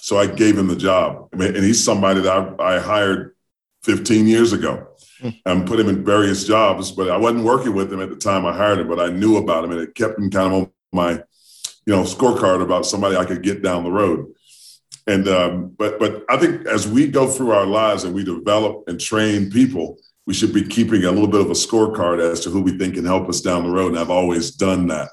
So 0.00 0.18
I 0.18 0.26
gave 0.26 0.58
him 0.58 0.68
the 0.68 0.76
job. 0.76 1.28
I 1.32 1.36
mean, 1.36 1.54
and 1.54 1.64
he's 1.64 1.82
somebody 1.82 2.20
that 2.20 2.56
I, 2.58 2.76
I 2.76 2.78
hired 2.78 3.34
15 3.82 4.26
years 4.26 4.52
ago 4.52 4.88
hmm. 5.20 5.30
and 5.46 5.66
put 5.66 5.80
him 5.80 5.88
in 5.88 6.04
various 6.04 6.44
jobs, 6.44 6.90
but 6.90 7.10
I 7.10 7.16
wasn't 7.16 7.44
working 7.44 7.74
with 7.74 7.92
him 7.92 8.00
at 8.00 8.10
the 8.10 8.16
time 8.16 8.44
I 8.46 8.56
hired 8.56 8.80
him, 8.80 8.88
but 8.88 9.00
I 9.00 9.08
knew 9.08 9.36
about 9.36 9.64
him 9.64 9.72
and 9.72 9.80
it 9.80 9.94
kept 9.94 10.18
him 10.18 10.30
kind 10.30 10.52
of 10.52 10.52
on 10.52 10.70
my, 10.92 11.12
you 11.12 11.94
know, 11.94 12.02
scorecard 12.02 12.62
about 12.62 12.86
somebody 12.86 13.16
I 13.16 13.24
could 13.24 13.42
get 13.42 13.62
down 13.62 13.84
the 13.84 13.90
road. 13.90 14.32
And 15.06 15.26
um, 15.28 15.74
but 15.78 15.98
but 15.98 16.24
I 16.28 16.36
think 16.36 16.66
as 16.66 16.86
we 16.86 17.08
go 17.08 17.26
through 17.26 17.52
our 17.52 17.66
lives 17.66 18.04
and 18.04 18.14
we 18.14 18.22
develop 18.22 18.84
and 18.86 19.00
train 19.00 19.50
people, 19.50 19.98
we 20.30 20.34
should 20.34 20.54
be 20.54 20.62
keeping 20.62 21.02
a 21.02 21.10
little 21.10 21.26
bit 21.26 21.40
of 21.40 21.50
a 21.50 21.54
scorecard 21.54 22.20
as 22.20 22.38
to 22.38 22.50
who 22.50 22.62
we 22.62 22.78
think 22.78 22.94
can 22.94 23.04
help 23.04 23.28
us 23.28 23.40
down 23.40 23.64
the 23.64 23.68
road. 23.68 23.88
And 23.88 23.98
I've 23.98 24.10
always 24.10 24.52
done 24.52 24.86
that. 24.86 25.10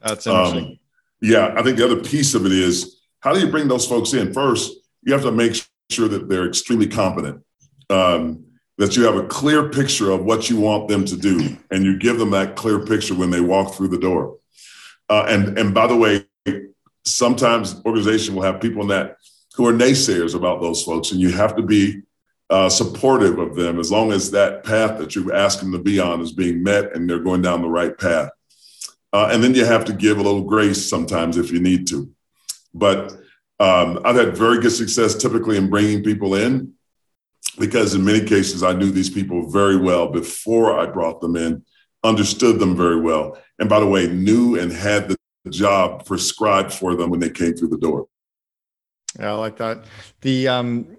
That's 0.00 0.26
interesting. 0.26 0.64
Um, 0.64 0.78
yeah, 1.20 1.52
I 1.54 1.62
think 1.62 1.76
the 1.76 1.84
other 1.84 2.02
piece 2.02 2.34
of 2.34 2.46
it 2.46 2.52
is 2.52 3.02
how 3.20 3.34
do 3.34 3.40
you 3.40 3.50
bring 3.50 3.68
those 3.68 3.86
folks 3.86 4.14
in? 4.14 4.32
First, 4.32 4.72
you 5.02 5.12
have 5.12 5.20
to 5.24 5.30
make 5.30 5.62
sure 5.90 6.08
that 6.08 6.30
they're 6.30 6.48
extremely 6.48 6.86
competent, 6.86 7.44
um, 7.90 8.46
that 8.78 8.96
you 8.96 9.04
have 9.04 9.16
a 9.16 9.26
clear 9.26 9.68
picture 9.68 10.10
of 10.10 10.24
what 10.24 10.48
you 10.48 10.58
want 10.58 10.88
them 10.88 11.04
to 11.04 11.18
do, 11.18 11.54
and 11.70 11.84
you 11.84 11.98
give 11.98 12.16
them 12.16 12.30
that 12.30 12.56
clear 12.56 12.78
picture 12.78 13.14
when 13.14 13.28
they 13.28 13.42
walk 13.42 13.74
through 13.74 13.88
the 13.88 13.98
door. 13.98 14.38
Uh, 15.10 15.26
and 15.28 15.58
and 15.58 15.74
by 15.74 15.86
the 15.86 15.96
way, 15.96 16.24
sometimes 17.04 17.82
organization 17.84 18.34
will 18.34 18.42
have 18.42 18.58
people 18.62 18.80
in 18.80 18.88
that 18.88 19.18
who 19.54 19.66
are 19.68 19.74
naysayers 19.74 20.34
about 20.34 20.62
those 20.62 20.82
folks, 20.82 21.12
and 21.12 21.20
you 21.20 21.28
have 21.28 21.54
to 21.56 21.62
be 21.62 22.00
uh, 22.50 22.68
supportive 22.68 23.38
of 23.38 23.56
them 23.56 23.78
as 23.80 23.90
long 23.90 24.12
as 24.12 24.30
that 24.30 24.64
path 24.64 24.98
that 24.98 25.14
you 25.14 25.32
ask 25.32 25.60
them 25.60 25.72
to 25.72 25.78
be 25.78 25.98
on 25.98 26.20
is 26.20 26.32
being 26.32 26.62
met 26.62 26.94
and 26.94 27.08
they're 27.08 27.18
going 27.18 27.42
down 27.42 27.62
the 27.62 27.68
right 27.68 27.98
path. 27.98 28.30
Uh, 29.12 29.28
and 29.32 29.42
then 29.42 29.54
you 29.54 29.64
have 29.64 29.84
to 29.84 29.92
give 29.92 30.18
a 30.18 30.22
little 30.22 30.44
grace 30.44 30.88
sometimes 30.88 31.36
if 31.36 31.50
you 31.50 31.60
need 31.60 31.86
to. 31.88 32.10
But 32.74 33.12
um, 33.58 34.00
I've 34.04 34.16
had 34.16 34.36
very 34.36 34.60
good 34.60 34.70
success 34.70 35.14
typically 35.14 35.56
in 35.56 35.70
bringing 35.70 36.04
people 36.04 36.34
in 36.34 36.74
because 37.58 37.94
in 37.94 38.04
many 38.04 38.24
cases 38.24 38.62
I 38.62 38.72
knew 38.72 38.90
these 38.90 39.10
people 39.10 39.50
very 39.50 39.76
well 39.76 40.08
before 40.08 40.78
I 40.78 40.86
brought 40.86 41.20
them 41.20 41.36
in, 41.36 41.64
understood 42.04 42.58
them 42.58 42.76
very 42.76 43.00
well. 43.00 43.38
And 43.58 43.68
by 43.68 43.80
the 43.80 43.86
way, 43.86 44.06
knew 44.06 44.58
and 44.58 44.70
had 44.70 45.08
the 45.08 45.16
job 45.50 46.04
prescribed 46.04 46.72
for 46.72 46.94
them 46.94 47.10
when 47.10 47.20
they 47.20 47.30
came 47.30 47.54
through 47.54 47.68
the 47.68 47.78
door. 47.78 48.08
Yeah, 49.18 49.32
I 49.32 49.34
like 49.34 49.56
that. 49.56 49.84
The 50.20 50.48
um, 50.48 50.96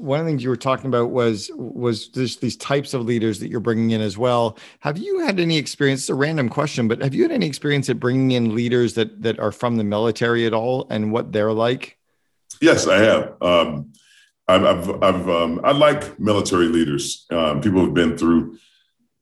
one 0.00 0.18
of 0.18 0.26
the 0.26 0.30
things 0.30 0.42
you 0.42 0.48
were 0.48 0.56
talking 0.56 0.86
about 0.86 1.10
was 1.10 1.50
was 1.54 2.08
just 2.08 2.40
these 2.40 2.56
types 2.56 2.94
of 2.94 3.02
leaders 3.02 3.38
that 3.40 3.48
you're 3.48 3.60
bringing 3.60 3.90
in 3.90 4.00
as 4.00 4.16
well. 4.16 4.58
Have 4.80 4.98
you 4.98 5.20
had 5.20 5.38
any 5.38 5.58
experience? 5.58 6.02
It's 6.02 6.08
a 6.08 6.14
random 6.14 6.48
question, 6.48 6.88
but 6.88 7.02
have 7.02 7.14
you 7.14 7.22
had 7.22 7.32
any 7.32 7.46
experience 7.46 7.88
at 7.90 8.00
bringing 8.00 8.32
in 8.32 8.54
leaders 8.54 8.94
that 8.94 9.22
that 9.22 9.38
are 9.38 9.52
from 9.52 9.76
the 9.76 9.84
military 9.84 10.46
at 10.46 10.54
all, 10.54 10.86
and 10.90 11.12
what 11.12 11.32
they're 11.32 11.52
like? 11.52 11.98
Yes, 12.60 12.86
I 12.86 12.98
have. 12.98 13.36
Um, 13.42 13.92
I've, 14.48 14.64
I've, 14.64 15.02
I've 15.02 15.28
um, 15.28 15.60
I 15.62 15.72
like 15.72 16.18
military 16.18 16.66
leaders. 16.66 17.26
Um, 17.30 17.60
people 17.60 17.84
have 17.84 17.94
been 17.94 18.18
through 18.18 18.58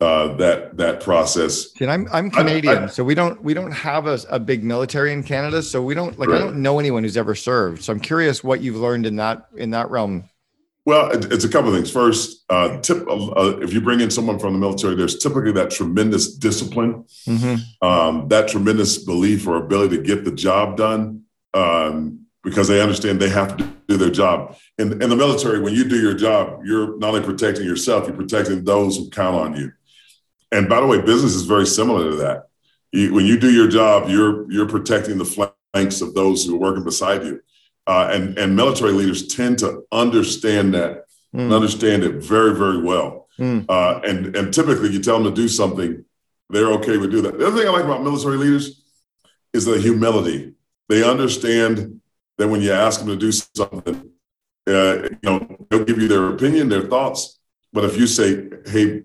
uh, 0.00 0.34
that 0.36 0.76
that 0.76 1.00
process. 1.00 1.68
And 1.80 1.90
I'm 1.90 2.08
I'm 2.12 2.30
Canadian, 2.30 2.78
I, 2.78 2.84
I, 2.84 2.86
so 2.86 3.02
we 3.02 3.14
don't 3.14 3.42
we 3.42 3.52
don't 3.52 3.72
have 3.72 4.06
a, 4.06 4.18
a, 4.30 4.38
big 4.38 4.62
military 4.62 5.12
in 5.12 5.22
Canada, 5.22 5.62
so 5.62 5.82
we 5.82 5.94
don't 5.94 6.18
like 6.18 6.28
right. 6.28 6.40
I 6.40 6.44
don't 6.44 6.62
know 6.62 6.78
anyone 6.78 7.02
who's 7.02 7.16
ever 7.16 7.34
served. 7.34 7.82
So 7.82 7.92
I'm 7.92 8.00
curious 8.00 8.44
what 8.44 8.60
you've 8.60 8.76
learned 8.76 9.06
in 9.06 9.16
that 9.16 9.46
in 9.56 9.70
that 9.70 9.90
realm. 9.90 10.28
Well, 10.88 11.10
it's 11.12 11.44
a 11.44 11.50
couple 11.50 11.68
of 11.68 11.76
things. 11.76 11.90
First, 11.90 12.46
uh, 12.48 12.80
tip, 12.80 13.06
uh, 13.06 13.58
if 13.60 13.74
you 13.74 13.80
bring 13.82 14.00
in 14.00 14.10
someone 14.10 14.38
from 14.38 14.54
the 14.54 14.58
military, 14.58 14.94
there's 14.94 15.18
typically 15.18 15.52
that 15.52 15.70
tremendous 15.70 16.34
discipline, 16.34 17.04
mm-hmm. 17.26 17.86
um, 17.86 18.26
that 18.28 18.48
tremendous 18.48 18.96
belief 18.96 19.46
or 19.46 19.56
ability 19.56 19.98
to 19.98 20.02
get 20.02 20.24
the 20.24 20.30
job 20.30 20.78
done 20.78 21.24
um, 21.52 22.24
because 22.42 22.68
they 22.68 22.80
understand 22.80 23.20
they 23.20 23.28
have 23.28 23.58
to 23.58 23.70
do 23.86 23.98
their 23.98 24.08
job. 24.08 24.56
In, 24.78 25.02
in 25.02 25.10
the 25.10 25.16
military, 25.16 25.60
when 25.60 25.74
you 25.74 25.86
do 25.86 26.00
your 26.00 26.14
job, 26.14 26.62
you're 26.64 26.96
not 26.96 27.08
only 27.08 27.20
protecting 27.20 27.66
yourself, 27.66 28.06
you're 28.06 28.16
protecting 28.16 28.64
those 28.64 28.96
who 28.96 29.10
count 29.10 29.36
on 29.36 29.56
you. 29.60 29.70
And 30.52 30.70
by 30.70 30.80
the 30.80 30.86
way, 30.86 31.02
business 31.02 31.34
is 31.34 31.42
very 31.42 31.66
similar 31.66 32.12
to 32.12 32.16
that. 32.16 32.48
You, 32.92 33.12
when 33.12 33.26
you 33.26 33.38
do 33.38 33.52
your 33.52 33.68
job, 33.68 34.08
you're 34.08 34.50
you're 34.50 34.66
protecting 34.66 35.18
the 35.18 35.52
flanks 35.74 36.00
of 36.00 36.14
those 36.14 36.46
who 36.46 36.56
are 36.56 36.58
working 36.58 36.84
beside 36.84 37.24
you. 37.24 37.42
Uh, 37.88 38.10
and, 38.12 38.38
and 38.38 38.54
military 38.54 38.92
leaders 38.92 39.28
tend 39.28 39.58
to 39.58 39.82
understand 39.90 40.74
that 40.74 41.06
mm. 41.34 41.40
and 41.40 41.52
understand 41.54 42.04
it 42.04 42.16
very, 42.22 42.54
very 42.54 42.82
well. 42.82 43.28
Mm. 43.38 43.64
Uh, 43.66 44.00
and, 44.04 44.36
and 44.36 44.52
typically, 44.52 44.90
you 44.90 45.00
tell 45.00 45.14
them 45.18 45.34
to 45.34 45.40
do 45.42 45.48
something, 45.48 46.04
they're 46.50 46.72
okay 46.74 46.98
with 46.98 47.10
doing 47.10 47.22
that. 47.22 47.38
The 47.38 47.46
other 47.46 47.58
thing 47.58 47.66
I 47.66 47.72
like 47.72 47.84
about 47.84 48.02
military 48.02 48.36
leaders 48.36 48.84
is 49.54 49.64
the 49.64 49.78
humility. 49.78 50.52
They 50.90 51.02
understand 51.02 52.02
that 52.36 52.48
when 52.48 52.60
you 52.60 52.72
ask 52.72 53.00
them 53.00 53.08
to 53.08 53.16
do 53.16 53.32
something, 53.32 54.10
uh, 54.68 55.02
you 55.02 55.18
know, 55.22 55.56
they'll 55.70 55.84
give 55.84 55.98
you 55.98 56.08
their 56.08 56.28
opinion, 56.28 56.68
their 56.68 56.82
thoughts. 56.82 57.38
But 57.72 57.84
if 57.84 57.96
you 57.96 58.06
say, 58.06 58.48
"Hey, 58.66 59.04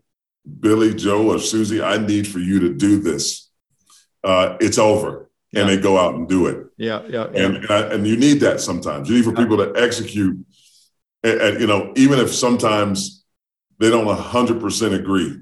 Billy, 0.60 0.94
Joe, 0.94 1.32
or 1.32 1.40
Susie, 1.40 1.82
I 1.82 1.98
need 1.98 2.28
for 2.28 2.40
you 2.40 2.60
to 2.60 2.74
do 2.74 3.00
this," 3.00 3.50
uh, 4.24 4.58
it's 4.60 4.78
over. 4.78 5.30
Yeah. 5.54 5.62
and 5.62 5.70
they 5.70 5.78
go 5.78 5.98
out 5.98 6.16
and 6.16 6.28
do 6.28 6.48
it. 6.48 6.66
Yeah, 6.78 7.04
yeah, 7.08 7.28
yeah. 7.32 7.46
And 7.46 7.58
and, 7.58 7.72
I, 7.72 7.80
and, 7.94 8.08
you 8.08 8.18
need 8.18 8.40
that 8.40 8.60
sometimes. 8.60 9.08
You 9.08 9.16
need 9.16 9.26
for 9.26 9.34
people 9.34 9.58
to 9.58 9.72
execute. 9.76 10.44
And, 11.24 11.42
and 11.42 11.62
you 11.62 11.68
know, 11.68 11.94
even 11.96 12.20
if 12.20 12.34
sometimes 12.34 13.24
they 13.80 13.90
don't 13.90 14.08
hundred 14.18 14.60
percent 14.60 14.96
agree, 14.96 15.40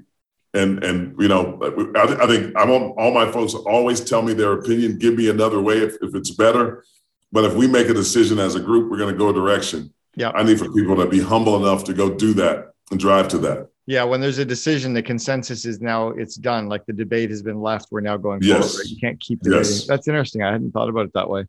and 0.52 0.84
and 0.84 1.18
you 1.18 1.28
know, 1.28 1.58
I, 1.96 2.02
I 2.02 2.26
think 2.26 2.54
I 2.56 2.66
want 2.66 2.94
all 2.98 3.10
my 3.10 3.30
folks 3.32 3.54
always 3.54 4.02
tell 4.02 4.20
me 4.20 4.34
their 4.34 4.52
opinion. 4.52 4.98
Give 4.98 5.14
me 5.16 5.30
another 5.30 5.60
way 5.60 5.78
if, 5.78 5.96
if 6.02 6.14
it's 6.14 6.30
better. 6.30 6.84
But 7.32 7.44
if 7.44 7.54
we 7.54 7.66
make 7.66 7.88
a 7.88 7.94
decision 7.94 8.38
as 8.38 8.54
a 8.54 8.60
group, 8.60 8.90
we're 8.90 8.98
going 8.98 9.12
to 9.12 9.18
go 9.18 9.30
a 9.30 9.32
direction. 9.32 9.94
Yeah, 10.14 10.30
I 10.34 10.42
need 10.42 10.58
for 10.58 10.70
people 10.70 10.96
to 10.96 11.06
be 11.06 11.20
humble 11.20 11.56
enough 11.56 11.84
to 11.84 11.94
go 11.94 12.14
do 12.14 12.34
that 12.34 12.74
and 12.90 13.00
drive 13.00 13.28
to 13.28 13.38
that. 13.38 13.68
Yeah, 13.86 14.04
when 14.04 14.20
there's 14.20 14.38
a 14.38 14.44
decision, 14.44 14.94
the 14.94 15.02
consensus 15.02 15.64
is 15.64 15.80
now 15.80 16.08
it's 16.10 16.36
done. 16.36 16.68
Like 16.68 16.86
the 16.86 16.92
debate 16.92 17.30
has 17.30 17.42
been 17.42 17.60
left. 17.60 17.88
We're 17.90 18.00
now 18.00 18.16
going 18.16 18.40
yes. 18.42 18.58
forward. 18.58 18.78
Right? 18.78 18.90
You 18.90 18.96
can't 18.98 19.20
keep 19.20 19.40
debating. 19.40 19.72
Yes. 19.72 19.86
That's 19.86 20.06
interesting. 20.06 20.42
I 20.42 20.52
hadn't 20.52 20.70
thought 20.72 20.88
about 20.88 21.06
it 21.06 21.12
that 21.14 21.28
way. 21.28 21.46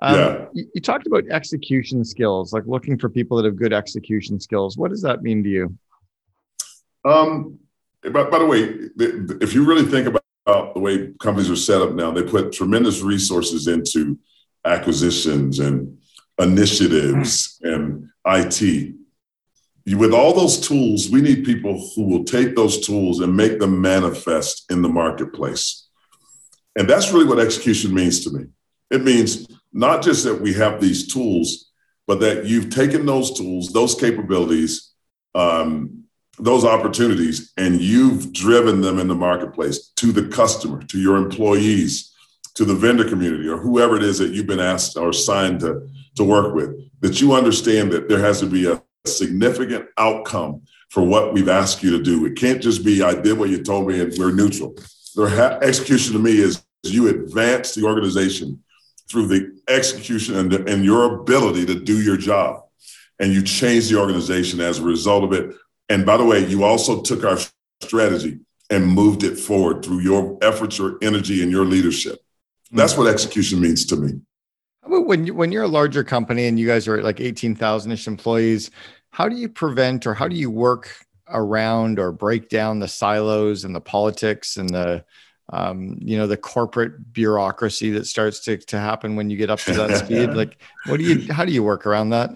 Um, 0.00 0.14
yeah. 0.14 0.46
You, 0.52 0.66
you, 0.74 0.80
talked 0.80 1.06
about 1.06 1.24
execution 1.28 2.04
skills, 2.04 2.52
like 2.52 2.64
looking 2.66 2.98
for 2.98 3.08
people 3.08 3.36
that 3.36 3.44
have 3.44 3.56
good 3.56 3.72
execution 3.72 4.38
skills. 4.38 4.76
What 4.76 4.90
does 4.90 5.02
that 5.02 5.22
mean 5.22 5.42
to 5.44 5.48
you? 5.48 5.78
Um, 7.04 7.58
by, 8.02 8.24
by 8.24 8.38
the 8.38 8.46
way, 8.46 8.90
if 9.40 9.54
you 9.54 9.64
really 9.64 9.84
think 9.84 10.08
about 10.08 10.74
the 10.74 10.80
way 10.80 11.12
companies 11.20 11.50
are 11.50 11.56
set 11.56 11.80
up 11.80 11.92
now, 11.92 12.10
they 12.10 12.22
put 12.22 12.52
tremendous 12.52 13.00
resources 13.00 13.68
into 13.68 14.18
acquisitions 14.64 15.58
and 15.58 15.98
initiatives 16.38 17.58
and 17.62 18.08
IT 18.26 18.94
with 19.86 20.12
all 20.12 20.32
those 20.32 20.60
tools, 20.60 21.10
we 21.10 21.20
need 21.20 21.44
people 21.44 21.90
who 21.94 22.04
will 22.04 22.24
take 22.24 22.54
those 22.54 22.86
tools 22.86 23.20
and 23.20 23.36
make 23.36 23.58
them 23.58 23.80
manifest 23.80 24.70
in 24.70 24.82
the 24.82 24.88
marketplace. 24.88 25.88
And 26.76 26.88
that's 26.88 27.12
really 27.12 27.26
what 27.26 27.40
execution 27.40 27.92
means 27.92 28.24
to 28.24 28.30
me. 28.30 28.46
It 28.90 29.02
means 29.02 29.46
not 29.72 30.02
just 30.02 30.24
that 30.24 30.40
we 30.40 30.54
have 30.54 30.80
these 30.80 31.12
tools, 31.12 31.70
but 32.06 32.20
that 32.20 32.46
you've 32.46 32.70
taken 32.70 33.06
those 33.06 33.32
tools, 33.32 33.72
those 33.72 33.94
capabilities, 33.94 34.92
um, 35.34 36.04
those 36.38 36.64
opportunities, 36.64 37.52
and 37.56 37.80
you've 37.80 38.32
driven 38.32 38.80
them 38.80 38.98
in 38.98 39.08
the 39.08 39.14
marketplace 39.14 39.88
to 39.96 40.12
the 40.12 40.28
customer, 40.28 40.82
to 40.84 40.98
your 40.98 41.16
employees, 41.16 42.12
to 42.54 42.64
the 42.64 42.74
vendor 42.74 43.08
community, 43.08 43.48
or 43.48 43.58
whoever 43.58 43.96
it 43.96 44.02
is 44.02 44.18
that 44.18 44.30
you've 44.30 44.46
been 44.46 44.60
asked 44.60 44.96
or 44.96 45.10
assigned 45.10 45.60
to, 45.60 45.88
to 46.16 46.24
work 46.24 46.54
with, 46.54 46.74
that 47.00 47.20
you 47.20 47.32
understand 47.32 47.92
that 47.92 48.08
there 48.08 48.18
has 48.18 48.40
to 48.40 48.46
be 48.46 48.70
a 48.70 48.82
significant 49.04 49.88
outcome 49.98 50.62
for 50.90 51.02
what 51.02 51.32
we've 51.32 51.48
asked 51.48 51.82
you 51.82 51.90
to 51.96 52.02
do. 52.02 52.26
It 52.26 52.36
can't 52.36 52.62
just 52.62 52.84
be, 52.84 53.02
I 53.02 53.14
did 53.14 53.38
what 53.38 53.50
you 53.50 53.62
told 53.62 53.88
me 53.88 54.00
and 54.00 54.12
we're 54.16 54.32
neutral. 54.32 54.76
The 55.14 55.28
ha- 55.28 55.58
execution 55.62 56.12
to 56.14 56.18
me 56.18 56.32
is 56.32 56.62
you 56.82 57.08
advance 57.08 57.74
the 57.74 57.84
organization 57.84 58.62
through 59.10 59.26
the 59.26 59.60
execution 59.68 60.36
and, 60.36 60.50
the, 60.50 60.64
and 60.72 60.84
your 60.84 61.20
ability 61.20 61.66
to 61.66 61.74
do 61.74 62.00
your 62.00 62.16
job. 62.16 62.62
And 63.18 63.32
you 63.32 63.42
change 63.42 63.88
the 63.88 63.98
organization 63.98 64.60
as 64.60 64.78
a 64.78 64.84
result 64.84 65.24
of 65.24 65.32
it. 65.32 65.54
And 65.88 66.04
by 66.04 66.16
the 66.16 66.24
way, 66.24 66.44
you 66.46 66.64
also 66.64 67.02
took 67.02 67.24
our 67.24 67.38
strategy 67.82 68.40
and 68.70 68.86
moved 68.86 69.22
it 69.22 69.38
forward 69.38 69.84
through 69.84 70.00
your 70.00 70.38
efforts, 70.42 70.78
your 70.78 70.96
energy, 71.02 71.42
and 71.42 71.52
your 71.52 71.64
leadership. 71.64 72.18
That's 72.70 72.94
mm. 72.94 72.98
what 72.98 73.06
execution 73.08 73.60
means 73.60 73.84
to 73.86 73.96
me. 73.96 74.20
When 74.84 75.26
you, 75.26 75.34
when 75.34 75.52
you're 75.52 75.62
a 75.62 75.68
larger 75.68 76.02
company 76.02 76.46
and 76.46 76.58
you 76.58 76.66
guys 76.66 76.88
are 76.88 77.02
like 77.02 77.20
18,000 77.20 77.92
ish 77.92 78.06
employees, 78.06 78.70
how 79.10 79.28
do 79.28 79.36
you 79.36 79.48
prevent 79.48 80.06
or 80.06 80.14
how 80.14 80.26
do 80.26 80.36
you 80.36 80.50
work 80.50 80.90
around 81.28 81.98
or 81.98 82.12
break 82.12 82.48
down 82.48 82.78
the 82.78 82.88
silos 82.88 83.64
and 83.64 83.74
the 83.74 83.80
politics 83.80 84.56
and 84.56 84.68
the 84.70 85.04
um, 85.52 85.98
you 86.00 86.16
know 86.16 86.26
the 86.26 86.36
corporate 86.36 87.12
bureaucracy 87.12 87.90
that 87.90 88.06
starts 88.06 88.40
to, 88.40 88.56
to 88.56 88.78
happen 88.78 89.16
when 89.16 89.28
you 89.28 89.36
get 89.36 89.50
up 89.50 89.60
to 89.60 89.72
that 89.74 90.04
speed? 90.04 90.30
Like 90.34 90.60
what 90.86 90.98
do 90.98 91.04
you 91.04 91.32
how 91.32 91.44
do 91.44 91.52
you 91.52 91.62
work 91.62 91.86
around 91.86 92.10
that? 92.10 92.30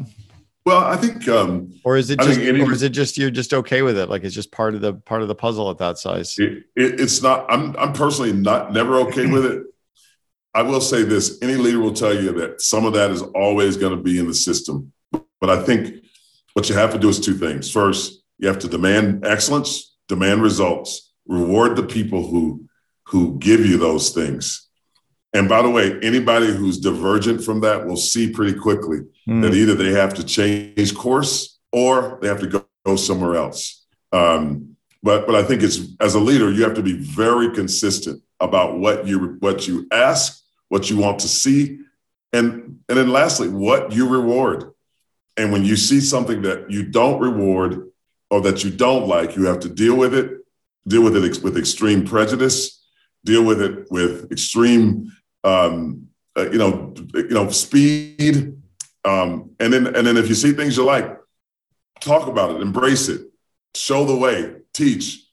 Well 0.65 0.85
i 0.85 0.97
think 0.97 1.27
um 1.29 1.73
or 1.85 1.97
is 1.97 2.11
it 2.11 2.19
just 2.19 2.41
any, 2.41 2.61
or 2.61 2.73
is 2.73 2.83
it 2.83 2.91
just 2.91 3.17
you're 3.17 3.31
just 3.31 3.55
okay 3.55 3.83
with 3.83 3.97
it? 3.97 4.09
Like 4.09 4.25
it's 4.25 4.35
just 4.35 4.53
part 4.53 4.75
of 4.75 4.81
the 4.81 4.95
part 4.95 5.23
of 5.23 5.29
the 5.29 5.35
puzzle 5.35 5.71
at 5.71 5.79
that 5.79 5.99
size. 5.99 6.35
It, 6.39 6.65
it, 6.75 7.01
it's 7.01 7.23
not 7.23 7.47
i'm 7.49 7.77
i'm 7.77 7.93
personally 7.93 8.33
not 8.33 8.73
never 8.73 8.97
okay 8.97 9.27
with 9.27 9.47
it 9.47 9.63
I 10.57 10.63
will 10.63 10.81
say 10.81 11.03
this 11.03 11.39
any 11.43 11.57
leader 11.57 11.81
will 11.81 11.93
tell 11.93 12.15
you 12.15 12.33
that 12.33 12.63
some 12.63 12.87
of 12.87 12.95
that 12.95 13.11
is 13.11 13.21
always 13.21 13.77
going 13.77 13.95
to 13.95 14.03
be 14.03 14.19
in 14.19 14.27
the 14.27 14.33
system. 14.33 14.91
But 15.13 15.51
I 15.51 15.63
think 15.63 16.03
what 16.55 16.71
you 16.71 16.75
have 16.75 16.93
to 16.93 16.99
do 16.99 17.11
is 17.11 17.21
two 17.21 17.35
things. 17.35 17.71
First, 17.71 18.23
you 18.39 18.49
have 18.49 18.59
to 18.61 18.69
demand 18.69 19.27
excellence, 19.27 19.95
demand 20.09 20.41
results, 20.41 21.13
reward 21.27 21.77
the 21.77 21.83
people 21.83 22.27
who, 22.27 22.67
who 23.05 23.39
give 23.39 23.67
you 23.67 23.77
those 23.77 24.11
things. 24.11 24.67
And 25.35 25.47
by 25.47 25.61
the 25.61 25.69
way, 25.69 25.99
anybody 26.03 26.47
who's 26.47 26.79
divergent 26.79 27.45
from 27.45 27.61
that 27.61 27.85
will 27.85 27.99
see 27.99 28.33
pretty 28.33 28.59
quickly 28.59 29.01
mm. 29.29 29.43
that 29.43 29.53
either 29.53 29.75
they 29.75 29.93
have 29.93 30.15
to 30.15 30.25
change 30.25 30.95
course 30.95 31.59
or 31.71 32.19
they 32.23 32.29
have 32.29 32.41
to 32.41 32.47
go, 32.47 32.65
go 32.87 32.97
somewhere 32.97 33.37
else. 33.37 33.85
Um, 34.11 34.77
but 35.03 35.27
but 35.27 35.35
I 35.37 35.43
think 35.43 35.63
it's 35.63 35.81
as 36.01 36.15
a 36.15 36.21
leader, 36.21 36.51
you 36.51 36.63
have 36.65 36.75
to 36.75 36.83
be 36.83 36.97
very 36.97 37.51
consistent 37.51 38.23
about 38.41 38.79
what 38.79 39.07
you 39.07 39.37
what 39.41 39.69
you 39.69 39.87
ask 39.93 40.43
what 40.69 40.91
you 40.91 40.97
want 40.97 41.21
to 41.21 41.29
see, 41.29 41.81
and 42.33 42.81
and 42.89 42.99
then 42.99 43.11
lastly, 43.11 43.49
what 43.49 43.93
you 43.93 44.09
reward. 44.09 44.73
And 45.37 45.53
when 45.53 45.65
you 45.65 45.77
see 45.77 46.01
something 46.01 46.43
that 46.43 46.71
you 46.71 46.85
don't 46.85 47.21
reward 47.21 47.91
or 48.31 48.41
that 48.43 48.65
you 48.65 48.71
don't 48.71 49.07
like, 49.07 49.37
you 49.37 49.45
have 49.45 49.61
to 49.61 49.69
deal 49.69 49.97
with 49.97 50.15
it. 50.15 50.33
Deal 50.89 51.03
with 51.03 51.17
it 51.17 51.43
with 51.43 51.57
extreme 51.59 52.07
prejudice. 52.07 52.85
Deal 53.25 53.45
with 53.45 53.61
it 53.61 53.91
with 53.91 54.31
extreme, 54.31 55.13
um, 55.45 56.09
uh, 56.37 56.49
you 56.51 56.59
know, 56.59 56.95
you 57.15 57.29
know, 57.31 57.51
speed. 57.51 58.57
Um, 59.05 59.51
and 59.61 59.73
then 59.73 59.87
and 59.89 60.07
then 60.07 60.17
if 60.17 60.29
you 60.29 60.35
see 60.35 60.53
things 60.53 60.77
you 60.77 60.85
like, 60.85 61.17
talk 62.01 62.29
about 62.29 62.57
it, 62.57 62.63
embrace 62.63 63.09
it, 63.09 63.23
show 63.75 64.05
the 64.05 64.17
way, 64.17 64.55
teach, 64.73 65.27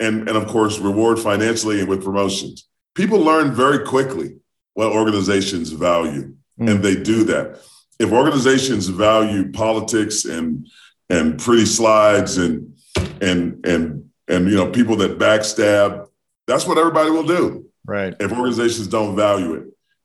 and 0.00 0.28
and 0.28 0.36
of 0.36 0.46
course 0.46 0.78
reward 0.78 1.18
financially 1.18 1.80
and 1.80 1.88
with 1.88 2.04
promotions. 2.04 2.68
People 2.94 3.20
learn 3.20 3.54
very 3.54 3.84
quickly 3.84 4.36
what 4.74 4.92
organizations 4.92 5.70
value, 5.70 6.34
mm. 6.58 6.70
and 6.70 6.82
they 6.82 6.96
do 6.96 7.24
that. 7.24 7.60
If 7.98 8.10
organizations 8.12 8.88
value 8.88 9.52
politics 9.52 10.24
and 10.24 10.66
and 11.10 11.38
pretty 11.38 11.66
slides 11.66 12.38
and 12.38 12.74
and 13.20 13.64
and 13.66 14.10
and 14.28 14.48
you 14.48 14.56
know 14.56 14.70
people 14.70 14.96
that 14.96 15.18
backstab, 15.18 16.08
that's 16.46 16.66
what 16.66 16.78
everybody 16.78 17.10
will 17.10 17.26
do. 17.26 17.66
Right. 17.84 18.14
If 18.20 18.32
organizations 18.32 18.86
don't 18.88 19.16
value 19.16 19.54
it, 19.54 19.64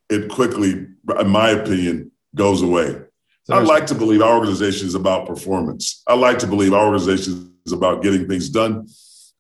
it 0.10 0.30
quickly, 0.30 0.88
in 1.19 1.30
my 1.30 1.51
opinion, 1.51 2.12
goes 2.36 2.62
away. 2.62 3.01
So 3.43 3.56
I 3.56 3.62
like 3.62 3.88
to 3.88 3.95
believe 3.95 4.21
our 4.21 4.38
organization 4.38 4.88
is 4.88 4.95
about 4.95 5.25
performance. 5.25 6.03
I 6.06 6.15
like 6.15 6.39
to 6.39 6.47
believe 6.47 6.73
our 6.73 6.86
organization 6.86 7.53
is 7.65 7.71
about 7.71 8.03
getting 8.03 8.27
things 8.27 8.49
done. 8.49 8.88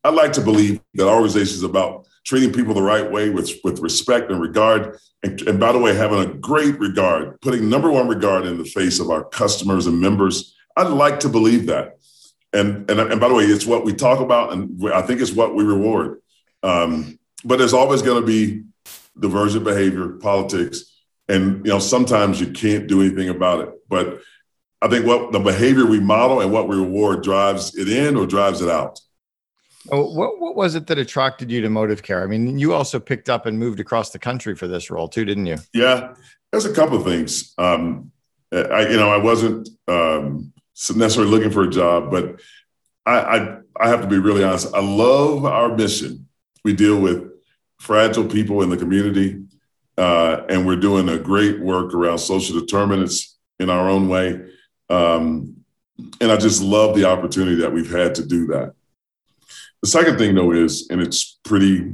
I 0.03 0.11
like 0.11 0.31
to 0.33 0.41
believe 0.41 0.79
that 0.93 1.07
our 1.07 1.15
organization 1.15 1.55
is 1.55 1.63
about 1.63 2.07
treating 2.27 2.51
people 2.51 2.73
the 2.73 2.81
right 2.81 3.09
way 3.09 3.29
with, 3.29 3.49
with 3.63 3.79
respect 3.79 4.29
and 4.29 4.41
regard. 4.41 4.99
And, 5.23 5.41
and 5.43 5.59
by 5.59 5.71
the 5.71 5.79
way, 5.79 5.95
having 5.95 6.19
a 6.19 6.33
great 6.33 6.77
regard, 6.77 7.39
putting 7.39 7.69
number 7.69 7.89
one 7.89 8.09
regard 8.09 8.45
in 8.45 8.57
the 8.57 8.65
face 8.65 8.99
of 8.99 9.09
our 9.09 9.23
customers 9.23 9.87
and 9.87 9.99
members. 9.99 10.53
I'd 10.75 10.89
like 10.89 11.21
to 11.21 11.29
believe 11.29 11.67
that. 11.67 11.99
And, 12.51 12.89
and, 12.91 12.99
and 12.99 13.19
by 13.19 13.29
the 13.29 13.33
way, 13.33 13.45
it's 13.45 13.65
what 13.65 13.85
we 13.85 13.93
talk 13.93 14.19
about, 14.19 14.51
and 14.51 14.93
I 14.93 15.01
think 15.01 15.21
it's 15.21 15.31
what 15.31 15.55
we 15.55 15.63
reward. 15.63 16.21
Um, 16.63 17.17
but 17.45 17.59
there's 17.59 17.73
always 17.73 18.01
going 18.01 18.21
to 18.21 18.27
be 18.27 18.63
divergent 19.19 19.63
behavior, 19.63 20.09
politics, 20.09 20.99
and 21.27 21.65
you 21.65 21.71
know 21.71 21.79
sometimes 21.79 22.39
you 22.39 22.47
can't 22.51 22.87
do 22.87 23.01
anything 23.01 23.29
about 23.29 23.61
it. 23.61 23.69
But 23.89 24.21
I 24.81 24.87
think 24.87 25.05
what 25.05 25.31
the 25.31 25.39
behavior 25.39 25.85
we 25.85 25.99
model 25.99 26.41
and 26.41 26.51
what 26.51 26.67
we 26.67 26.77
reward 26.77 27.23
drives 27.23 27.75
it 27.75 27.89
in 27.89 28.15
or 28.15 28.25
drives 28.25 28.61
it 28.61 28.69
out. 28.69 28.99
Oh, 29.91 30.11
what 30.13 30.39
what 30.39 30.55
was 30.55 30.75
it 30.75 30.87
that 30.87 30.97
attracted 30.97 31.51
you 31.51 31.61
to 31.61 31.67
ModivCare? 31.69 32.23
I 32.23 32.27
mean, 32.27 32.59
you 32.59 32.73
also 32.73 32.99
picked 32.99 33.29
up 33.29 33.45
and 33.45 33.57
moved 33.57 33.79
across 33.79 34.11
the 34.11 34.19
country 34.19 34.55
for 34.55 34.67
this 34.67 34.89
role 34.89 35.07
too, 35.07 35.25
didn't 35.25 35.45
you? 35.45 35.57
Yeah, 35.73 36.13
there's 36.51 36.65
a 36.65 36.73
couple 36.73 36.97
of 36.97 37.03
things. 37.03 37.53
Um, 37.57 38.11
I, 38.51 38.87
you 38.87 38.97
know, 38.97 39.09
I 39.09 39.17
wasn't 39.17 39.69
um, 39.87 40.53
necessarily 40.95 41.31
looking 41.31 41.51
for 41.51 41.63
a 41.63 41.69
job, 41.69 42.11
but 42.11 42.39
I, 43.05 43.19
I, 43.19 43.57
I 43.79 43.87
have 43.89 44.01
to 44.01 44.07
be 44.07 44.19
really 44.19 44.43
honest. 44.43 44.73
I 44.73 44.81
love 44.81 45.45
our 45.45 45.75
mission. 45.75 46.27
We 46.63 46.73
deal 46.73 46.99
with 46.99 47.29
fragile 47.79 48.25
people 48.25 48.61
in 48.61 48.69
the 48.69 48.77
community, 48.77 49.43
uh, 49.97 50.41
and 50.49 50.65
we're 50.65 50.77
doing 50.77 51.09
a 51.09 51.17
great 51.17 51.59
work 51.59 51.93
around 51.93 52.19
social 52.19 52.59
determinants 52.59 53.37
in 53.59 53.69
our 53.69 53.89
own 53.89 54.07
way. 54.07 54.45
Um, 54.89 55.57
and 56.21 56.31
I 56.31 56.37
just 56.37 56.61
love 56.61 56.95
the 56.95 57.05
opportunity 57.05 57.61
that 57.61 57.73
we've 57.73 57.91
had 57.91 58.15
to 58.15 58.25
do 58.25 58.47
that. 58.47 58.73
The 59.81 59.89
second 59.89 60.17
thing, 60.17 60.35
though, 60.35 60.51
is, 60.51 60.87
and 60.89 61.01
it's 61.01 61.39
pretty, 61.43 61.93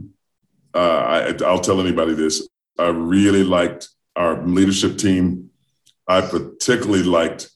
uh, 0.74 0.78
I, 0.78 1.46
I'll 1.46 1.60
tell 1.60 1.82
anybody 1.82 2.14
this, 2.14 2.48
I 2.78 2.88
really 2.88 3.44
liked 3.44 3.90
our 4.16 4.46
leadership 4.46 4.98
team. 4.98 5.50
I 6.08 6.22
particularly 6.22 7.04
liked 7.04 7.50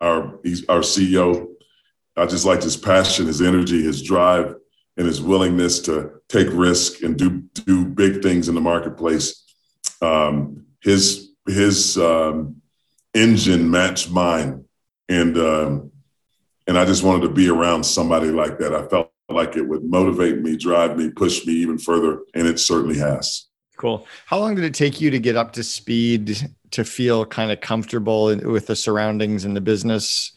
our, 0.00 0.40
our 0.68 0.80
CEO. 0.80 1.48
I 2.16 2.26
just 2.26 2.44
liked 2.44 2.62
his 2.64 2.76
passion, 2.76 3.26
his 3.26 3.42
energy, 3.42 3.82
his 3.82 4.02
drive, 4.02 4.54
and 4.96 5.06
his 5.06 5.22
willingness 5.22 5.80
to 5.82 6.20
take 6.28 6.48
risk 6.50 7.02
and 7.02 7.16
do, 7.16 7.42
do 7.52 7.84
big 7.84 8.22
things 8.22 8.48
in 8.48 8.54
the 8.54 8.60
marketplace. 8.60 9.44
Um, 10.02 10.66
his 10.82 11.28
his 11.46 11.96
um, 11.98 12.60
engine 13.14 13.70
matched 13.70 14.10
mine, 14.10 14.64
and 15.08 15.36
um, 15.38 15.92
and 16.66 16.78
I 16.78 16.84
just 16.84 17.02
wanted 17.02 17.22
to 17.22 17.32
be 17.32 17.48
around 17.48 17.84
somebody 17.84 18.30
like 18.30 18.58
that. 18.58 18.74
I 18.74 18.86
felt 18.86 19.10
like 19.28 19.56
it 19.56 19.62
would 19.62 19.84
motivate 19.84 20.40
me, 20.40 20.56
drive 20.56 20.96
me, 20.96 21.10
push 21.10 21.46
me 21.46 21.52
even 21.54 21.78
further, 21.78 22.20
and 22.34 22.46
it 22.46 22.58
certainly 22.58 22.98
has. 22.98 23.46
Cool. 23.76 24.06
How 24.26 24.38
long 24.38 24.54
did 24.54 24.64
it 24.64 24.74
take 24.74 25.00
you 25.00 25.10
to 25.10 25.18
get 25.18 25.36
up 25.36 25.52
to 25.52 25.62
speed 25.62 26.50
to 26.72 26.84
feel 26.84 27.24
kind 27.24 27.52
of 27.52 27.60
comfortable 27.60 28.36
with 28.36 28.66
the 28.66 28.74
surroundings 28.74 29.44
and 29.44 29.54
the 29.56 29.60
business? 29.60 30.32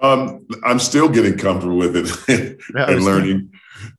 Um, 0.00 0.46
I'm 0.64 0.78
still 0.78 1.08
getting 1.08 1.36
comfortable 1.36 1.76
with 1.76 1.96
it 1.96 2.60
and 2.74 3.04
learning. 3.04 3.50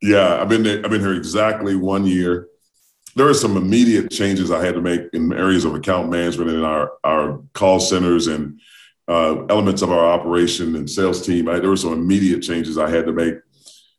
Yeah, 0.01 0.41
I've 0.41 0.49
been 0.49 0.63
there, 0.63 0.83
I've 0.83 0.91
been 0.91 1.01
here 1.01 1.13
exactly 1.13 1.75
one 1.75 2.05
year. 2.05 2.47
There 3.15 3.27
are 3.27 3.33
some 3.33 3.57
immediate 3.57 4.09
changes 4.09 4.51
I 4.51 4.63
had 4.63 4.75
to 4.75 4.81
make 4.81 5.01
in 5.13 5.33
areas 5.33 5.65
of 5.65 5.75
account 5.75 6.09
management 6.09 6.49
in 6.49 6.63
our 6.63 6.93
our 7.03 7.41
call 7.53 7.79
centers 7.79 8.27
and 8.27 8.59
uh, 9.07 9.45
elements 9.47 9.81
of 9.81 9.91
our 9.91 10.05
operation 10.05 10.75
and 10.77 10.89
sales 10.89 11.25
team. 11.25 11.49
I, 11.49 11.59
there 11.59 11.69
were 11.69 11.75
some 11.75 11.93
immediate 11.93 12.41
changes 12.41 12.77
I 12.77 12.89
had 12.89 13.05
to 13.05 13.11
make, 13.11 13.35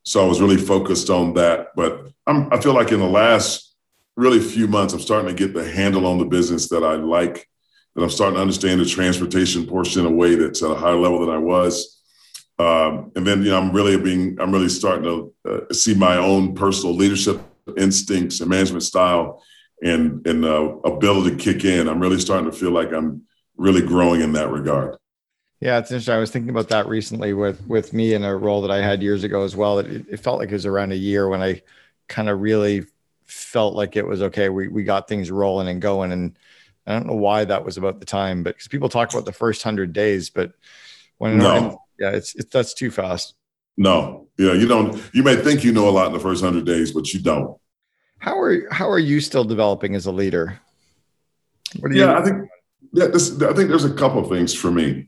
so 0.05 0.25
I 0.25 0.29
was 0.29 0.41
really 0.41 0.57
focused 0.57 1.11
on 1.11 1.35
that. 1.35 1.69
But 1.77 2.09
I'm, 2.27 2.53
I 2.53 2.61
feel 2.61 2.75
like 2.75 2.93
in 2.93 3.01
the 3.01 3.07
last 3.07 3.75
really 4.17 4.41
few 4.41 4.67
months, 4.67 4.93
I'm 4.93 5.01
starting 5.01 5.35
to 5.35 5.47
get 5.47 5.55
the 5.55 5.69
handle 5.71 6.07
on 6.07 6.19
the 6.19 6.25
business 6.25 6.69
that 6.69 6.85
I 6.85 6.95
like 6.95 7.49
that 7.95 8.03
I'm 8.03 8.11
starting 8.11 8.37
to 8.37 8.41
understand 8.41 8.81
the 8.81 8.87
transportation 8.87 9.67
portion 9.67 10.07
in 10.07 10.12
a 10.12 10.15
way 10.15 10.35
that's 10.35 10.62
at 10.62 10.71
a 10.71 10.75
higher 10.75 10.97
level 10.97 11.21
than 11.21 11.31
I 11.31 11.38
was. 11.38 12.01
Um, 12.59 13.12
and 13.17 13.27
then, 13.27 13.43
you 13.43 13.51
know, 13.51 13.61
I'm 13.61 13.73
really 13.73 13.99
being, 13.99 14.38
I'm 14.41 14.53
really 14.53 14.69
starting 14.69 15.05
to 15.05 15.35
uh, 15.49 15.73
see 15.73 15.95
my 15.95 16.17
own 16.17 16.55
personal 16.55 16.95
leadership 16.95 17.41
instincts 17.77 18.41
and 18.41 18.49
management 18.51 18.83
style 18.83 19.43
and, 19.83 20.27
and 20.27 20.45
uh, 20.45 20.77
ability 20.85 21.37
to 21.37 21.37
kick 21.37 21.65
in. 21.65 21.88
I'm 21.88 22.01
really 22.01 22.21
starting 22.21 22.51
to 22.51 22.57
feel 22.57 22.71
like 22.71 22.93
I'm 22.93 23.23
really 23.57 23.83
growing 23.83 24.21
in 24.21 24.33
that 24.35 24.51
regard. 24.51 24.97
Yeah, 25.62 25.79
it's 25.79 25.92
interesting. 25.92 26.14
I 26.14 26.18
was 26.18 26.33
thinking 26.33 26.51
about 26.51 26.70
that 26.70 26.88
recently 26.88 27.35
with 27.35 27.64
with 27.68 27.92
me 27.92 28.14
in 28.14 28.25
a 28.25 28.37
role 28.37 28.62
that 28.62 28.72
I 28.72 28.79
had 28.79 29.01
years 29.01 29.22
ago 29.22 29.44
as 29.44 29.55
well. 29.55 29.79
It, 29.79 30.05
it 30.11 30.16
felt 30.18 30.40
like 30.40 30.48
it 30.48 30.55
was 30.55 30.66
around 30.66 30.90
a 30.90 30.96
year 30.96 31.29
when 31.29 31.40
I 31.40 31.62
kind 32.09 32.29
of 32.29 32.40
really 32.40 32.85
felt 33.27 33.77
like 33.77 33.94
it 33.94 34.05
was 34.05 34.22
okay. 34.22 34.48
We 34.48 34.66
we 34.66 34.83
got 34.83 35.07
things 35.07 35.31
rolling 35.31 35.68
and 35.68 35.81
going, 35.81 36.11
and 36.11 36.37
I 36.85 36.94
don't 36.94 37.07
know 37.07 37.14
why 37.14 37.44
that 37.44 37.64
was 37.64 37.77
about 37.77 38.01
the 38.01 38.07
time, 38.07 38.42
but 38.42 38.57
because 38.57 38.66
people 38.66 38.88
talk 38.88 39.12
about 39.12 39.25
the 39.25 39.31
first 39.33 39.62
hundred 39.62 39.92
days, 39.92 40.31
but 40.31 40.53
when 41.18 41.38
no. 41.38 41.79
yeah, 41.96 42.11
it's, 42.11 42.35
it's 42.35 42.53
that's 42.53 42.75
too 42.75 42.90
fast. 42.90 43.35
No, 43.77 44.27
yeah, 44.38 44.55
you 44.55 44.66
don't. 44.66 45.01
You 45.14 45.22
may 45.22 45.37
think 45.37 45.62
you 45.62 45.70
know 45.70 45.88
a 45.88 45.90
lot 45.90 46.09
in 46.09 46.12
the 46.12 46.18
first 46.18 46.42
hundred 46.42 46.66
days, 46.66 46.90
but 46.90 47.14
you 47.14 47.20
don't. 47.20 47.57
How 48.18 48.37
are 48.37 48.68
how 48.72 48.90
are 48.90 48.98
you 48.98 49.20
still 49.20 49.44
developing 49.44 49.94
as 49.94 50.07
a 50.07 50.12
leader? 50.12 50.59
yeah, 51.77 51.88
you- 51.92 52.18
I 52.18 52.25
think 52.25 52.48
yeah, 52.92 53.07
this, 53.07 53.40
I 53.40 53.53
think 53.53 53.68
there's 53.68 53.85
a 53.85 53.94
couple 53.94 54.18
of 54.18 54.29
things 54.29 54.53
for 54.53 54.72
me. 54.72 55.07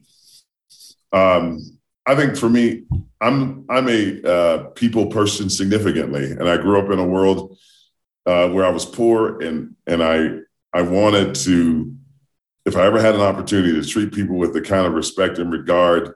Um, 1.14 1.78
I 2.06 2.14
think 2.14 2.36
for 2.36 2.50
me, 2.50 2.82
I'm 3.20 3.64
I'm 3.70 3.88
a 3.88 4.22
uh, 4.22 4.58
people 4.74 5.06
person 5.06 5.48
significantly, 5.48 6.32
and 6.32 6.48
I 6.48 6.58
grew 6.58 6.78
up 6.78 6.90
in 6.90 6.98
a 6.98 7.06
world 7.06 7.56
uh, 8.26 8.48
where 8.48 8.66
I 8.66 8.70
was 8.70 8.84
poor, 8.84 9.40
and 9.40 9.76
and 9.86 10.02
I 10.02 10.40
I 10.72 10.82
wanted 10.82 11.34
to, 11.36 11.94
if 12.66 12.76
I 12.76 12.84
ever 12.84 13.00
had 13.00 13.14
an 13.14 13.20
opportunity 13.20 13.80
to 13.80 13.88
treat 13.88 14.12
people 14.12 14.36
with 14.36 14.52
the 14.52 14.60
kind 14.60 14.86
of 14.86 14.92
respect 14.92 15.38
and 15.38 15.52
regard 15.52 16.14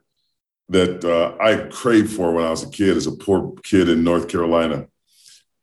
that 0.69 1.03
uh, 1.05 1.43
I 1.43 1.69
craved 1.71 2.13
for 2.13 2.33
when 2.35 2.45
I 2.45 2.51
was 2.51 2.65
a 2.65 2.71
kid, 2.71 2.97
as 2.97 3.07
a 3.07 3.13
poor 3.13 3.55
kid 3.63 3.89
in 3.89 4.05
North 4.05 4.29
Carolina, 4.29 4.89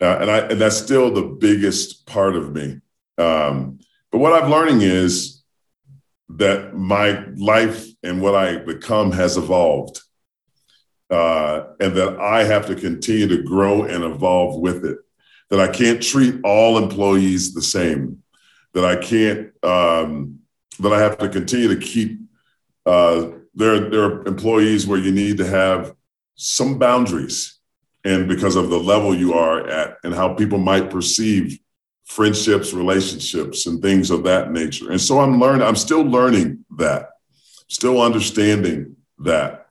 uh, 0.02 0.18
and 0.22 0.32
I 0.32 0.38
and 0.40 0.60
that's 0.60 0.78
still 0.78 1.14
the 1.14 1.24
biggest 1.24 2.08
part 2.08 2.36
of 2.36 2.54
me. 2.54 2.80
Um, 3.18 3.80
but 4.12 4.20
what 4.20 4.34
I'm 4.34 4.50
learning 4.50 4.82
is 4.82 5.35
that 6.30 6.76
my 6.76 7.26
life 7.36 7.86
and 8.04 8.22
what 8.22 8.36
I 8.36 8.58
become 8.58 9.12
has 9.12 9.38
evolved, 9.38 10.02
uh, 11.10 11.66
and 11.80 11.96
that 11.96 12.20
I 12.20 12.44
have 12.44 12.66
to 12.68 12.76
continue 12.76 13.28
to 13.28 13.44
grow 13.44 13.84
and 13.84 14.04
evolve 14.04 14.60
with 14.60 14.86
it. 14.86 14.98
That 15.50 15.60
I 15.60 15.72
can't 15.72 16.02
treat 16.02 16.40
all 16.44 16.78
employees 16.78 17.54
the 17.54 17.62
same 17.62 18.24
that 18.76 18.86
I 18.86 18.98
can't 18.98 19.52
um, 19.64 20.40
that 20.80 20.94
I 20.94 21.00
have 21.00 21.18
to 21.18 21.30
continue 21.30 21.70
to 21.70 21.78
keep. 21.78 22.20
Uh, 22.86 23.30
there, 23.56 23.90
there 23.90 24.04
are 24.04 24.28
employees 24.28 24.86
where 24.86 25.00
you 25.00 25.12
need 25.12 25.38
to 25.38 25.48
have 25.48 25.96
some 26.36 26.78
boundaries, 26.78 27.58
and 28.04 28.28
because 28.28 28.58
of 28.58 28.70
the 28.70 28.78
level 28.78 29.16
you 29.16 29.34
are 29.34 29.66
at 29.68 29.98
and 30.04 30.14
how 30.14 30.34
people 30.34 30.60
might 30.60 30.92
perceive 30.92 31.58
friendships, 32.06 32.74
relationships, 32.74 33.66
and 33.66 33.82
things 33.82 34.12
of 34.12 34.24
that 34.24 34.52
nature. 34.52 34.92
And 34.92 35.02
so 35.02 35.20
I'm 35.20 35.40
learning. 35.40 35.64
I'm 35.64 35.76
still 35.76 36.04
learning 36.04 36.64
that, 36.78 37.10
still 37.68 38.02
understanding 38.02 38.96
that 39.20 39.68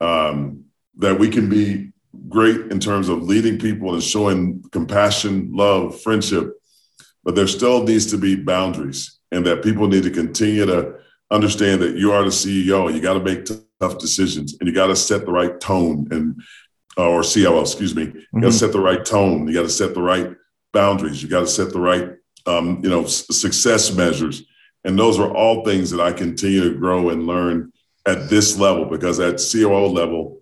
um, 0.00 0.64
that 0.98 1.18
we 1.18 1.28
can 1.28 1.48
be 1.48 1.92
great 2.28 2.72
in 2.72 2.78
terms 2.80 3.08
of 3.08 3.22
leading 3.22 3.58
people 3.58 3.94
and 3.94 4.02
showing 4.02 4.62
compassion, 4.72 5.50
love, 5.52 6.00
friendship, 6.00 6.54
but 7.24 7.34
there 7.34 7.46
still 7.46 7.82
needs 7.82 8.06
to 8.06 8.18
be 8.18 8.36
boundaries 8.36 9.18
and 9.30 9.46
that 9.46 9.62
people 9.62 9.88
need 9.88 10.02
to 10.02 10.10
continue 10.10 10.66
to 10.66 10.98
understand 11.30 11.80
that 11.80 11.96
you 11.96 12.12
are 12.12 12.22
the 12.24 12.28
CEO 12.28 12.92
you 12.92 13.00
got 13.00 13.14
to 13.14 13.24
make 13.24 13.46
tough 13.80 13.98
decisions 13.98 14.56
and 14.60 14.68
you 14.68 14.74
got 14.74 14.88
to 14.88 14.96
set 14.96 15.24
the 15.24 15.32
right 15.32 15.58
tone 15.60 16.06
and 16.10 16.40
or 16.96 17.22
COO, 17.22 17.60
excuse 17.60 17.94
me. 17.94 18.02
You 18.02 18.10
mm-hmm. 18.10 18.40
got 18.40 18.52
to 18.52 18.58
set 18.58 18.72
the 18.72 18.80
right 18.80 19.04
tone. 19.04 19.48
You 19.48 19.54
got 19.54 19.62
to 19.62 19.68
set 19.70 19.94
the 19.94 20.02
right 20.02 20.34
boundaries. 20.72 21.22
You 21.22 21.28
got 21.28 21.40
to 21.40 21.46
set 21.46 21.72
the 21.72 21.80
right, 21.80 22.16
um, 22.46 22.80
you 22.82 22.90
know, 22.90 23.04
s- 23.04 23.26
success 23.36 23.94
measures. 23.94 24.42
And 24.84 24.98
those 24.98 25.18
are 25.18 25.32
all 25.32 25.64
things 25.64 25.90
that 25.90 26.00
I 26.00 26.12
continue 26.12 26.64
to 26.64 26.78
grow 26.78 27.10
and 27.10 27.26
learn 27.26 27.72
at 28.06 28.28
this 28.28 28.58
level 28.58 28.86
because 28.86 29.20
at 29.20 29.40
COO 29.40 29.86
level, 29.86 30.40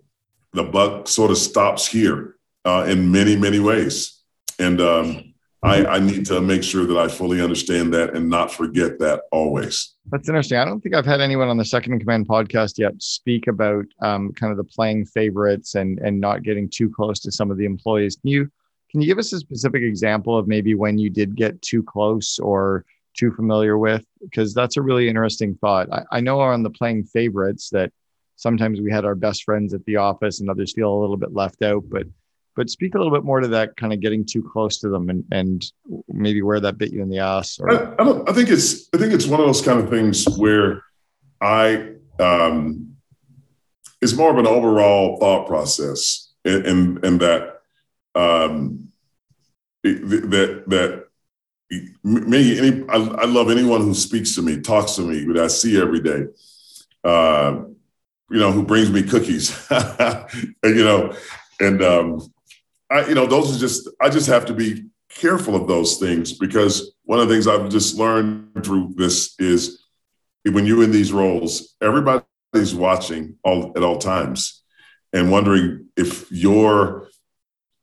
the 0.52 0.64
buck 0.64 1.08
sort 1.08 1.30
of 1.30 1.38
stops 1.38 1.86
here 1.86 2.36
uh, 2.64 2.86
in 2.88 3.12
many, 3.12 3.36
many 3.36 3.60
ways. 3.60 4.22
And 4.58 4.80
um, 4.80 5.34
I, 5.62 5.84
I 5.84 5.98
need 5.98 6.24
to 6.26 6.40
make 6.40 6.62
sure 6.62 6.86
that 6.86 6.96
I 6.96 7.08
fully 7.08 7.42
understand 7.42 7.92
that 7.92 8.14
and 8.14 8.30
not 8.30 8.50
forget 8.50 8.98
that 9.00 9.22
always. 9.30 9.94
That's 10.10 10.28
interesting. 10.28 10.58
I 10.58 10.64
don't 10.64 10.80
think 10.80 10.94
I've 10.94 11.06
had 11.06 11.20
anyone 11.20 11.48
on 11.48 11.58
the 11.58 11.64
Second 11.64 11.92
in 11.92 12.00
Command 12.00 12.26
podcast 12.26 12.78
yet 12.78 12.94
speak 13.02 13.46
about 13.46 13.84
um, 14.00 14.32
kind 14.32 14.50
of 14.50 14.56
the 14.56 14.64
playing 14.64 15.04
favorites 15.04 15.74
and 15.74 15.98
and 15.98 16.18
not 16.18 16.42
getting 16.42 16.68
too 16.68 16.90
close 16.90 17.20
to 17.20 17.32
some 17.32 17.50
of 17.50 17.58
the 17.58 17.66
employees. 17.66 18.16
Can 18.16 18.30
you 18.30 18.50
can 18.90 19.00
you 19.00 19.06
give 19.06 19.18
us 19.18 19.32
a 19.32 19.38
specific 19.38 19.82
example 19.82 20.36
of 20.36 20.48
maybe 20.48 20.74
when 20.74 20.98
you 20.98 21.10
did 21.10 21.36
get 21.36 21.60
too 21.62 21.82
close 21.82 22.38
or 22.38 22.84
too 23.16 23.32
familiar 23.32 23.78
with? 23.78 24.04
Because 24.20 24.52
that's 24.52 24.76
a 24.76 24.82
really 24.82 25.08
interesting 25.08 25.54
thought. 25.60 25.92
I, 25.92 26.02
I 26.12 26.20
know 26.20 26.40
on 26.40 26.62
the 26.62 26.70
playing 26.70 27.04
favorites 27.04 27.70
that 27.70 27.92
sometimes 28.36 28.80
we 28.80 28.90
had 28.90 29.04
our 29.04 29.14
best 29.14 29.44
friends 29.44 29.74
at 29.74 29.84
the 29.84 29.96
office 29.96 30.40
and 30.40 30.50
others 30.50 30.72
feel 30.72 30.92
a 30.92 31.00
little 31.00 31.16
bit 31.16 31.32
left 31.32 31.62
out, 31.62 31.84
but 31.88 32.06
but 32.56 32.68
speak 32.68 32.94
a 32.94 32.98
little 32.98 33.12
bit 33.12 33.24
more 33.24 33.40
to 33.40 33.48
that 33.48 33.76
kind 33.76 33.92
of 33.92 34.00
getting 34.00 34.24
too 34.24 34.42
close 34.42 34.78
to 34.80 34.88
them 34.88 35.08
and, 35.08 35.24
and 35.30 35.72
maybe 36.08 36.42
where 36.42 36.60
that 36.60 36.78
bit 36.78 36.92
you 36.92 37.00
in 37.00 37.08
the 37.08 37.18
ass 37.18 37.58
or... 37.58 37.70
I, 37.70 38.02
I, 38.02 38.30
I 38.30 38.32
think 38.32 38.50
it's 38.50 38.88
i 38.92 38.98
think 38.98 39.12
it's 39.14 39.26
one 39.26 39.40
of 39.40 39.46
those 39.46 39.62
kind 39.62 39.80
of 39.80 39.88
things 39.88 40.26
where 40.36 40.82
i 41.40 41.92
um, 42.18 42.96
it's 44.02 44.14
more 44.14 44.30
of 44.30 44.36
an 44.36 44.46
overall 44.46 45.16
thought 45.18 45.46
process 45.46 46.32
and 46.44 46.66
and, 46.66 47.04
and 47.04 47.20
that 47.20 47.59
um, 48.14 48.88
that 49.82 50.64
that 50.66 51.06
me 52.02 52.58
any 52.58 52.84
I, 52.88 52.96
I, 52.96 53.24
love 53.26 53.50
anyone 53.50 53.80
who 53.82 53.94
speaks 53.94 54.34
to 54.34 54.42
me 54.42 54.60
talks 54.60 54.96
to 54.96 55.02
me 55.02 55.24
that 55.32 55.44
i 55.44 55.46
see 55.46 55.80
every 55.80 56.00
day. 56.00 56.26
Uh, 57.04 57.62
you 58.30 58.38
know 58.38 58.52
who 58.52 58.62
brings 58.62 58.90
me 58.90 59.02
cookies. 59.02 59.68
You 60.64 60.84
know 60.84 61.14
and 61.60 61.82
um, 61.82 62.32
I, 62.90 63.06
you 63.06 63.14
know, 63.14 63.26
those 63.26 63.54
are 63.54 63.60
just, 63.60 63.88
I 64.00 64.08
just 64.08 64.26
have 64.26 64.46
to 64.46 64.54
be 64.54 64.86
careful 65.10 65.54
of 65.54 65.68
those 65.68 65.98
things 65.98 66.32
because 66.32 66.92
one 67.04 67.20
of 67.20 67.28
the 67.28 67.34
things 67.34 67.46
I've 67.46 67.68
just 67.68 67.96
learned 67.96 68.64
through 68.64 68.94
this 68.96 69.34
is 69.38 69.84
when 70.44 70.66
you're 70.66 70.82
in 70.82 70.90
these 70.90 71.12
roles, 71.12 71.76
everybody's 71.82 72.74
watching 72.74 73.36
all 73.44 73.72
at 73.76 73.82
all 73.82 73.98
times 73.98 74.62
and 75.12 75.30
wondering 75.30 75.88
if 75.96 76.30
your 76.32 77.08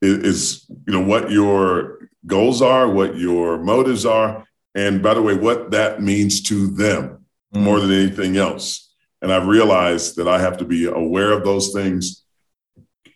is, 0.02 0.66
you 0.70 0.94
know, 0.94 1.02
what 1.02 1.32
your 1.32 2.10
goals 2.26 2.62
are, 2.62 2.90
what 2.90 3.18
your 3.18 3.58
motives 3.58 4.06
are, 4.06 4.46
and 4.76 5.02
by 5.02 5.14
the 5.14 5.22
way, 5.22 5.34
what 5.34 5.72
that 5.72 6.02
means 6.02 6.42
to 6.44 6.68
them 6.68 7.26
mm. 7.54 7.62
more 7.62 7.80
than 7.80 7.92
anything 7.92 8.38
else. 8.38 8.94
And 9.22 9.34
I've 9.34 9.48
realized 9.48 10.18
that 10.18 10.28
I 10.28 10.40
have 10.40 10.58
to 10.58 10.66
be 10.66 10.86
aware 10.86 11.32
of 11.32 11.44
those 11.44 11.74
things 11.74 12.24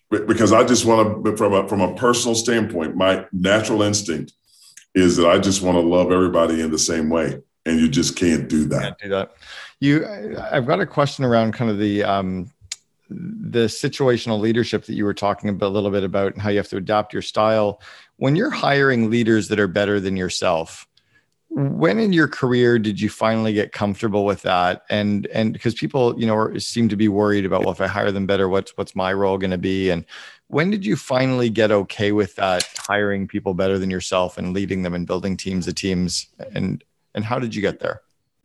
because 0.09 0.51
I 0.51 0.63
just 0.63 0.85
want 0.85 1.23
to, 1.23 1.37
from 1.37 1.53
a, 1.53 1.67
from 1.69 1.81
a 1.81 1.95
personal 1.95 2.35
standpoint, 2.35 2.95
my 2.95 3.25
natural 3.31 3.81
instinct 3.81 4.33
is 4.93 5.15
that 5.17 5.29
I 5.29 5.39
just 5.39 5.61
want 5.61 5.75
to 5.77 5.81
love 5.81 6.11
everybody 6.11 6.61
in 6.61 6.71
the 6.71 6.79
same 6.79 7.09
way, 7.09 7.39
and 7.65 7.79
you 7.79 7.87
just 7.87 8.17
can't 8.17 8.49
do 8.49 8.65
that. 8.65 8.81
Can't 8.81 8.97
do 8.99 9.09
that. 9.09 9.31
You, 9.79 10.05
I've 10.51 10.67
got 10.67 10.81
a 10.81 10.85
question 10.85 11.23
around 11.23 11.53
kind 11.53 11.71
of 11.71 11.77
the 11.77 12.03
um, 12.03 12.51
the 13.11 13.65
situational 13.65 14.39
leadership 14.39 14.85
that 14.85 14.93
you 14.93 15.03
were 15.03 15.13
talking 15.13 15.49
about 15.49 15.67
a 15.67 15.73
little 15.73 15.91
bit 15.91 16.03
about, 16.03 16.33
and 16.33 16.41
how 16.41 16.49
you 16.49 16.57
have 16.57 16.69
to 16.69 16.77
adapt 16.77 17.13
your 17.13 17.21
style. 17.21 17.81
When 18.17 18.35
you're 18.35 18.49
hiring 18.49 19.09
leaders 19.09 19.49
that 19.49 19.59
are 19.59 19.67
better 19.67 19.99
than 19.99 20.15
yourself. 20.15 20.87
when 21.53 21.99
in 21.99 22.13
your 22.13 22.29
career 22.29 22.79
did 22.79 23.01
you 23.01 23.09
finally 23.09 23.51
get 23.51 23.73
comfortable 23.73 24.23
with 24.23 24.41
that? 24.43 24.83
And 24.89 25.27
and 25.27 25.51
because 25.51 25.73
people 25.75 26.17
you 26.17 26.25
know 26.25 26.57
seem 26.57 26.87
to 26.87 26.95
be 26.95 27.09
worried 27.09 27.45
about 27.45 27.61
well 27.65 27.73
if 27.73 27.81
i 27.81 27.87
hire 27.87 28.09
them 28.09 28.25
better 28.25 28.47
what's 28.47 28.71
what's 28.77 28.95
my 28.95 29.11
role 29.11 29.37
going 29.37 29.51
to 29.51 29.57
be? 29.57 29.89
And 29.89 30.05
when 30.47 30.69
did 30.71 30.85
you 30.85 30.95
finally 30.95 31.49
get 31.49 31.69
okay 31.71 32.13
with 32.13 32.35
that 32.37 32.63
hiring 32.77 33.27
people 33.27 33.53
better 33.53 33.77
than 33.77 33.89
yourself 33.89 34.37
and 34.37 34.53
leading 34.53 34.83
them 34.83 34.93
and 34.93 35.05
building 35.05 35.35
teams 35.35 35.67
of 35.67 35.75
teams? 35.75 36.27
And 36.55 36.81
and 37.13 37.25
how 37.25 37.37
did 37.37 37.53
you 37.53 37.61
get 37.61 37.81
there? 37.81 38.01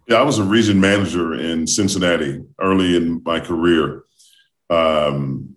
Yeah 0.08 0.18
i 0.18 0.22
was 0.22 0.38
a 0.40 0.44
region 0.44 0.80
manager 0.80 1.34
in 1.34 1.66
cincinnati 1.68 2.42
early 2.58 2.96
in 2.96 3.22
my 3.24 3.38
career 3.38 4.02
um, 4.70 5.56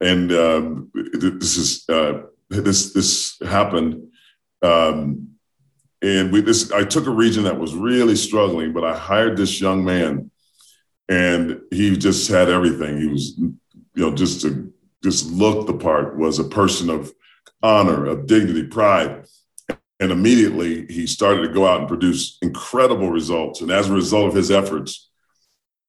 and 0.00 0.32
um, 0.32 0.90
this 0.94 1.56
is 1.56 1.88
uh, 1.88 2.22
this 2.50 2.92
this 2.92 3.38
happened 3.46 4.08
um, 4.62 5.28
and 6.02 6.32
we 6.32 6.40
this 6.40 6.70
I 6.72 6.84
took 6.84 7.06
a 7.06 7.10
region 7.10 7.44
that 7.44 7.58
was 7.58 7.74
really 7.74 8.16
struggling, 8.16 8.72
but 8.72 8.84
I 8.84 8.96
hired 8.96 9.36
this 9.36 9.60
young 9.60 9.84
man, 9.84 10.30
and 11.08 11.60
he 11.70 11.96
just 11.96 12.30
had 12.30 12.48
everything. 12.48 13.00
He 13.00 13.06
was, 13.08 13.36
you 13.36 13.56
know, 13.96 14.14
just 14.14 14.42
to 14.42 14.72
just 15.02 15.30
look 15.30 15.66
the 15.66 15.74
part. 15.74 16.16
Was 16.16 16.38
a 16.38 16.44
person 16.44 16.88
of 16.88 17.12
honor, 17.62 18.06
of 18.06 18.26
dignity, 18.26 18.64
pride, 18.64 19.24
and 19.98 20.12
immediately 20.12 20.86
he 20.86 21.06
started 21.06 21.42
to 21.42 21.52
go 21.52 21.66
out 21.66 21.80
and 21.80 21.88
produce 21.88 22.38
incredible 22.42 23.10
results. 23.10 23.60
And 23.60 23.72
as 23.72 23.90
a 23.90 23.94
result 23.94 24.28
of 24.28 24.34
his 24.34 24.52
efforts, 24.52 25.10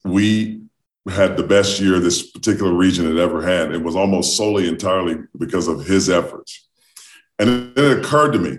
we 0.03 0.63
had 1.07 1.37
the 1.37 1.43
best 1.43 1.79
year 1.79 1.99
this 1.99 2.31
particular 2.31 2.73
region 2.73 3.05
had 3.05 3.17
ever 3.17 3.41
had. 3.41 3.71
It 3.71 3.81
was 3.81 3.95
almost 3.95 4.35
solely 4.35 4.67
entirely 4.67 5.17
because 5.37 5.67
of 5.67 5.85
his 5.85 6.09
efforts. 6.09 6.67
And 7.37 7.77
it 7.77 7.97
occurred 7.99 8.33
to 8.33 8.39
me 8.39 8.57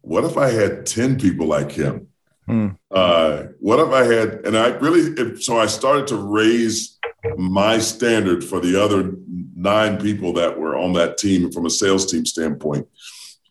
what 0.00 0.24
if 0.24 0.38
I 0.38 0.50
had 0.50 0.86
10 0.86 1.18
people 1.18 1.46
like 1.46 1.70
him? 1.70 2.08
Hmm. 2.46 2.68
Uh, 2.90 3.44
what 3.60 3.78
if 3.78 3.92
I 3.92 4.04
had, 4.04 4.46
and 4.46 4.56
I 4.56 4.68
really, 4.68 5.38
so 5.40 5.58
I 5.58 5.66
started 5.66 6.06
to 6.08 6.16
raise 6.16 6.98
my 7.36 7.78
standard 7.78 8.42
for 8.42 8.58
the 8.58 8.82
other 8.82 9.12
nine 9.54 9.98
people 9.98 10.32
that 10.34 10.58
were 10.58 10.78
on 10.78 10.94
that 10.94 11.18
team 11.18 11.52
from 11.52 11.66
a 11.66 11.70
sales 11.70 12.10
team 12.10 12.24
standpoint. 12.24 12.88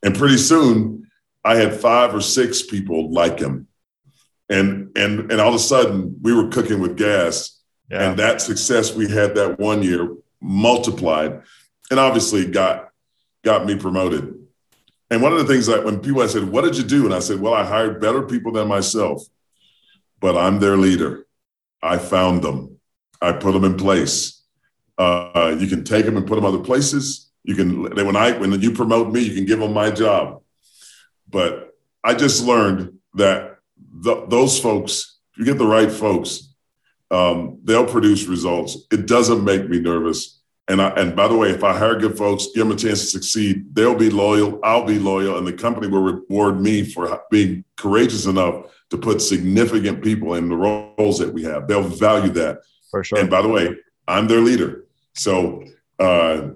And 0.02 0.16
pretty 0.16 0.38
soon 0.38 1.08
I 1.46 1.56
had 1.58 1.74
five 1.74 2.16
or 2.16 2.22
six 2.22 2.64
people 2.64 3.12
like 3.12 3.40
him. 3.40 3.68
And, 4.50 4.98
and, 4.98 5.32
and 5.32 5.40
all 5.40 5.50
of 5.50 5.56
a 5.56 5.60
sudden 5.60 6.18
we 6.22 6.34
were 6.34 6.48
cooking 6.48 6.80
with 6.80 6.98
gas 6.98 7.57
yeah. 7.90 8.10
and 8.10 8.20
that 8.20 8.42
success 8.42 8.94
we 8.94 9.10
had 9.10 9.36
that 9.36 9.60
one 9.60 9.84
year 9.84 10.16
multiplied 10.42 11.42
and 11.90 12.00
obviously 12.00 12.46
got, 12.46 12.90
got 13.44 13.66
me 13.66 13.78
promoted. 13.78 14.36
And 15.10 15.22
one 15.22 15.32
of 15.32 15.40
the 15.40 15.46
things 15.46 15.68
that 15.68 15.86
when 15.86 16.00
people 16.00 16.22
I 16.22 16.28
said, 16.28 16.50
What 16.50 16.64
did 16.64 16.78
you 16.78 16.84
do? 16.84 17.06
And 17.06 17.14
I 17.14 17.20
said, 17.20 17.40
Well, 17.40 17.54
I 17.54 17.64
hired 17.64 18.02
better 18.02 18.24
people 18.24 18.52
than 18.52 18.68
myself, 18.68 19.24
but 20.20 20.38
I'm 20.38 20.60
their 20.60 20.76
leader. 20.76 21.26
I 21.82 21.98
found 21.98 22.42
them, 22.42 22.78
I 23.22 23.32
put 23.32 23.54
them 23.54 23.64
in 23.64 23.78
place. 23.78 24.44
Uh, 24.98 25.56
you 25.58 25.68
can 25.68 25.84
take 25.84 26.06
them 26.06 26.18
and 26.18 26.28
put 26.28 26.36
them 26.36 26.46
other 26.46 26.60
places. 26.60 27.30
You 27.44 27.56
can, 27.56 27.84
when 27.84 28.16
I, 28.16 28.32
when 28.38 28.60
you 28.60 28.72
promote 28.72 29.14
me, 29.14 29.22
you 29.22 29.36
can 29.36 29.46
give 29.46 29.60
them 29.60 29.74
my 29.74 29.92
job. 29.92 30.42
But 31.30 31.76
I 32.04 32.14
just 32.14 32.44
learned 32.44 32.98
that 33.14 33.60
those 33.94 34.60
folks, 34.60 35.20
you 35.38 35.46
get 35.46 35.58
the 35.58 35.68
right 35.68 35.92
folks, 35.92 36.47
um, 37.12 37.60
they'll 37.64 37.86
produce 37.86 38.26
results. 38.26 38.78
It 38.92 39.08
doesn't 39.08 39.44
make 39.44 39.70
me 39.70 39.80
nervous. 39.80 40.42
And 40.70 40.82
I, 40.82 40.90
and 40.90 41.16
by 41.16 41.30
the 41.30 41.36
way, 41.36 41.52
if 41.52 41.64
I 41.64 41.78
hire 41.78 41.96
good 41.96 42.18
folks, 42.18 42.48
give 42.54 42.68
them 42.68 42.76
a 42.76 42.80
chance 42.80 43.00
to 43.00 43.08
succeed, 43.08 43.74
they'll 43.74 43.96
be 43.96 44.10
loyal. 44.10 44.60
I'll 44.64 44.86
be 44.86 45.00
loyal, 45.00 45.38
and 45.38 45.48
the 45.48 45.54
company 45.54 45.88
will 45.88 46.02
reward 46.02 46.60
me 46.60 46.84
for 46.84 47.22
being 47.32 47.64
courageous 47.78 48.26
enough 48.26 48.66
to 48.90 48.98
put 48.98 49.22
significant 49.22 50.04
people 50.04 50.34
in 50.34 50.50
the 50.50 50.58
roles 50.58 51.20
that 51.20 51.34
we 51.34 51.44
have. 51.44 51.68
They'll 51.68 51.84
value 51.84 52.32
that. 52.32 52.60
For 52.92 53.04
sure. 53.04 53.20
And 53.20 53.30
by 53.30 53.42
the 53.42 53.48
way, 53.48 53.76
I'm 54.08 54.28
their 54.28 54.42
leader. 54.42 54.86
So 55.16 55.64
uh, 56.00 56.50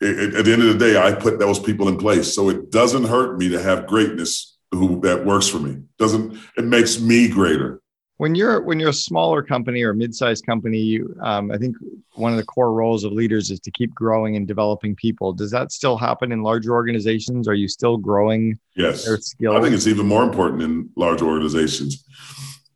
it, 0.00 0.34
at 0.34 0.44
the 0.44 0.52
end 0.52 0.62
of 0.62 0.78
the 0.78 0.78
day, 0.78 1.00
I 1.00 1.12
put 1.12 1.38
those 1.38 1.58
people 1.58 1.88
in 1.88 1.96
place. 1.96 2.34
So 2.34 2.50
it 2.50 2.70
doesn't 2.70 3.04
hurt 3.04 3.38
me 3.38 3.48
to 3.50 3.62
have 3.62 3.86
greatness 3.86 4.56
who 4.72 5.00
that 5.02 5.24
works 5.24 5.48
for 5.48 5.58
me. 5.58 5.82
Doesn't 5.98 6.38
it 6.56 6.64
makes 6.64 7.00
me 7.00 7.28
greater 7.28 7.80
when 8.24 8.34
you're 8.34 8.62
when 8.62 8.80
you're 8.80 8.90
a 8.90 9.02
smaller 9.08 9.42
company 9.42 9.82
or 9.82 9.90
a 9.90 9.94
mid-sized 9.94 10.46
company 10.46 10.78
you 10.78 11.14
um, 11.20 11.50
i 11.50 11.58
think 11.58 11.76
one 12.14 12.32
of 12.32 12.38
the 12.38 12.44
core 12.44 12.72
roles 12.72 13.04
of 13.04 13.12
leaders 13.12 13.50
is 13.50 13.60
to 13.60 13.70
keep 13.70 13.94
growing 13.94 14.36
and 14.36 14.46
developing 14.46 14.94
people. 14.94 15.32
Does 15.32 15.50
that 15.50 15.72
still 15.72 15.96
happen 15.96 16.32
in 16.32 16.42
larger 16.42 16.72
organizations? 16.72 17.48
Are 17.48 17.54
you 17.54 17.68
still 17.68 17.96
growing 17.96 18.58
yes. 18.76 19.04
their 19.04 19.18
skills? 19.18 19.56
I 19.56 19.60
think 19.60 19.74
it's 19.74 19.86
even 19.86 20.06
more 20.06 20.22
important 20.22 20.62
in 20.62 20.90
large 20.96 21.22
organizations 21.22 22.04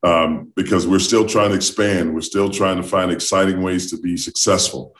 um, 0.02 0.52
because 0.56 0.86
we're 0.86 0.98
still 0.98 1.26
trying 1.26 1.50
to 1.50 1.56
expand. 1.56 2.14
We're 2.14 2.20
still 2.20 2.50
trying 2.50 2.76
to 2.78 2.82
find 2.82 3.10
exciting 3.10 3.62
ways 3.62 3.90
to 3.90 3.98
be 3.98 4.16
successful. 4.16 4.94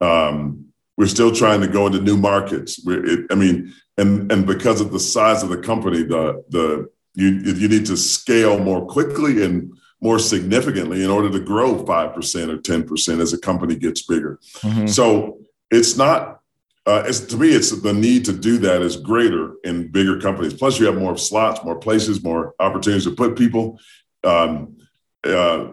Um, 0.00 0.66
we're 0.96 1.06
still 1.06 1.32
trying 1.32 1.60
to 1.60 1.68
go 1.68 1.86
into 1.86 2.00
new 2.00 2.16
markets. 2.16 2.80
It, 2.86 3.26
i 3.30 3.34
mean 3.34 3.74
and 3.98 4.30
and 4.32 4.46
because 4.46 4.80
of 4.80 4.92
the 4.92 5.00
size 5.00 5.42
of 5.42 5.48
the 5.50 5.58
company 5.58 6.02
the 6.02 6.42
the 6.48 6.88
you 7.14 7.28
you 7.28 7.68
need 7.68 7.86
to 7.86 7.96
scale 7.96 8.58
more 8.58 8.86
quickly 8.86 9.44
and 9.44 9.72
more 10.02 10.18
significantly 10.18 11.04
in 11.04 11.10
order 11.10 11.30
to 11.30 11.38
grow 11.38 11.84
5% 11.84 12.48
or 12.48 12.58
10% 12.58 13.20
as 13.20 13.32
a 13.32 13.38
company 13.38 13.76
gets 13.76 14.02
bigger. 14.02 14.40
Mm-hmm. 14.56 14.88
So 14.88 15.38
it's 15.70 15.96
not, 15.96 16.40
uh, 16.84 17.04
it's, 17.06 17.20
to 17.20 17.36
me, 17.36 17.50
it's 17.50 17.70
the 17.70 17.92
need 17.92 18.24
to 18.24 18.32
do 18.32 18.58
that 18.58 18.82
is 18.82 18.96
greater 18.96 19.54
in 19.62 19.92
bigger 19.92 20.20
companies. 20.20 20.54
Plus, 20.54 20.80
you 20.80 20.86
have 20.86 20.96
more 20.96 21.16
slots, 21.16 21.62
more 21.64 21.78
places, 21.78 22.22
more 22.22 22.52
opportunities 22.58 23.04
to 23.04 23.12
put 23.12 23.38
people. 23.38 23.78
Um, 24.24 24.76
uh, 25.24 25.68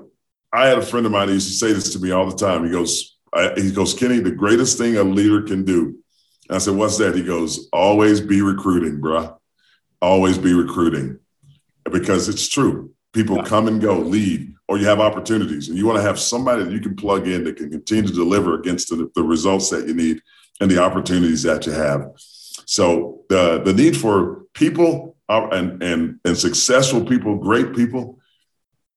I 0.54 0.68
had 0.68 0.78
a 0.78 0.84
friend 0.84 1.08
of 1.08 1.12
mine 1.12 1.28
who 1.28 1.34
used 1.34 1.50
to 1.50 1.54
say 1.56 1.74
this 1.74 1.92
to 1.94 2.00
me 2.00 2.12
all 2.12 2.30
the 2.30 2.38
time. 2.38 2.64
He 2.64 2.72
goes, 2.72 3.18
I, 3.34 3.54
he 3.58 3.72
goes, 3.72 3.96
Kenny, 3.96 4.20
the 4.20 4.32
greatest 4.32 4.78
thing 4.78 4.96
a 4.98 5.04
leader 5.04 5.42
can 5.42 5.66
do. 5.66 5.98
And 6.48 6.56
I 6.56 6.60
said, 6.60 6.76
what's 6.76 7.00
that? 7.00 7.16
He 7.16 7.24
goes, 7.24 7.68
always 7.74 8.22
be 8.22 8.44
recruiting, 8.44 9.02
bruh. 9.02 9.36
Always 10.02 10.38
be 10.38 10.54
recruiting 10.54 11.20
because 11.92 12.30
it's 12.30 12.48
true 12.48 12.94
people 13.14 13.42
come 13.44 13.68
and 13.68 13.82
go, 13.82 13.98
leave, 13.98 14.54
or 14.68 14.78
you 14.78 14.86
have 14.86 15.00
opportunities, 15.00 15.70
and 15.70 15.78
you 15.78 15.86
want 15.86 15.98
to 15.98 16.04
have 16.04 16.20
somebody 16.20 16.64
that 16.64 16.72
you 16.72 16.80
can 16.80 16.96
plug 16.96 17.28
in 17.28 17.44
that 17.44 17.58
can 17.58 17.72
continue 17.72 18.08
to 18.08 18.14
deliver 18.14 18.56
against 18.56 18.90
the, 18.90 19.10
the 19.16 19.24
results 19.24 19.70
that 19.70 19.88
you 19.88 19.94
need 19.94 20.22
and 20.60 20.70
the 20.70 20.82
opportunities 20.82 21.44
that 21.44 21.66
you 21.66 21.72
have. 21.72 22.12
So 22.18 23.24
the 23.30 23.62
the 23.64 23.74
need 23.74 23.98
for 23.98 24.44
people 24.54 25.18
uh, 25.28 25.48
and 25.52 25.82
and 25.82 26.20
and 26.24 26.38
successful 26.38 27.04
people, 27.04 27.38
great 27.38 27.76
people, 27.76 28.20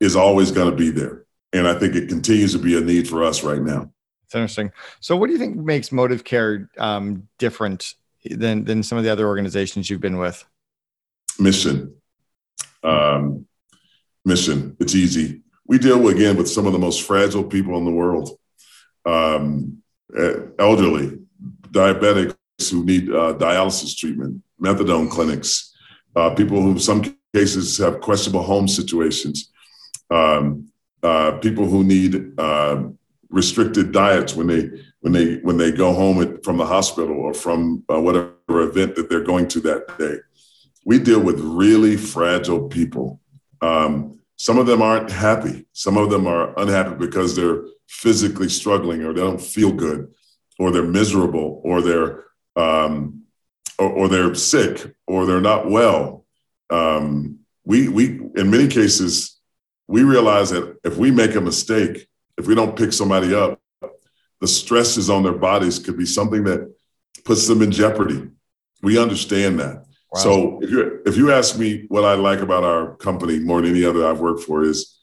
is 0.01 0.16
always 0.16 0.51
going 0.51 0.70
to 0.70 0.77
be 0.77 0.90
there, 0.90 1.25
and 1.53 1.66
I 1.66 1.79
think 1.79 1.94
it 1.94 2.09
continues 2.09 2.53
to 2.53 2.59
be 2.59 2.77
a 2.77 2.81
need 2.81 3.09
for 3.09 3.25
us 3.25 3.42
right 3.42 3.62
now. 3.62 3.90
It's 4.27 4.35
interesting. 4.35 4.72
So, 5.01 5.16
what 5.16 5.27
do 5.27 5.33
you 5.33 5.38
think 5.38 5.57
makes 5.57 5.88
ModivCare 5.88 6.68
um, 6.79 7.29
different 7.38 7.94
than 8.25 8.64
than 8.64 8.83
some 8.83 8.98
of 8.98 9.05
the 9.05 9.11
other 9.11 9.27
organizations 9.27 9.88
you've 9.88 10.01
been 10.01 10.18
with? 10.18 10.44
Mission. 11.38 11.94
Um, 12.83 13.46
mission. 14.25 14.77
It's 14.81 14.95
easy. 14.95 15.41
We 15.67 15.79
deal 15.79 16.07
again 16.09 16.37
with 16.37 16.51
some 16.51 16.67
of 16.67 16.73
the 16.73 16.79
most 16.79 17.03
fragile 17.03 17.45
people 17.45 17.79
in 17.79 17.85
the 17.85 17.91
world, 17.91 18.31
um, 19.07 19.83
elderly, 20.59 21.19
diabetics 21.71 22.35
who 22.71 22.85
need 22.85 23.09
uh, 23.09 23.35
dialysis 23.35 23.97
treatment, 23.97 24.43
methadone 24.61 25.11
clinics, 25.11 25.75
uh, 26.15 26.31
people 26.35 26.61
who 26.61 26.73
in 26.73 26.79
some 26.79 27.17
cases 27.35 27.79
have 27.79 28.01
questionable 28.01 28.43
home 28.43 28.69
situations, 28.69 29.51
um, 30.11 30.69
uh, 31.03 31.33
people 31.39 31.67
who 31.67 31.83
need 31.83 32.39
um, 32.39 32.99
restricted 33.31 33.93
diets 33.93 34.35
when 34.35 34.47
they 34.47 34.71
when 35.01 35.13
they 35.13 35.37
when 35.37 35.57
they 35.57 35.73
go 35.73 35.93
home 35.93 36.39
from 36.43 36.59
the 36.59 36.67
hospital 36.67 37.17
or 37.17 37.33
from 37.35 37.83
uh, 37.93 38.01
whatever 38.01 38.35
event 38.51 38.95
that 38.95 39.09
they're 39.09 39.25
going 39.25 39.49
to 39.49 39.61
that 39.61 39.99
day. 39.99 40.17
We 40.85 40.99
deal 40.99 41.21
with 41.21 41.41
really 41.41 41.97
fragile 41.97 42.69
people 42.69 43.21
um, 43.62 44.18
some 44.37 44.59
of 44.59 44.66
them 44.66 44.83
aren't 44.83 45.11
happy. 45.11 45.66
Some 45.72 45.96
of 45.96 46.11
them 46.11 46.27
are 46.27 46.59
unhappy 46.59 46.96
because 46.96 47.37
they're 47.37 47.62
physically 47.88 48.48
struggling 48.48 49.05
or 49.05 49.12
they 49.12 49.20
don't 49.20 49.40
feel 49.40 49.72
good 49.72 50.12
or 50.59 50.70
they're 50.70 50.83
miserable 50.83 51.61
or 51.64 51.81
they're 51.81 52.25
um, 52.57 53.22
or, 53.79 53.88
or, 53.88 54.09
they're 54.09 54.35
sick 54.35 54.94
or 55.07 55.25
they're 55.25 55.41
not 55.41 55.70
well. 55.70 56.26
Um, 56.68 57.39
we 57.64 57.89
we 57.89 58.20
in 58.37 58.51
many 58.51 58.68
cases 58.68 59.41
we 59.87 60.03
realize 60.03 60.51
that 60.51 60.76
if 60.84 60.97
we 60.97 61.11
make 61.11 61.34
a 61.34 61.41
mistake, 61.41 62.09
if 62.37 62.47
we 62.47 62.55
don't 62.55 62.76
pick 62.76 62.93
somebody 62.93 63.34
up, 63.34 63.61
the 64.41 64.49
stresses 64.49 65.09
on 65.09 65.22
their 65.22 65.32
bodies 65.32 65.78
could 65.78 65.97
be 65.97 66.07
something 66.07 66.45
that 66.45 66.74
puts 67.24 67.47
them 67.47 67.62
in 67.62 67.70
jeopardy. 67.70 68.28
We 68.82 68.99
understand 68.99 69.61
that. 69.61 69.87
So 70.15 70.61
if 70.63 70.71
you 70.71 71.03
if 71.07 71.17
you 71.17 71.33
ask 71.33 71.59
me 71.59 71.87
what 71.89 72.05
I 72.05 72.15
like 72.15 72.41
about 72.41 72.65
our 72.65 72.97
company 72.97 73.39
more 73.39 73.63
than 73.63 73.71
any 73.71 73.85
other 73.85 74.07
I've 74.07 74.21
worked 74.21 74.43
for 74.43 74.63
is 74.63 74.99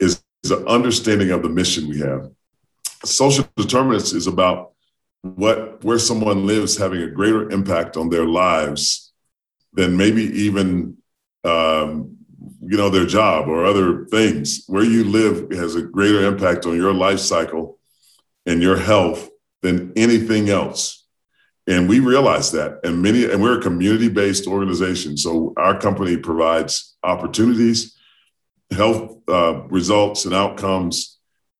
is, 0.00 0.22
is 0.42 0.50
an 0.50 0.66
understanding 0.66 1.30
of 1.30 1.42
the 1.42 1.48
mission 1.48 1.88
we 1.88 2.00
have. 2.00 2.30
Social 3.04 3.46
determinants 3.56 4.12
is 4.12 4.26
about 4.26 4.72
what 5.22 5.84
where 5.84 5.98
someone 5.98 6.46
lives 6.46 6.76
having 6.76 7.02
a 7.02 7.10
greater 7.10 7.50
impact 7.50 7.96
on 7.96 8.08
their 8.08 8.26
lives 8.26 9.12
than 9.74 9.96
maybe 9.96 10.24
even 10.24 10.96
um, 11.44 12.18
you 12.62 12.76
know, 12.76 12.90
their 12.90 13.06
job 13.06 13.48
or 13.48 13.64
other 13.64 14.04
things. 14.06 14.64
Where 14.66 14.84
you 14.84 15.04
live 15.04 15.50
has 15.52 15.74
a 15.74 15.82
greater 15.82 16.24
impact 16.26 16.66
on 16.66 16.76
your 16.76 16.92
life 16.92 17.20
cycle 17.20 17.78
and 18.46 18.62
your 18.62 18.76
health 18.76 19.28
than 19.62 19.92
anything 19.96 20.50
else. 20.50 20.97
And 21.68 21.88
we 21.88 22.00
realize 22.00 22.50
that. 22.52 22.80
And 22.82 23.02
many, 23.02 23.30
and 23.30 23.42
we're 23.42 23.58
a 23.58 23.62
community-based 23.62 24.46
organization. 24.46 25.18
So 25.18 25.52
our 25.58 25.78
company 25.78 26.16
provides 26.16 26.96
opportunities, 27.02 27.94
health 28.70 29.18
uh, 29.28 29.62
results, 29.68 30.24
and 30.24 30.34
outcomes. 30.34 31.18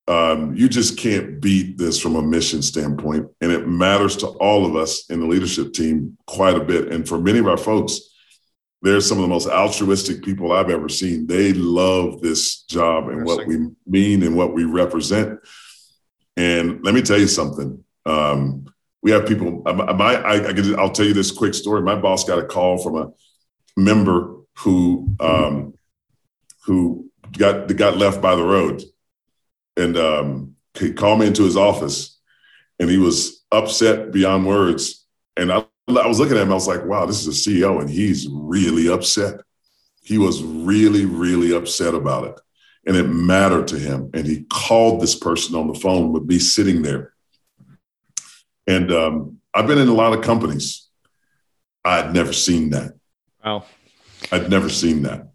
Um, 0.08 0.56
you 0.56 0.66
just 0.70 0.96
can't 0.96 1.42
beat 1.42 1.76
this 1.76 2.00
from 2.00 2.16
a 2.16 2.22
mission 2.22 2.62
standpoint. 2.62 3.28
And 3.42 3.52
it 3.52 3.68
matters 3.68 4.16
to 4.16 4.28
all 4.28 4.64
of 4.64 4.74
us 4.76 5.10
in 5.10 5.20
the 5.20 5.26
leadership 5.26 5.74
team 5.74 6.16
quite 6.26 6.56
a 6.56 6.64
bit. 6.64 6.90
And 6.90 7.06
for 7.06 7.20
many 7.20 7.38
of 7.38 7.46
our 7.46 7.58
folks, 7.58 8.00
they're 8.80 9.02
some 9.02 9.18
of 9.18 9.22
the 9.22 9.28
most 9.28 9.48
altruistic 9.48 10.22
people 10.22 10.52
I've 10.52 10.70
ever 10.70 10.88
seen. 10.88 11.26
They 11.26 11.52
love 11.52 12.22
this 12.22 12.62
job 12.62 13.08
and 13.08 13.26
what 13.26 13.46
we 13.46 13.66
mean 13.86 14.22
and 14.22 14.36
what 14.36 14.54
we 14.54 14.64
represent. 14.64 15.38
And 16.38 16.82
let 16.82 16.94
me 16.94 17.02
tell 17.02 17.18
you 17.18 17.26
something. 17.26 17.84
Um, 18.06 18.64
we 19.02 19.10
have 19.10 19.26
people. 19.26 19.62
My, 19.64 20.14
I, 20.14 20.50
I, 20.50 20.74
I'll 20.78 20.90
tell 20.90 21.06
you 21.06 21.14
this 21.14 21.30
quick 21.30 21.54
story. 21.54 21.82
My 21.82 21.94
boss 21.94 22.24
got 22.24 22.38
a 22.38 22.44
call 22.44 22.78
from 22.78 22.96
a 22.96 23.12
member 23.76 24.34
who 24.58 25.14
um, 25.20 25.74
who 26.64 27.10
got 27.36 27.74
got 27.76 27.96
left 27.96 28.20
by 28.20 28.34
the 28.34 28.44
road, 28.44 28.82
and 29.76 29.96
um, 29.96 30.56
he 30.78 30.92
called 30.92 31.20
me 31.20 31.26
into 31.26 31.44
his 31.44 31.56
office, 31.56 32.18
and 32.80 32.90
he 32.90 32.98
was 32.98 33.44
upset 33.52 34.10
beyond 34.12 34.46
words. 34.46 35.06
And 35.36 35.52
I 35.52 35.64
I 35.96 36.06
was 36.06 36.18
looking 36.18 36.36
at 36.36 36.42
him, 36.42 36.50
I 36.50 36.54
was 36.54 36.68
like, 36.68 36.84
wow, 36.84 37.06
this 37.06 37.26
is 37.26 37.46
a 37.46 37.50
CEO 37.50 37.80
and 37.80 37.88
he's 37.88 38.28
really 38.30 38.88
upset. 38.88 39.40
He 40.02 40.18
was 40.18 40.42
really, 40.42 41.06
really 41.06 41.56
upset 41.56 41.94
about 41.94 42.24
it. 42.24 42.40
And 42.86 42.96
it 42.96 43.04
mattered 43.04 43.68
to 43.68 43.78
him. 43.78 44.10
And 44.14 44.26
he 44.26 44.44
called 44.50 45.00
this 45.00 45.14
person 45.14 45.54
on 45.54 45.66
the 45.68 45.78
phone 45.78 46.12
with 46.12 46.24
me 46.24 46.38
sitting 46.38 46.82
there. 46.82 47.12
And 48.68 48.92
um, 48.92 49.38
I've 49.52 49.66
been 49.66 49.78
in 49.78 49.88
a 49.88 49.94
lot 49.94 50.12
of 50.12 50.22
companies. 50.22 50.88
I'd 51.84 52.14
never 52.14 52.32
seen 52.32 52.70
that. 52.70 52.92
Wow. 53.44 53.64
I'd 54.30 54.48
never 54.50 54.68
seen 54.68 55.02
that. 55.02 55.30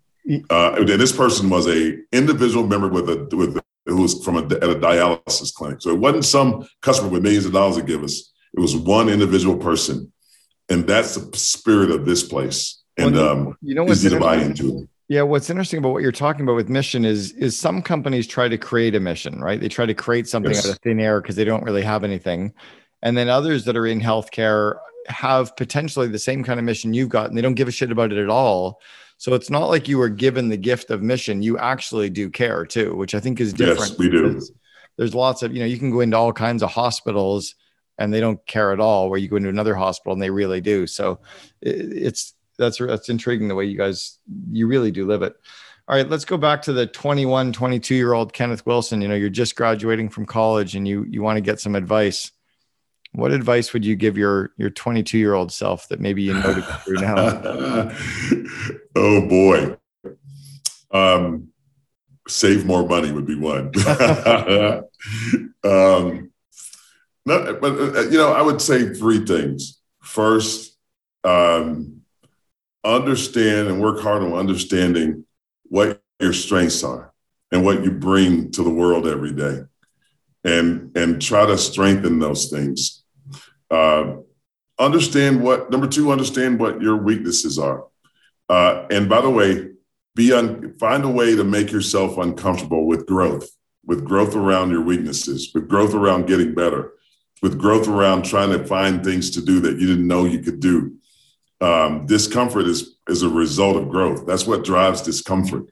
Uh, 0.49 0.75
and 0.77 0.87
this 0.87 1.11
person 1.11 1.49
was 1.49 1.67
a 1.67 1.97
individual 2.13 2.65
member 2.65 2.87
with 2.87 3.09
a 3.09 3.27
with 3.35 3.59
who 3.85 4.01
was 4.01 4.23
from 4.23 4.37
a, 4.37 4.43
at 4.43 4.63
a 4.63 4.75
dialysis 4.75 5.53
clinic. 5.53 5.81
So 5.81 5.89
it 5.89 5.99
wasn't 5.99 6.23
some 6.23 6.65
customer 6.81 7.09
with 7.09 7.23
millions 7.23 7.45
of 7.45 7.51
dollars 7.51 7.75
to 7.75 7.83
give 7.83 8.03
us. 8.03 8.31
It 8.53 8.61
was 8.61 8.77
one 8.77 9.09
individual 9.09 9.57
person 9.57 10.13
and 10.69 10.87
that's 10.87 11.15
the 11.15 11.37
spirit 11.37 11.91
of 11.91 12.05
this 12.05 12.23
place. 12.23 12.81
And 12.97 13.15
well, 13.15 13.29
um, 13.29 13.57
you 13.61 13.75
know 13.75 13.83
what's 13.83 14.03
easy 14.03 14.09
to 14.09 14.19
buy 14.19 14.37
into. 14.37 14.87
Yeah, 15.09 15.23
what's 15.23 15.49
interesting 15.49 15.79
about 15.79 15.91
what 15.91 16.01
you're 16.01 16.11
talking 16.11 16.41
about 16.43 16.55
with 16.55 16.69
mission 16.69 17.05
is 17.05 17.31
is 17.33 17.59
some 17.59 17.81
companies 17.81 18.27
try 18.27 18.47
to 18.47 18.57
create 18.57 18.95
a 18.95 18.99
mission, 18.99 19.41
right? 19.41 19.59
They 19.59 19.69
try 19.69 19.85
to 19.85 19.93
create 19.93 20.27
something 20.27 20.53
yes. 20.53 20.65
out 20.65 20.73
of 20.73 20.79
thin 20.79 20.99
air 20.99 21.21
because 21.21 21.35
they 21.35 21.43
don't 21.43 21.63
really 21.63 21.81
have 21.81 22.03
anything. 22.03 22.53
And 23.03 23.15
then 23.15 23.29
others 23.29 23.65
that 23.65 23.77
are 23.77 23.85
in 23.85 24.01
healthcare 24.01 24.79
have 25.07 25.55
potentially 25.55 26.07
the 26.07 26.17
same 26.17 26.43
kind 26.43 26.59
of 26.59 26.65
mission 26.65 26.93
you've 26.93 27.09
got 27.09 27.27
and 27.27 27.37
they 27.37 27.41
don't 27.41 27.53
give 27.53 27.67
a 27.67 27.71
shit 27.71 27.91
about 27.91 28.11
it 28.11 28.17
at 28.17 28.29
all. 28.29 28.81
So 29.17 29.35
it's 29.35 29.51
not 29.51 29.67
like 29.67 29.87
you 29.87 29.99
were 29.99 30.09
given 30.09 30.49
the 30.49 30.57
gift 30.57 30.89
of 30.89 31.03
mission. 31.03 31.43
You 31.43 31.59
actually 31.59 32.09
do 32.09 32.29
care 32.29 32.65
too, 32.65 32.95
which 32.95 33.13
I 33.13 33.19
think 33.19 33.39
is 33.39 33.53
different. 33.53 33.91
Yes, 33.91 33.99
we 33.99 34.09
do. 34.09 34.41
There's 34.97 35.13
lots 35.13 35.43
of, 35.43 35.53
you 35.53 35.59
know, 35.59 35.65
you 35.65 35.77
can 35.77 35.91
go 35.91 35.99
into 35.99 36.17
all 36.17 36.33
kinds 36.33 36.63
of 36.63 36.71
hospitals 36.71 37.53
and 37.97 38.13
they 38.13 38.19
don't 38.19 38.43
care 38.45 38.71
at 38.71 38.79
all 38.79 39.09
where 39.09 39.19
you 39.19 39.27
go 39.27 39.35
into 39.35 39.49
another 39.49 39.75
hospital 39.75 40.13
and 40.13 40.21
they 40.21 40.29
really 40.29 40.61
do 40.61 40.87
so 40.87 41.19
it's 41.61 42.33
that's 42.57 42.77
that's 42.77 43.09
intriguing 43.09 43.47
the 43.47 43.55
way 43.55 43.65
you 43.65 43.77
guys 43.77 44.19
you 44.51 44.67
really 44.67 44.91
do 44.91 45.05
live 45.05 45.21
it 45.21 45.35
all 45.87 45.95
right 45.95 46.09
let's 46.09 46.25
go 46.25 46.37
back 46.37 46.61
to 46.61 46.73
the 46.73 46.87
21 46.87 47.53
22 47.53 47.95
year 47.95 48.13
old 48.13 48.33
kenneth 48.33 48.65
wilson 48.65 49.01
you 49.01 49.07
know 49.07 49.15
you're 49.15 49.29
just 49.29 49.55
graduating 49.55 50.09
from 50.09 50.25
college 50.25 50.75
and 50.75 50.87
you 50.87 51.05
you 51.09 51.21
want 51.21 51.37
to 51.37 51.41
get 51.41 51.59
some 51.59 51.75
advice 51.75 52.31
what 53.13 53.31
advice 53.31 53.73
would 53.73 53.85
you 53.85 53.95
give 53.95 54.17
your 54.17 54.51
your 54.57 54.69
22 54.69 55.17
year 55.17 55.33
old 55.33 55.51
self 55.51 55.87
that 55.89 55.99
maybe 55.99 56.21
you 56.21 56.33
know 56.33 56.53
to 56.53 56.61
go 56.61 56.73
through 56.83 56.97
now 56.97 57.15
oh 58.95 59.27
boy 59.27 59.77
um 60.91 61.47
save 62.27 62.65
more 62.65 62.87
money 62.87 63.11
would 63.11 63.25
be 63.25 63.35
one 63.35 63.71
um 65.63 66.29
no, 67.25 67.57
but 67.59 67.73
uh, 67.73 68.01
you 68.09 68.17
know, 68.17 68.33
I 68.33 68.41
would 68.41 68.61
say 68.61 68.93
three 68.93 69.25
things. 69.25 69.79
First, 70.01 70.77
um, 71.23 72.01
understand 72.83 73.69
and 73.69 73.81
work 73.81 74.01
hard 74.01 74.23
on 74.23 74.33
understanding 74.33 75.25
what 75.63 76.01
your 76.19 76.33
strengths 76.33 76.83
are 76.83 77.13
and 77.51 77.63
what 77.63 77.83
you 77.83 77.91
bring 77.91 78.51
to 78.51 78.63
the 78.63 78.69
world 78.69 79.07
every 79.07 79.31
day, 79.31 79.61
and 80.43 80.95
and 80.97 81.21
try 81.21 81.45
to 81.45 81.57
strengthen 81.57 82.19
those 82.19 82.49
things. 82.49 83.02
Uh, 83.69 84.17
understand 84.79 85.43
what 85.43 85.71
number 85.71 85.87
two. 85.87 86.11
Understand 86.11 86.59
what 86.59 86.81
your 86.81 86.97
weaknesses 86.97 87.57
are, 87.59 87.85
uh, 88.49 88.85
and 88.89 89.09
by 89.09 89.21
the 89.21 89.29
way, 89.29 89.69
be 90.15 90.33
un, 90.33 90.75
find 90.79 91.03
a 91.03 91.09
way 91.09 91.35
to 91.35 91.43
make 91.43 91.71
yourself 91.71 92.17
uncomfortable 92.17 92.85
with 92.85 93.05
growth, 93.05 93.49
with 93.85 94.05
growth 94.05 94.35
around 94.35 94.71
your 94.71 94.81
weaknesses, 94.81 95.51
with 95.53 95.67
growth 95.67 95.93
around 95.93 96.27
getting 96.27 96.53
better 96.53 96.93
with 97.43 97.59
growth 97.59 97.89
around 97.89 98.23
trying 98.23 98.57
to 98.57 98.65
find 98.65 99.03
things 99.03 99.29
to 99.31 99.41
do 99.41 99.59
that 99.59 99.77
you 99.77 99.85
didn't 99.85 100.07
know 100.07 100.23
you 100.23 100.39
could 100.39 100.61
do. 100.61 100.95
Um, 101.59 102.05
discomfort 102.05 102.65
is 102.65 102.95
is 103.09 103.21
a 103.21 103.29
result 103.29 103.75
of 103.75 103.89
growth. 103.89 104.25
That's 104.25 104.47
what 104.47 104.63
drives 104.63 105.01
discomfort. 105.01 105.65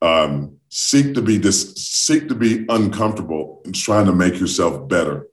Um, 0.00 0.58
seek 0.68 1.14
to 1.14 1.22
be 1.22 1.36
dis- 1.36 1.74
seek 1.74 2.28
to 2.28 2.34
be 2.36 2.64
uncomfortable 2.68 3.60
and 3.64 3.74
trying 3.74 4.06
to 4.06 4.12
make 4.12 4.38
yourself 4.38 4.88
better. 4.88 5.26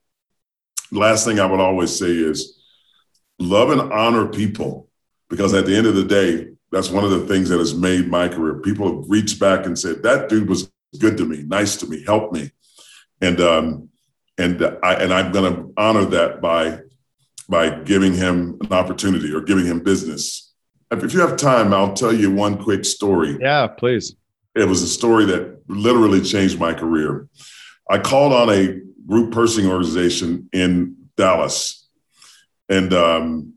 Last 0.94 1.26
thing 1.26 1.40
I 1.40 1.46
would 1.46 1.60
always 1.60 1.98
say 1.98 2.12
is 2.12 2.62
love 3.40 3.72
and 3.72 3.92
honor 3.92 4.28
people 4.28 4.90
because 5.30 5.54
at 5.54 5.66
the 5.66 5.76
end 5.76 5.88
of 5.88 5.96
the 5.96 6.04
day, 6.04 6.50
that's 6.72 6.90
one 6.90 7.04
of 7.04 7.12
the 7.12 7.28
things 7.28 7.50
that 7.50 7.60
has 7.60 7.74
made 7.74 8.08
my 8.08 8.28
career. 8.28 8.56
People 8.56 9.02
have 9.02 9.10
reached 9.10 9.40
back 9.40 9.66
and 9.66 9.78
said 9.78 10.04
that 10.04 10.30
dude 10.30 10.50
was 10.50 10.72
good 11.00 11.18
to 11.18 11.26
me, 11.26 11.44
nice 11.44 11.76
to 11.78 11.88
me, 11.88 12.04
helped 12.04 12.34
me, 12.34 12.52
and 13.22 13.40
um, 13.42 13.90
and 14.38 14.64
I 14.84 14.94
and 14.96 15.14
I'm 15.14 15.32
going 15.32 15.54
to 15.54 15.74
honor 15.78 16.06
that 16.06 16.42
by 16.42 16.80
by 17.50 17.70
giving 17.82 18.14
him 18.14 18.58
an 18.62 18.72
opportunity 18.72 19.34
or 19.34 19.42
giving 19.42 19.66
him 19.66 19.82
business. 19.82 20.54
If 20.92 21.14
you 21.14 21.22
have 21.22 21.38
time, 21.38 21.74
I'll 21.74 21.94
tell 21.94 22.14
you 22.14 22.32
one 22.32 22.62
quick 22.62 22.86
story. 22.86 23.38
Yeah, 23.40 23.68
please. 23.68 24.16
It 24.56 24.68
was 24.68 24.84
a 24.84 24.88
story 24.88 25.26
that 25.26 25.62
literally 25.68 26.22
changed 26.22 26.60
my 26.60 26.74
career. 26.74 27.28
I 27.90 27.98
called 27.98 28.34
on 28.34 28.50
a 28.50 28.80
group 29.08 29.34
purchasing 29.34 29.68
organization 29.68 30.50
in 30.54 30.96
Dallas, 31.18 31.88
and 32.70 32.94
um, 32.94 33.54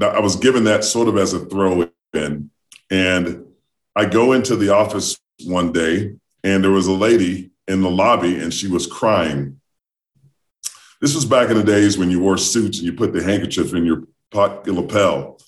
I 0.00 0.20
was 0.20 0.36
given 0.36 0.64
that 0.64 0.84
sort 0.84 1.08
of 1.08 1.16
as 1.16 1.32
a 1.32 1.40
throw 1.46 1.88
in. 2.12 2.50
And 2.90 3.44
I 3.94 4.04
go 4.04 4.32
into 4.32 4.56
the 4.56 4.70
office 4.70 5.18
one 5.44 5.72
day, 5.72 6.16
and 6.42 6.64
there 6.64 6.70
was 6.70 6.86
a 6.86 6.92
lady 6.92 7.50
in 7.68 7.82
the 7.82 7.90
lobby, 7.90 8.40
and 8.40 8.52
she 8.52 8.68
was 8.68 8.86
crying 8.86 9.60
this 11.00 11.14
was 11.14 11.24
back 11.24 11.50
in 11.50 11.56
the 11.56 11.64
days 11.64 11.96
when 11.96 12.10
you 12.10 12.20
wore 12.20 12.36
suits 12.36 12.78
and 12.78 12.86
you 12.86 12.92
put 12.92 13.12
the 13.12 13.22
handkerchief 13.22 13.74
in 13.74 13.84
your 13.84 14.04
your 14.32 14.74
lapel. 14.74 15.38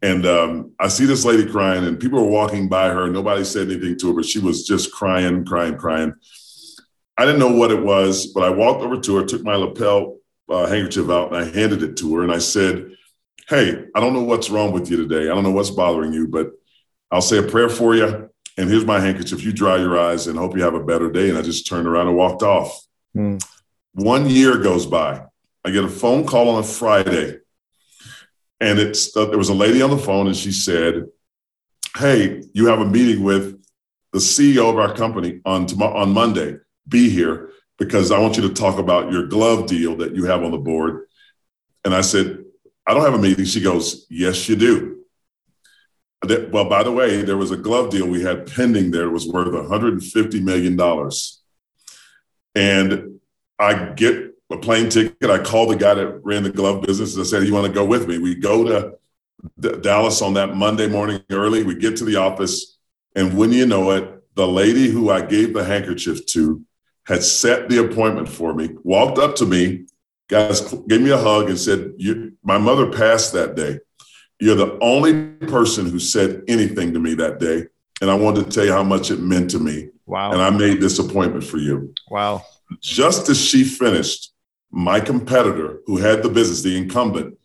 And 0.00 0.26
um, 0.26 0.72
I 0.78 0.88
see 0.88 1.06
this 1.06 1.24
lady 1.24 1.48
crying, 1.48 1.84
and 1.84 2.00
people 2.00 2.22
were 2.22 2.30
walking 2.30 2.68
by 2.68 2.88
her. 2.88 3.08
Nobody 3.08 3.44
said 3.44 3.68
anything 3.68 3.98
to 3.98 4.08
her, 4.08 4.14
but 4.14 4.24
she 4.24 4.38
was 4.38 4.66
just 4.66 4.92
crying, 4.92 5.44
crying, 5.44 5.76
crying. 5.76 6.14
I 7.18 7.24
didn't 7.24 7.40
know 7.40 7.52
what 7.52 7.72
it 7.72 7.82
was, 7.82 8.28
but 8.28 8.44
I 8.44 8.50
walked 8.50 8.82
over 8.82 8.98
to 9.00 9.16
her, 9.16 9.24
took 9.24 9.42
my 9.42 9.56
lapel 9.56 10.18
uh, 10.48 10.66
handkerchief 10.66 11.10
out, 11.10 11.32
and 11.32 11.36
I 11.36 11.44
handed 11.44 11.82
it 11.82 11.96
to 11.98 12.16
her. 12.16 12.22
And 12.22 12.32
I 12.32 12.38
said, 12.38 12.92
Hey, 13.48 13.84
I 13.94 14.00
don't 14.00 14.12
know 14.12 14.22
what's 14.22 14.50
wrong 14.50 14.72
with 14.72 14.90
you 14.90 14.96
today. 14.96 15.28
I 15.28 15.34
don't 15.34 15.42
know 15.42 15.50
what's 15.50 15.70
bothering 15.70 16.12
you, 16.12 16.28
but 16.28 16.52
I'll 17.10 17.20
say 17.20 17.38
a 17.38 17.42
prayer 17.42 17.68
for 17.68 17.94
you. 17.94 18.30
And 18.56 18.68
here's 18.68 18.84
my 18.84 19.00
handkerchief. 19.00 19.42
You 19.42 19.52
dry 19.52 19.78
your 19.78 19.98
eyes 19.98 20.26
and 20.26 20.38
hope 20.38 20.56
you 20.56 20.62
have 20.62 20.74
a 20.74 20.84
better 20.84 21.10
day. 21.10 21.28
And 21.28 21.38
I 21.38 21.42
just 21.42 21.66
turned 21.66 21.88
around 21.88 22.08
and 22.08 22.16
walked 22.16 22.42
off. 22.42 22.78
Mm. 23.16 23.42
One 23.94 24.28
year 24.28 24.58
goes 24.58 24.86
by. 24.86 25.24
I 25.64 25.70
get 25.70 25.84
a 25.84 25.88
phone 25.88 26.24
call 26.26 26.50
on 26.50 26.60
a 26.60 26.66
Friday, 26.66 27.38
and 28.60 28.78
it's 28.78 29.16
uh, 29.16 29.26
there 29.26 29.38
was 29.38 29.48
a 29.48 29.54
lady 29.54 29.82
on 29.82 29.90
the 29.90 29.98
phone, 29.98 30.26
and 30.26 30.36
she 30.36 30.52
said, 30.52 31.06
"Hey, 31.96 32.42
you 32.52 32.66
have 32.66 32.80
a 32.80 32.84
meeting 32.84 33.24
with 33.24 33.60
the 34.12 34.18
CEO 34.18 34.70
of 34.70 34.78
our 34.78 34.94
company 34.94 35.40
on 35.44 35.66
tomorrow 35.66 35.98
on 35.98 36.12
Monday. 36.12 36.58
Be 36.88 37.10
here 37.10 37.50
because 37.78 38.10
I 38.10 38.18
want 38.18 38.36
you 38.36 38.42
to 38.42 38.54
talk 38.54 38.78
about 38.78 39.12
your 39.12 39.26
glove 39.26 39.66
deal 39.66 39.96
that 39.96 40.14
you 40.14 40.24
have 40.24 40.42
on 40.42 40.50
the 40.50 40.58
board." 40.58 41.06
And 41.84 41.94
I 41.94 42.00
said, 42.00 42.44
"I 42.86 42.94
don't 42.94 43.04
have 43.04 43.14
a 43.14 43.18
meeting." 43.18 43.44
She 43.44 43.60
goes, 43.60 44.06
"Yes, 44.08 44.48
you 44.48 44.56
do." 44.56 44.98
Well, 46.50 46.68
by 46.68 46.82
the 46.82 46.90
way, 46.90 47.22
there 47.22 47.36
was 47.36 47.52
a 47.52 47.56
glove 47.56 47.90
deal 47.90 48.08
we 48.08 48.22
had 48.22 48.46
pending 48.52 48.90
there. 48.90 49.04
It 49.04 49.12
was 49.12 49.28
worth 49.28 49.48
$150 49.48 50.42
million. 50.42 50.76
And 52.56 53.20
I 53.58 53.92
get 53.92 54.34
a 54.50 54.56
plane 54.56 54.88
ticket. 54.88 55.30
I 55.30 55.38
call 55.38 55.68
the 55.68 55.76
guy 55.76 55.94
that 55.94 56.24
ran 56.24 56.42
the 56.42 56.50
glove 56.50 56.82
business 56.82 57.14
and 57.14 57.24
I 57.24 57.26
said, 57.26 57.46
You 57.46 57.54
want 57.54 57.66
to 57.66 57.72
go 57.72 57.84
with 57.84 58.08
me? 58.08 58.18
We 58.18 58.34
go 58.34 58.64
to 58.64 58.98
D- 59.60 59.80
Dallas 59.80 60.22
on 60.22 60.34
that 60.34 60.56
Monday 60.56 60.88
morning 60.88 61.22
early. 61.30 61.62
We 61.62 61.76
get 61.76 61.96
to 61.98 62.04
the 62.04 62.16
office, 62.16 62.78
And 63.14 63.36
when 63.36 63.52
you 63.52 63.66
know 63.66 63.90
it, 63.92 64.34
the 64.34 64.46
lady 64.46 64.88
who 64.88 65.10
I 65.10 65.22
gave 65.22 65.52
the 65.52 65.64
handkerchief 65.64 66.26
to 66.26 66.64
had 67.08 67.24
set 67.24 67.70
the 67.70 67.78
appointment 67.78 68.28
for 68.28 68.52
me, 68.52 68.68
walked 68.84 69.18
up 69.18 69.34
to 69.36 69.46
me, 69.46 69.86
guys, 70.28 70.60
gave 70.86 71.00
me 71.00 71.08
a 71.08 71.16
hug 71.16 71.48
and 71.48 71.58
said, 71.58 71.94
My 72.42 72.58
mother 72.58 72.92
passed 72.92 73.32
that 73.32 73.56
day. 73.56 73.80
You're 74.38 74.54
the 74.54 74.78
only 74.80 75.28
person 75.46 75.86
who 75.86 75.98
said 75.98 76.42
anything 76.48 76.92
to 76.92 77.00
me 77.00 77.14
that 77.14 77.40
day. 77.40 77.64
And 78.02 78.10
I 78.10 78.14
wanted 78.14 78.44
to 78.44 78.50
tell 78.50 78.66
you 78.66 78.72
how 78.72 78.84
much 78.84 79.10
it 79.10 79.20
meant 79.20 79.50
to 79.50 79.58
me. 79.58 79.88
Wow. 80.04 80.32
And 80.32 80.42
I 80.42 80.50
made 80.50 80.82
this 80.82 80.98
appointment 80.98 81.44
for 81.44 81.56
you. 81.56 81.94
Wow. 82.10 82.44
Just 82.80 83.28
as 83.30 83.42
she 83.42 83.64
finished, 83.64 84.32
my 84.70 85.00
competitor, 85.00 85.80
who 85.86 85.96
had 85.96 86.22
the 86.22 86.28
business, 86.28 86.62
the 86.62 86.76
incumbent, 86.76 87.38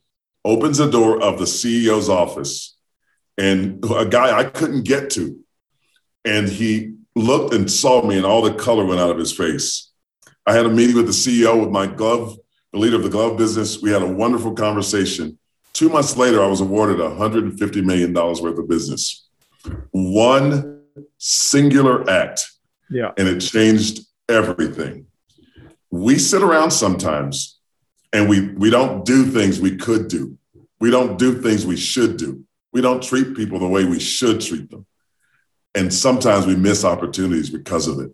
opens 0.43 0.77
the 0.77 0.91
door 0.91 1.23
of 1.23 1.39
the 1.39 1.45
CEO's 1.45 2.09
office 2.09 2.75
and 3.37 3.83
a 3.85 4.05
guy 4.05 4.37
I 4.37 4.43
couldn't 4.43 4.83
get 4.83 5.09
to. 5.11 5.39
And 6.25 6.49
he 6.49 6.95
looked 7.15 7.53
and 7.53 7.69
saw 7.69 8.05
me, 8.05 8.17
and 8.17 8.25
all 8.25 8.41
the 8.41 8.53
color 8.53 8.85
went 8.85 8.99
out 8.99 9.11
of 9.11 9.17
his 9.17 9.31
face. 9.31 9.91
I 10.45 10.53
had 10.53 10.65
a 10.65 10.69
meeting 10.69 10.95
with 10.95 11.05
the 11.05 11.11
CEO, 11.11 11.59
with 11.59 11.69
my 11.69 11.87
glove, 11.87 12.37
the 12.71 12.79
leader 12.79 12.95
of 12.95 13.03
the 13.03 13.09
glove 13.09 13.37
business. 13.37 13.81
We 13.81 13.91
had 13.91 14.01
a 14.01 14.07
wonderful 14.07 14.53
conversation. 14.53 15.37
Two 15.73 15.89
months 15.89 16.17
later, 16.17 16.43
I 16.43 16.47
was 16.47 16.61
awarded 16.61 16.97
$150 16.97 17.83
million 17.83 18.13
worth 18.13 18.43
of 18.43 18.67
business. 18.67 19.27
One 19.91 20.81
singular 21.17 22.09
act. 22.09 22.51
Yeah. 22.89 23.11
And 23.17 23.27
it 23.27 23.39
changed 23.39 24.01
everything. 24.29 25.07
We 25.89 26.19
sit 26.19 26.43
around 26.43 26.71
sometimes 26.71 27.59
and 28.11 28.29
we, 28.29 28.49
we 28.49 28.69
don't 28.69 29.05
do 29.05 29.25
things 29.25 29.59
we 29.59 29.77
could 29.77 30.07
do. 30.07 30.37
We 30.79 30.91
don't 30.91 31.17
do 31.17 31.41
things 31.41 31.65
we 31.65 31.77
should 31.77 32.17
do. 32.17 32.43
We 32.71 32.81
don't 32.81 33.01
treat 33.01 33.35
people 33.35 33.59
the 33.59 33.67
way 33.67 33.85
we 33.85 33.99
should 33.99 34.41
treat 34.41 34.69
them. 34.69 34.85
And 35.75 35.93
sometimes 35.93 36.45
we 36.45 36.55
miss 36.55 36.85
opportunities 36.85 37.49
because 37.49 37.87
of 37.87 37.99
it. 37.99 38.13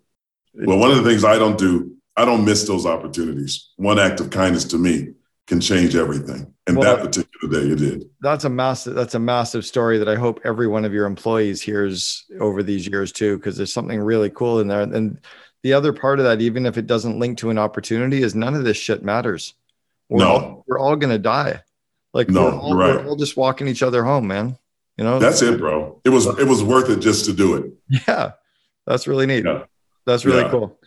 Well, 0.54 0.78
one 0.78 0.90
of 0.90 0.96
the 0.96 1.08
things 1.08 1.24
I 1.24 1.38
don't 1.38 1.58
do, 1.58 1.94
I 2.16 2.24
don't 2.24 2.44
miss 2.44 2.66
those 2.66 2.86
opportunities. 2.86 3.70
One 3.76 3.98
act 3.98 4.20
of 4.20 4.30
kindness 4.30 4.64
to 4.66 4.78
me 4.78 5.12
can 5.46 5.60
change 5.60 5.94
everything. 5.94 6.52
And 6.66 6.76
well, 6.76 6.96
that 6.96 7.04
particular 7.04 7.60
day 7.60 7.72
it 7.72 7.76
did. 7.78 8.10
That's 8.20 8.44
a 8.44 8.48
massive 8.48 8.94
that's 8.94 9.14
a 9.14 9.18
massive 9.18 9.64
story 9.66 9.98
that 9.98 10.08
I 10.08 10.14
hope 10.14 10.40
every 10.44 10.68
one 10.68 10.84
of 10.84 10.92
your 10.92 11.06
employees 11.06 11.60
hears 11.60 12.24
over 12.40 12.62
these 12.62 12.86
years 12.86 13.12
too, 13.12 13.36
because 13.36 13.56
there's 13.56 13.72
something 13.72 14.00
really 14.00 14.30
cool 14.30 14.60
in 14.60 14.68
there. 14.68 14.82
And 14.82 15.20
the 15.62 15.72
other 15.72 15.92
part 15.92 16.20
of 16.20 16.24
that, 16.24 16.40
even 16.40 16.66
if 16.66 16.78
it 16.78 16.86
doesn't 16.86 17.18
link 17.18 17.38
to 17.38 17.50
an 17.50 17.58
opportunity, 17.58 18.22
is 18.22 18.34
none 18.34 18.54
of 18.54 18.64
this 18.64 18.76
shit 18.76 19.02
matters. 19.02 19.54
We're 20.08 20.20
no. 20.20 20.28
all, 20.28 20.64
we're 20.66 20.78
all 20.78 20.96
gonna 20.96 21.18
die. 21.18 21.62
Like 22.12 22.28
no, 22.28 22.44
we're 22.44 22.52
all, 22.52 22.74
right. 22.74 22.94
we're 22.96 23.08
all 23.08 23.16
just 23.16 23.36
walking 23.36 23.68
each 23.68 23.82
other 23.82 24.04
home, 24.04 24.26
man. 24.26 24.56
You 25.00 25.06
know, 25.06 25.18
that's 25.18 25.40
it, 25.40 25.58
bro. 25.58 25.98
It 26.04 26.10
was 26.10 26.26
it 26.26 26.46
was 26.46 26.62
worth 26.62 26.90
it 26.90 26.98
just 26.98 27.24
to 27.24 27.32
do 27.32 27.54
it. 27.54 27.72
Yeah, 28.06 28.32
that's 28.86 29.06
really 29.06 29.24
neat. 29.24 29.46
Yeah. 29.46 29.64
That's 30.04 30.26
really 30.26 30.42
yeah. 30.42 30.50
cool. 30.50 30.78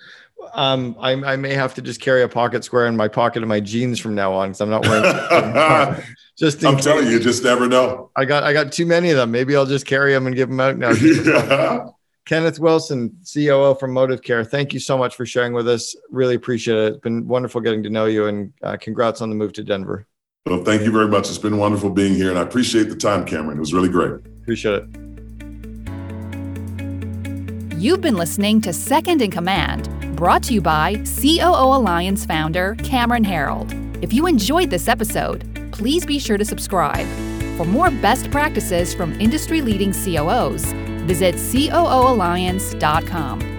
Um, 0.53 0.95
I, 0.99 1.14
I, 1.14 1.36
may 1.36 1.55
have 1.55 1.74
to 1.76 1.82
just 1.82 1.99
carry 1.99 2.22
a 2.22 2.28
pocket 2.28 2.64
square 2.64 2.86
in 2.86 2.95
my 2.95 3.07
pocket 3.07 3.41
of 3.41 3.49
my 3.49 3.59
jeans 3.59 3.99
from 3.99 4.14
now 4.14 4.34
on 4.34 4.49
because 4.49 4.61
I'm 4.61 4.70
not 4.70 4.84
wearing. 4.84 6.03
just 6.38 6.64
I'm 6.64 6.76
case. 6.76 6.84
telling 6.84 7.07
you, 7.07 7.14
you 7.14 7.20
just 7.20 7.43
never 7.43 7.68
know. 7.68 8.11
I 8.16 8.26
got 8.26 8.43
I 8.43 8.53
got 8.53 8.72
too 8.72 8.86
many 8.86 9.09
of 9.09 9.18
them. 9.18 9.32
Maybe 9.32 9.55
I'll 9.55 9.66
just 9.66 9.88
carry 9.88 10.14
them 10.14 10.28
and 10.28 10.36
give 10.36 10.49
them 10.49 10.59
out 10.59 10.78
now. 10.78 10.91
yeah. 11.01 11.88
Kenneth 12.26 12.59
Wilson, 12.59 13.18
COO 13.34 13.74
from 13.80 13.95
ModivCare. 13.95 14.47
Thank 14.47 14.74
you 14.74 14.80
so 14.80 14.95
much 14.95 15.16
for 15.16 15.26
sharing 15.26 15.53
with 15.53 15.68
us. 15.68 15.95
Really 16.11 16.36
appreciate 16.36 16.78
it. 16.78 16.88
It's 16.93 16.99
been 16.99 17.28
wonderful 17.28 17.61
getting 17.61 17.82
to 17.82 17.89
know 17.89 18.05
you, 18.05 18.28
and 18.28 18.53
uh, 18.61 18.78
congrats 18.78 19.22
on 19.22 19.30
the 19.30 19.36
move 19.36 19.53
to 19.53 19.64
Denver. 19.64 20.05
Well, 20.46 20.62
thank 20.64 20.82
you 20.82 20.91
very 20.91 21.08
much. 21.08 21.30
It's 21.30 21.38
been 21.38 21.58
wonderful 21.58 21.89
being 21.89 22.16
here, 22.16 22.30
and 22.30 22.38
I 22.38 22.41
appreciate 22.41 22.89
the 22.89 22.98
time, 22.98 23.26
Cameron. 23.26 23.56
It 23.58 23.62
was 23.62 23.74
really 23.74 23.88
great. 23.88 24.16
Appreciate 24.41 24.84
it. 24.84 24.89
You've 27.78 28.02
been 28.02 28.18
listening 28.18 28.60
to 28.62 28.74
Second 28.74 29.22
in 29.22 29.32
Command, 29.32 29.88
brought 30.18 30.44
to 30.44 30.54
you 30.54 30.60
by 30.60 30.96
COO 31.06 31.78
Alliance 31.78 32.26
founder 32.26 32.76
Cameron 32.84 33.24
Herold. 33.24 33.72
If 34.04 34.12
you 34.12 34.28
enjoyed 34.28 34.70
this 34.70 34.89
episode, 34.89 35.72
please 35.72 36.06
be 36.06 36.20
sure 36.20 36.38
to 36.38 36.44
subscribe. 36.44 37.08
For 37.56 37.66
more 37.66 37.89
best 37.89 38.30
practices 38.30 38.94
from 38.94 39.14
industry 39.22 39.62
leading 39.62 39.94
COOs, 39.94 40.74
visit 41.06 41.36
COOalliance.com. 41.36 43.53